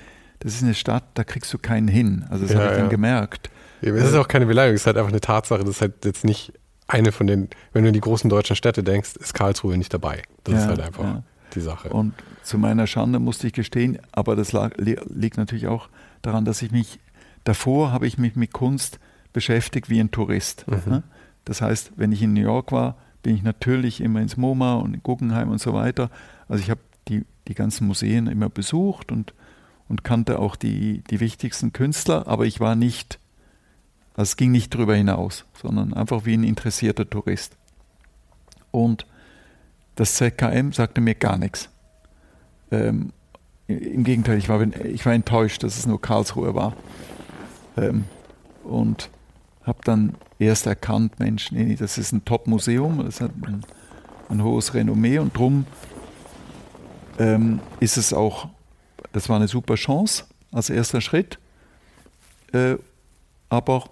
[0.40, 2.24] das ist eine Stadt, da kriegst du keinen hin.
[2.28, 3.50] Also das ja, habe ich dann gemerkt.
[3.82, 5.60] Ja, es ist auch keine Beleidigung, es ist halt einfach eine Tatsache.
[5.60, 6.52] Das ist halt jetzt nicht
[6.86, 10.22] eine von den, wenn du in die großen deutschen Städte denkst, ist Karlsruhe nicht dabei.
[10.44, 11.22] Das ist halt einfach
[11.54, 11.90] die Sache.
[11.90, 15.88] Und zu meiner Schande musste ich gestehen, aber das lag, liegt natürlich auch
[16.22, 16.98] daran, dass ich mich,
[17.44, 18.98] davor habe ich mich mit Kunst
[19.32, 20.66] beschäftigt wie ein Tourist.
[20.66, 20.82] Mhm.
[20.86, 21.02] Ne?
[21.44, 24.94] Das heißt, wenn ich in New York war, bin ich natürlich immer ins MoMA und
[24.94, 26.10] in Guggenheim und so weiter.
[26.48, 29.34] Also ich habe die, die ganzen Museen immer besucht und
[29.90, 33.18] und kannte auch die, die wichtigsten Künstler, aber ich war nicht,
[34.14, 37.56] also es ging nicht darüber hinaus, sondern einfach wie ein interessierter Tourist.
[38.70, 39.04] Und
[39.96, 41.70] das ZKM sagte mir gar nichts.
[42.70, 43.12] Ähm,
[43.66, 46.76] Im Gegenteil, ich war, ich war enttäuscht, dass es nur Karlsruhe war.
[47.76, 48.04] Ähm,
[48.62, 49.10] und
[49.64, 53.64] habe dann erst erkannt, Mensch, nee, das ist ein Top-Museum, das hat ein,
[54.28, 55.66] ein, hohes Renommee und darum
[57.18, 58.48] ähm, ist es auch
[59.12, 61.38] das war eine super Chance als erster Schritt,
[62.52, 62.76] äh,
[63.48, 63.90] aber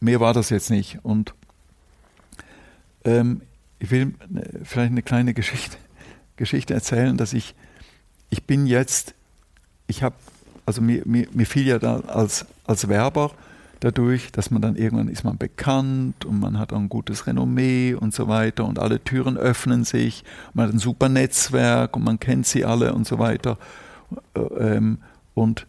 [0.00, 0.98] mehr war das jetzt nicht.
[1.02, 1.34] Und
[3.04, 3.42] ähm,
[3.78, 4.14] ich will
[4.62, 5.76] vielleicht eine kleine Geschichte,
[6.36, 7.54] Geschichte erzählen, dass ich,
[8.30, 9.14] ich bin jetzt,
[9.86, 10.16] ich habe,
[10.66, 13.32] also mir, mir, mir fiel ja da als, als Werber
[13.80, 17.94] dadurch, dass man dann irgendwann ist man bekannt und man hat auch ein gutes Renommee
[17.94, 20.24] und so weiter und alle Türen öffnen sich,
[20.54, 23.58] man hat ein super Netzwerk und man kennt sie alle und so weiter.
[24.34, 24.98] Ähm,
[25.34, 25.66] und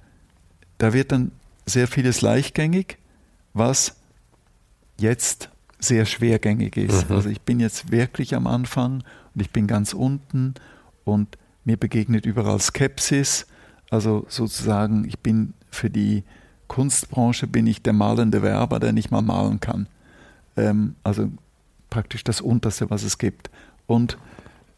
[0.78, 1.32] da wird dann
[1.66, 2.98] sehr vieles leichtgängig,
[3.54, 3.96] was
[5.00, 5.50] jetzt
[5.80, 7.10] sehr schwergängig ist.
[7.10, 7.16] Mhm.
[7.16, 9.04] Also ich bin jetzt wirklich am Anfang
[9.34, 10.54] und ich bin ganz unten
[11.04, 13.48] und mir begegnet überall Skepsis.
[13.90, 16.24] Also sozusagen, ich bin für die
[16.68, 19.88] Kunstbranche bin ich der malende Werber, der nicht mal malen kann.
[20.58, 21.30] Ähm, also
[21.90, 23.50] praktisch das Unterste, was es gibt.
[23.88, 24.18] Und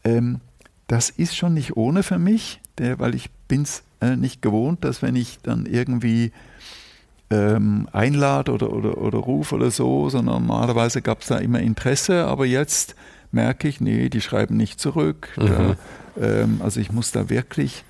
[0.04, 0.40] ähm,
[0.86, 4.84] das ist schon nicht ohne für mich, der, weil ich bin es äh, nicht gewohnt,
[4.84, 6.32] dass wenn ich dann irgendwie
[7.30, 12.26] ähm, einlade oder, oder, oder rufe oder so, sondern normalerweise gab es da immer Interesse,
[12.26, 12.94] aber jetzt
[13.32, 15.28] merke ich, nee, die schreiben nicht zurück.
[15.36, 15.46] Mhm.
[15.46, 15.76] Da,
[16.20, 17.84] ähm, also ich muss da wirklich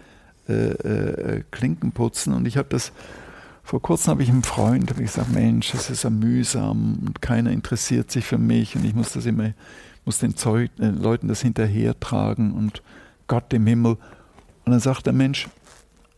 [0.48, 2.92] äh, äh, Klinken putzen und ich habe das
[3.62, 7.50] vor kurzem habe ich einem Freund ich gesagt, Mensch, das ist ja mühsam und keiner
[7.50, 9.52] interessiert sich für mich und ich muss das immer,
[10.06, 12.82] muss den, Zeug, den Leuten das hinterher tragen und
[13.26, 13.98] Gott im Himmel.
[14.68, 15.48] Und dann sagt der Mensch,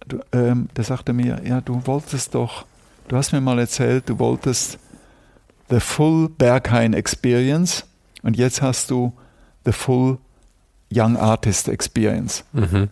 [0.08, 2.66] du, ähm, der sagte mir, ja, du wolltest doch,
[3.06, 4.76] du hast mir mal erzählt, du wolltest
[5.68, 7.86] the full Berghain Experience
[8.24, 9.12] und jetzt hast du
[9.64, 10.18] the full
[10.92, 12.42] Young Artist Experience.
[12.52, 12.88] Mhm.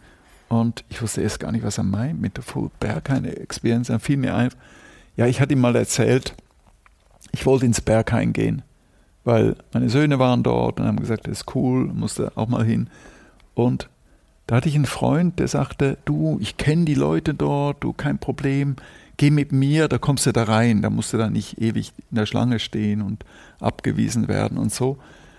[0.48, 3.88] Und ich wusste erst gar nicht, was er meint mit der Full Berghain Experience.
[3.88, 4.50] Dann fiel mir ein,
[5.16, 6.36] ja, ich hatte ihm mal erzählt,
[7.32, 8.62] ich wollte ins Berghain gehen,
[9.24, 12.88] weil meine Söhne waren dort und haben gesagt, das ist cool, musste auch mal hin.
[13.54, 13.88] Und
[14.48, 18.18] da hatte ich einen Freund, der sagte, du, ich kenne die Leute dort, du, kein
[18.18, 18.76] Problem,
[19.18, 22.16] geh mit mir, da kommst du da rein, da musst du da nicht ewig in
[22.16, 23.26] der Schlange stehen und
[23.60, 24.94] abgewiesen werden und so.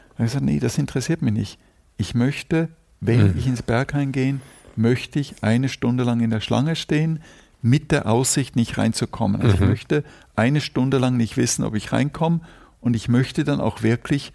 [0.10, 1.60] Da habe ich gesagt, nee, das interessiert mich nicht.
[1.98, 2.70] Ich möchte,
[3.02, 3.34] wenn mhm.
[3.36, 4.40] ich ins Berghain gehe,
[4.76, 7.20] möchte ich eine Stunde lang in der Schlange stehen,
[7.64, 9.42] mit der Aussicht nicht reinzukommen.
[9.42, 9.64] Also mhm.
[9.64, 10.04] ich möchte
[10.36, 12.42] eine Stunde lang nicht wissen, ob ich reinkomme
[12.80, 14.34] und ich möchte dann auch wirklich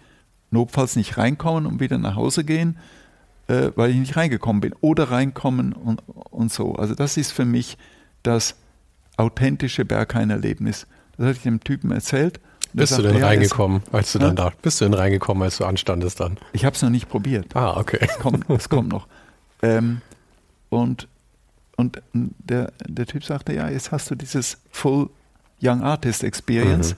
[0.51, 2.75] notfalls nicht reinkommen und wieder nach Hause gehen,
[3.47, 4.73] äh, weil ich nicht reingekommen bin.
[4.81, 6.75] Oder reinkommen und, und so.
[6.75, 7.77] Also das ist für mich
[8.23, 8.55] das
[9.17, 10.87] authentische Berghain-Erlebnis.
[11.17, 12.39] Das hatte ich dem Typen erzählt.
[12.73, 14.25] Bist sagte, du denn reingekommen, als du ja?
[14.25, 16.37] dann da, bist du denn reingekommen, als du anstandest dann?
[16.51, 17.55] Ich habe es noch nicht probiert.
[17.55, 17.99] Ah, okay.
[18.01, 19.07] Es kommt, es kommt noch.
[19.61, 20.01] Ähm,
[20.69, 21.07] und
[21.77, 25.09] und der, der Typ sagte, ja, jetzt hast du dieses Full
[25.61, 26.91] Young Artist Experience.
[26.93, 26.97] Mhm.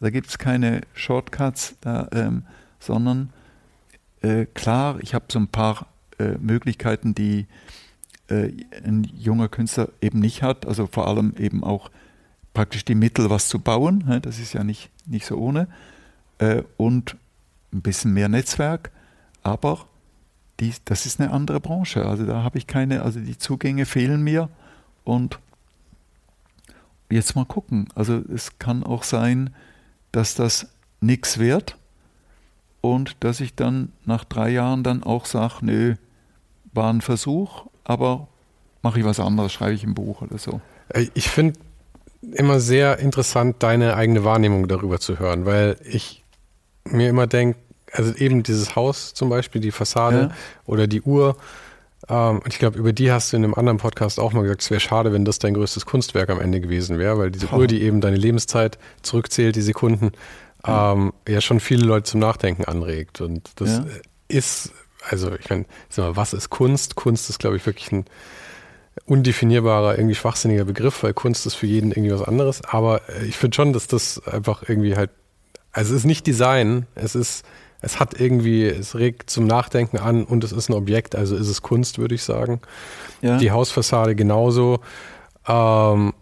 [0.00, 2.44] Da gibt es keine Shortcuts, da, ähm,
[2.78, 3.30] sondern
[4.22, 5.86] äh, klar, ich habe so ein paar
[6.18, 7.46] äh, Möglichkeiten, die
[8.28, 8.52] äh,
[8.84, 10.66] ein junger Künstler eben nicht hat.
[10.66, 11.90] Also vor allem eben auch
[12.54, 14.04] praktisch die Mittel, was zu bauen.
[14.06, 14.20] Ne?
[14.20, 15.68] Das ist ja nicht, nicht so ohne.
[16.38, 17.16] Äh, und
[17.72, 18.90] ein bisschen mehr Netzwerk.
[19.42, 19.86] Aber
[20.60, 22.04] die, das ist eine andere Branche.
[22.04, 24.48] Also da habe ich keine, also die Zugänge fehlen mir
[25.04, 25.38] und
[27.10, 27.88] jetzt mal gucken.
[27.94, 29.54] Also es kann auch sein,
[30.12, 30.68] dass das
[31.00, 31.76] nichts wird
[32.94, 35.94] und dass ich dann nach drei Jahren dann auch sage, nö,
[36.72, 38.28] war ein Versuch, aber
[38.82, 40.60] mache ich was anderes, schreibe ich ein Buch oder so.
[40.90, 41.58] Äh, ich finde
[42.32, 46.24] immer sehr interessant, deine eigene Wahrnehmung darüber zu hören, weil ich
[46.84, 47.58] mir immer denke,
[47.92, 50.30] also eben dieses Haus zum Beispiel, die Fassade ja.
[50.66, 51.36] oder die Uhr,
[52.08, 54.70] ähm, ich glaube, über die hast du in einem anderen Podcast auch mal gesagt, es
[54.70, 57.48] wäre schade, wenn das dein größtes Kunstwerk am Ende gewesen wäre, weil diese.
[57.48, 60.12] Uhr, die eben deine Lebenszeit zurückzählt, die Sekunden,
[60.68, 63.20] ähm, ja schon viele Leute zum Nachdenken anregt.
[63.20, 63.84] Und das ja.
[64.28, 64.72] ist,
[65.08, 65.64] also ich meine,
[65.94, 66.94] was ist Kunst?
[66.94, 68.04] Kunst ist, glaube ich, wirklich ein
[69.06, 72.62] undefinierbarer, irgendwie schwachsinniger Begriff, weil Kunst ist für jeden irgendwie was anderes.
[72.64, 75.10] Aber äh, ich finde schon, dass das einfach irgendwie halt,
[75.72, 77.44] also es ist nicht Design, es ist,
[77.80, 81.48] es hat irgendwie, es regt zum Nachdenken an und es ist ein Objekt, also ist
[81.48, 82.60] es Kunst, würde ich sagen.
[83.22, 83.38] Ja.
[83.38, 84.80] Die Hausfassade genauso.
[85.46, 86.12] Ähm,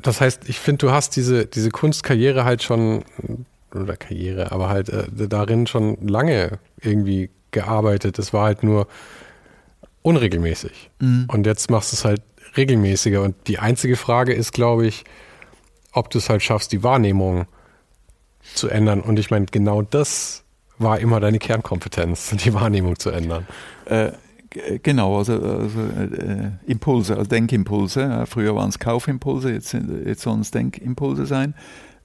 [0.00, 3.04] das heißt, ich finde, du hast diese, diese Kunstkarriere halt schon
[3.74, 8.18] oder Karriere, aber halt äh, darin schon lange irgendwie gearbeitet.
[8.18, 8.86] Es war halt nur
[10.02, 10.90] unregelmäßig.
[11.00, 11.26] Mhm.
[11.28, 12.22] Und jetzt machst du es halt
[12.56, 13.22] regelmäßiger.
[13.22, 15.04] Und die einzige Frage ist, glaube ich,
[15.92, 17.46] ob du es halt schaffst, die Wahrnehmung
[18.54, 19.00] zu ändern.
[19.00, 20.44] Und ich meine, genau das
[20.78, 23.46] war immer deine Kernkompetenz, die Wahrnehmung zu ändern.
[23.84, 24.12] Äh,
[24.82, 28.24] genau, also, also äh, Impulse, also Denkimpulse.
[28.26, 31.54] Früher waren es Kaufimpulse, jetzt, jetzt sollen es Denkimpulse sein.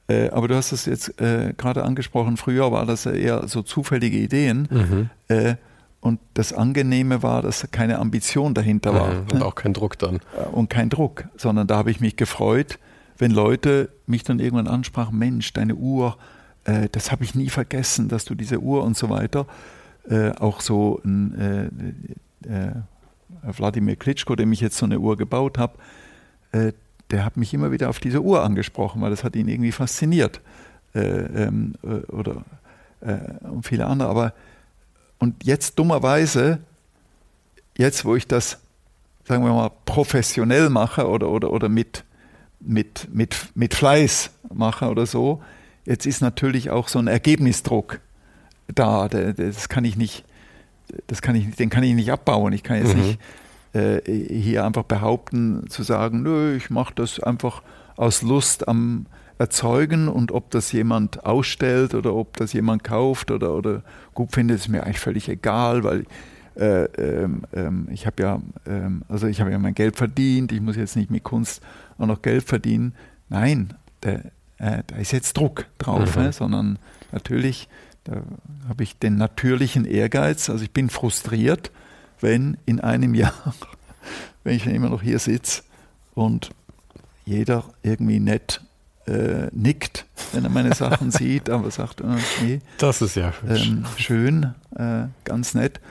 [0.07, 3.61] Äh, aber du hast es jetzt äh, gerade angesprochen, früher war das ja eher so
[3.61, 4.67] zufällige Ideen.
[4.69, 5.09] Mhm.
[5.29, 5.55] Äh,
[6.01, 9.13] und das Angenehme war, dass keine Ambition dahinter war.
[9.13, 10.17] Mhm, und auch kein Druck dann.
[10.37, 12.77] Äh, und kein Druck, sondern da habe ich mich gefreut,
[13.17, 16.17] wenn Leute mich dann irgendwann ansprachen, Mensch, deine Uhr,
[16.65, 19.45] äh, das habe ich nie vergessen, dass du diese Uhr und so weiter.
[20.37, 22.17] Auch so ein
[23.41, 25.77] Wladimir Klitschko, dem ich jetzt so eine Uhr gebaut habe,
[27.13, 30.41] der hat mich immer wieder auf diese Uhr angesprochen, weil das hat ihn irgendwie fasziniert.
[30.95, 32.43] Äh, ähm, äh, oder
[33.01, 34.09] äh, und viele andere.
[34.09, 34.33] Aber
[35.19, 36.59] und jetzt dummerweise,
[37.77, 38.59] jetzt wo ich das,
[39.27, 42.03] sagen wir mal, professionell mache oder, oder, oder mit,
[42.59, 45.41] mit, mit, mit Fleiß mache oder so,
[45.85, 47.99] jetzt ist natürlich auch so ein Ergebnisdruck
[48.67, 49.07] da.
[49.07, 50.25] Das kann ich nicht,
[51.05, 52.53] das kann ich, den kann ich nicht abbauen.
[52.53, 53.01] Ich kann jetzt mhm.
[53.01, 53.19] nicht
[53.73, 57.61] äh, hier einfach behaupten, zu sagen, nö, ich mache das einfach
[57.95, 59.05] aus Lust am
[59.39, 63.83] Erzeugen und ob das jemand ausstellt oder ob das jemand kauft oder, oder
[64.13, 66.05] gut findet, ist mir eigentlich völlig egal, weil
[66.55, 70.61] äh, ähm, ähm, ich habe ja, ähm, also ich habe ja mein Geld verdient, ich
[70.61, 71.63] muss jetzt nicht mit Kunst
[71.97, 72.93] auch noch Geld verdienen.
[73.29, 73.73] Nein,
[74.03, 74.25] der,
[74.59, 76.23] äh, da ist jetzt Druck drauf, mhm.
[76.23, 76.79] äh, sondern
[77.11, 77.67] natürlich,
[78.03, 78.21] da
[78.69, 81.71] habe ich den natürlichen Ehrgeiz, also ich bin frustriert,
[82.23, 83.33] wenn in einem Jahr,
[84.43, 85.61] wenn ich immer noch hier sitze
[86.15, 86.49] und
[87.25, 88.61] jeder irgendwie nett
[89.05, 94.55] äh, nickt, wenn er meine Sachen sieht, aber sagt, okay, das ist ja ähm, schön,
[94.75, 95.81] äh, ganz nett.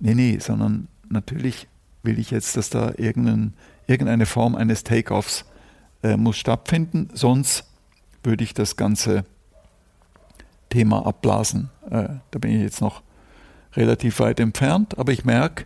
[0.00, 1.68] Nee, nee, sondern natürlich
[2.02, 5.44] will ich jetzt, dass da irgendeine Form eines Take-Offs
[6.02, 7.64] äh, muss stattfinden, sonst
[8.22, 9.24] würde ich das ganze
[10.68, 11.70] Thema abblasen.
[11.88, 13.02] Äh, da bin ich jetzt noch
[13.76, 15.64] relativ weit entfernt, aber ich merke,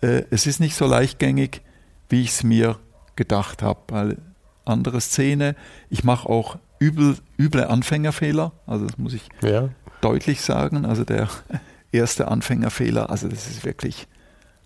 [0.00, 1.62] äh, es ist nicht so leichtgängig,
[2.08, 2.78] wie ich es mir
[3.16, 4.18] gedacht habe, weil
[4.64, 5.56] andere Szene,
[5.90, 9.68] ich mache auch übel, üble Anfängerfehler, also das muss ich ja.
[10.00, 10.84] deutlich sagen.
[10.84, 11.28] Also der
[11.92, 14.08] erste Anfängerfehler, also das ist wirklich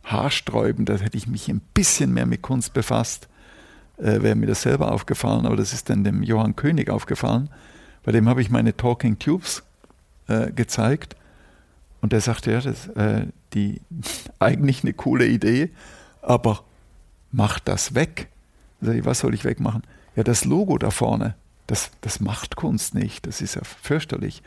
[0.04, 3.28] haarsträubend, da hätte ich mich ein bisschen mehr mit Kunst befasst,
[3.98, 7.50] äh, wäre mir das selber aufgefallen, aber das ist dann dem Johann König aufgefallen.
[8.04, 9.64] Bei dem habe ich meine Talking Tubes
[10.28, 11.16] äh, gezeigt
[12.00, 13.80] und der sagte, ja, das, äh, die
[14.38, 15.70] eigentlich eine coole Idee,
[16.22, 16.62] aber
[17.32, 18.28] mach das weg.
[18.80, 19.82] Ich, was soll ich wegmachen?
[20.16, 21.34] Ja, das Logo da vorne,
[21.66, 23.26] das, das macht Kunst nicht.
[23.26, 24.42] Das ist ja fürchterlich.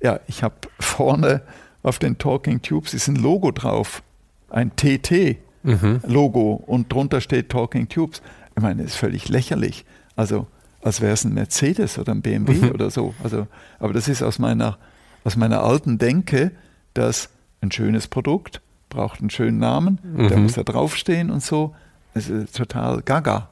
[0.00, 1.42] Ja, ich habe vorne
[1.82, 4.02] auf den Talking Tubes ist ein Logo drauf.
[4.50, 6.64] Ein TT-Logo mhm.
[6.64, 8.22] und drunter steht Talking Tubes.
[8.56, 9.84] Ich meine, das ist völlig lächerlich.
[10.16, 10.46] Also,
[10.82, 12.70] als wäre es ein Mercedes oder ein BMW mhm.
[12.72, 13.14] oder so.
[13.22, 13.46] Also,
[13.78, 14.78] aber das ist aus meiner,
[15.24, 16.50] aus meiner alten Denke,
[16.94, 17.30] dass
[17.60, 20.28] ein schönes Produkt braucht einen schönen Namen, mhm.
[20.28, 21.74] der muss da draufstehen und so.
[22.14, 23.48] Es ist total gaga.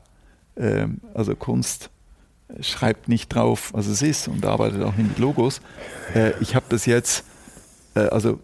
[0.57, 1.91] Ähm, also Kunst
[2.61, 5.61] schreibt nicht drauf, was es ist und arbeitet auch nicht mit Logos.
[6.15, 7.25] Äh, ich habe das jetzt,
[7.95, 8.41] äh, also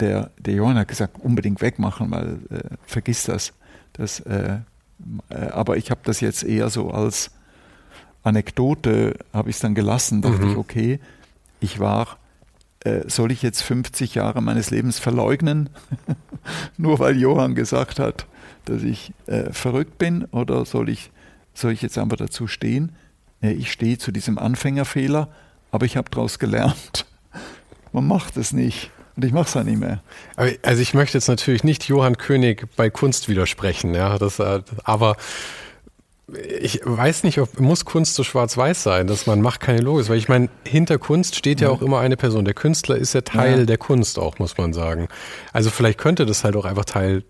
[0.00, 3.52] der, der Johann hat gesagt, unbedingt wegmachen, weil äh, vergiss das.
[3.92, 4.58] das äh,
[5.28, 7.30] äh, aber ich habe das jetzt eher so als
[8.22, 10.52] Anekdote, habe ich es dann gelassen, dachte mhm.
[10.52, 11.00] ich, okay,
[11.60, 12.18] ich war
[12.84, 15.70] äh, soll ich jetzt 50 Jahre meines Lebens verleugnen,
[16.76, 18.26] nur weil Johann gesagt hat,
[18.64, 21.10] dass ich äh, verrückt bin, oder soll ich,
[21.54, 22.92] soll ich jetzt einfach dazu stehen?
[23.40, 25.28] Äh, ich stehe zu diesem Anfängerfehler,
[25.70, 27.06] aber ich habe daraus gelernt.
[27.92, 28.90] Man macht es nicht.
[29.16, 30.02] Und ich mache es ja nicht mehr.
[30.62, 35.16] Also ich möchte jetzt natürlich nicht Johann König bei Kunst widersprechen, ja, das, äh, aber
[36.60, 40.18] ich weiß nicht, ob muss Kunst so schwarz-weiß sein, dass man macht keine Logik, weil
[40.18, 42.44] ich meine, hinter Kunst steht ja auch immer eine Person.
[42.44, 43.64] Der Künstler ist ja Teil ja.
[43.66, 45.08] der Kunst auch, muss man sagen.
[45.52, 47.24] Also vielleicht könnte das halt auch einfach Teil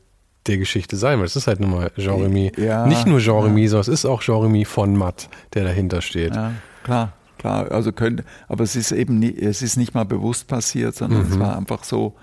[0.46, 2.52] der Geschichte sein, weil es ist halt nun mal Jean-Remy.
[2.56, 3.68] Ja, nicht nur Jean-Remy, ja.
[3.68, 6.34] sondern es ist auch Jean-Remy von Matt, der dahinter steht.
[6.34, 6.52] Ja,
[6.82, 7.70] klar, klar.
[7.70, 11.32] Also könnte, aber es ist eben nie, es ist nicht mal bewusst passiert, sondern mhm.
[11.32, 12.14] es war einfach so,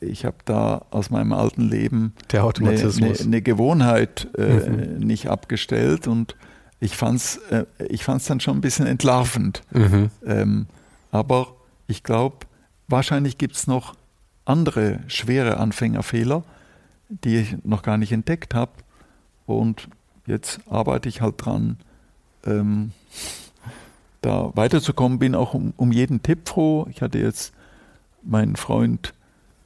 [0.00, 2.12] ich habe da aus meinem alten Leben
[2.58, 4.98] eine, eine, eine, Gewohnheit äh, mhm.
[4.98, 6.34] nicht abgestellt und
[6.80, 9.62] ich fand es äh, ich fand's dann schon ein bisschen entlarvend.
[9.70, 10.10] Mhm.
[10.26, 10.66] Ähm,
[11.10, 11.54] aber
[11.86, 12.46] ich glaube,
[12.88, 13.94] wahrscheinlich gibt es noch
[14.44, 16.42] andere schwere Anfängerfehler,
[17.08, 18.72] die ich noch gar nicht entdeckt habe.
[19.46, 19.88] Und
[20.26, 21.78] jetzt arbeite ich halt dran,
[22.44, 22.92] ähm,
[24.20, 25.18] da weiterzukommen.
[25.18, 26.86] Bin auch um, um jeden Tipp froh.
[26.90, 27.52] Ich hatte jetzt
[28.22, 29.14] meinen Freund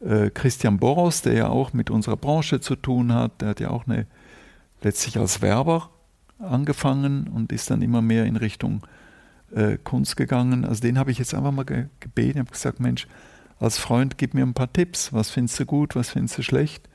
[0.04, 3.70] äh, Christian Boros, der ja auch mit unserer Branche zu tun hat, der hat ja
[3.70, 4.06] auch eine
[4.82, 5.90] letztlich als Werber
[6.38, 8.82] angefangen und ist dann immer mehr in Richtung
[9.54, 10.64] äh, Kunst gegangen.
[10.64, 13.06] Also den habe ich jetzt einfach mal ge gebeten, habe gesagt, Mensch,
[13.60, 15.12] als Freund gib mir ein paar Tipps.
[15.12, 16.88] Was findest du gut, was findest du schlecht?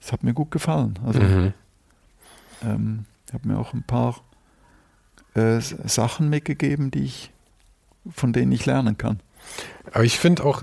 [0.00, 0.98] Das hat mir gut gefallen.
[1.04, 1.54] Also mhm.
[2.64, 4.20] ähm, habe mir auch ein paar
[5.34, 7.32] äh, Sachen mitgegeben, die ich,
[8.10, 9.20] von denen ich lernen kann.
[9.92, 10.62] Aber ich finde auch,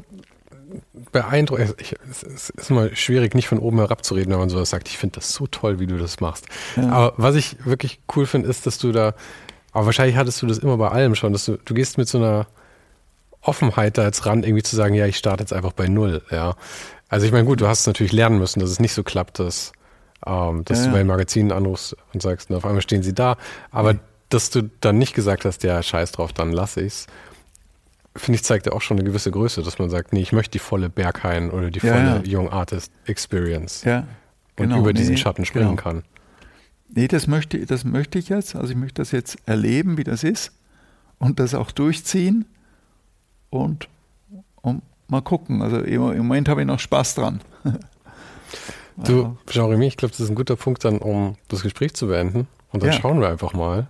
[1.11, 1.75] beeindruckend.
[2.09, 4.87] Es ist immer schwierig, nicht von oben herab zu reden, wenn man sowas sagt.
[4.89, 6.45] Ich finde das so toll, wie du das machst.
[6.75, 6.89] Ja.
[6.89, 9.13] Aber was ich wirklich cool finde, ist, dass du da,
[9.71, 12.17] aber wahrscheinlich hattest du das immer bei allem schon, dass du, du gehst mit so
[12.17, 12.47] einer
[13.41, 16.55] Offenheit da jetzt ran, irgendwie zu sagen, ja, ich starte jetzt einfach bei Null, ja.
[17.07, 19.71] Also ich meine, gut, du hast natürlich lernen müssen, dass es nicht so klappt, dass,
[20.25, 23.37] ähm, dass ja, du bei Magazinen anrufst und sagst, und auf einmal stehen sie da.
[23.71, 23.95] Aber
[24.29, 27.07] dass du dann nicht gesagt hast, ja, scheiß drauf, dann lasse ich's
[28.15, 30.51] finde ich, zeigt ja auch schon eine gewisse Größe, dass man sagt, nee, ich möchte
[30.51, 32.39] die volle Berghain oder die volle ja, ja.
[32.39, 33.83] Young Artist Experience.
[33.83, 34.07] Ja,
[34.55, 35.81] genau, und über diesen nee, Schatten springen genau.
[35.81, 36.03] kann.
[36.93, 38.55] Nee, das möchte, das möchte ich jetzt.
[38.55, 40.51] Also ich möchte das jetzt erleben, wie das ist
[41.19, 42.45] und das auch durchziehen
[43.49, 43.87] und,
[44.61, 45.61] und mal gucken.
[45.61, 47.41] Also im, im Moment habe ich noch Spaß dran.
[48.97, 52.47] du, Jean-Remy, ich glaube, das ist ein guter Punkt dann, um das Gespräch zu beenden.
[52.71, 52.99] Und dann ja.
[52.99, 53.87] schauen wir einfach mal,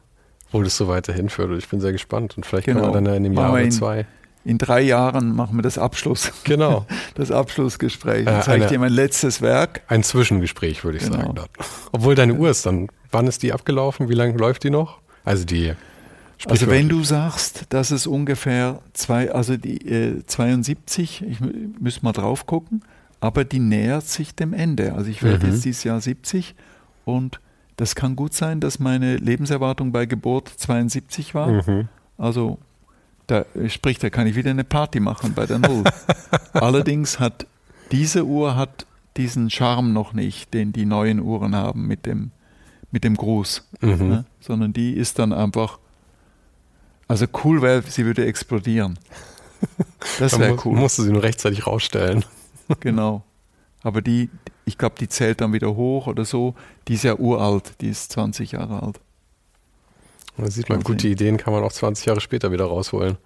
[0.52, 1.52] wo das so weiter hinführt.
[1.58, 2.82] Ich bin sehr gespannt und vielleicht genau.
[2.82, 4.06] können wir dann in dem Jahr oder zwei.
[4.46, 6.32] In drei Jahren machen wir das Abschluss.
[6.44, 6.86] Genau.
[7.16, 8.24] Das Abschlussgespräch.
[8.26, 9.82] Dann äh, zeige ich dir mein letztes Werk.
[9.88, 11.18] Ein Zwischengespräch, würde ich genau.
[11.18, 11.36] sagen.
[11.36, 11.50] Dort.
[11.92, 14.08] Obwohl deine Uhr ist dann, wann ist die abgelaufen?
[14.08, 15.00] Wie lange läuft die noch?
[15.26, 15.74] Also die.
[16.48, 21.40] Also wenn du sagst, dass es ungefähr zwei, also die äh, 72, ich
[21.78, 22.82] müsste mal drauf gucken,
[23.20, 24.94] aber die nähert sich dem Ende.
[24.94, 25.52] Also ich werde mhm.
[25.52, 26.56] jetzt dieses Jahr 70
[27.04, 27.42] und
[27.80, 31.48] das kann gut sein, dass meine Lebenserwartung bei Geburt 72 war.
[31.48, 31.88] Mhm.
[32.18, 32.58] Also
[33.28, 35.86] da sprich, da kann ich wieder eine Party machen bei der Null.
[36.54, 37.48] Allerdings hat
[37.92, 38.86] diese Uhr hat
[39.16, 42.32] diesen Charme noch nicht, den die neuen Uhren haben mit dem,
[42.92, 43.66] mit dem Gruß.
[43.80, 44.10] Mhm.
[44.10, 44.26] Ne?
[44.42, 45.80] Sondern die ist dann einfach,
[47.08, 49.00] also cool wäre, sie würde explodieren.
[50.20, 50.78] Das wäre cool.
[50.78, 52.24] Musst du sie nur rechtzeitig rausstellen.
[52.80, 53.24] Genau.
[53.84, 54.30] Aber die,
[54.70, 56.54] ich glaube, die zählt dann wieder hoch oder so.
[56.88, 59.00] Die ist ja uralt, die ist 20 Jahre alt.
[60.38, 63.18] Da sieht man, gute Ideen kann man auch 20 Jahre später wieder rausholen.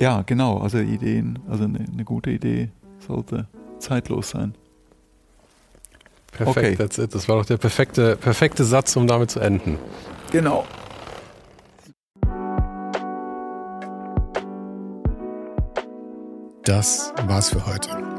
[0.00, 0.58] Ja, genau.
[0.58, 2.70] Also Ideen, also eine, eine gute Idee
[3.06, 3.46] sollte
[3.78, 4.54] zeitlos sein.
[6.32, 6.76] Perfekt, okay.
[6.76, 7.14] that's it.
[7.14, 9.78] Das war doch der perfekte, perfekte Satz, um damit zu enden.
[10.32, 10.66] Genau.
[16.64, 18.17] Das war's für heute.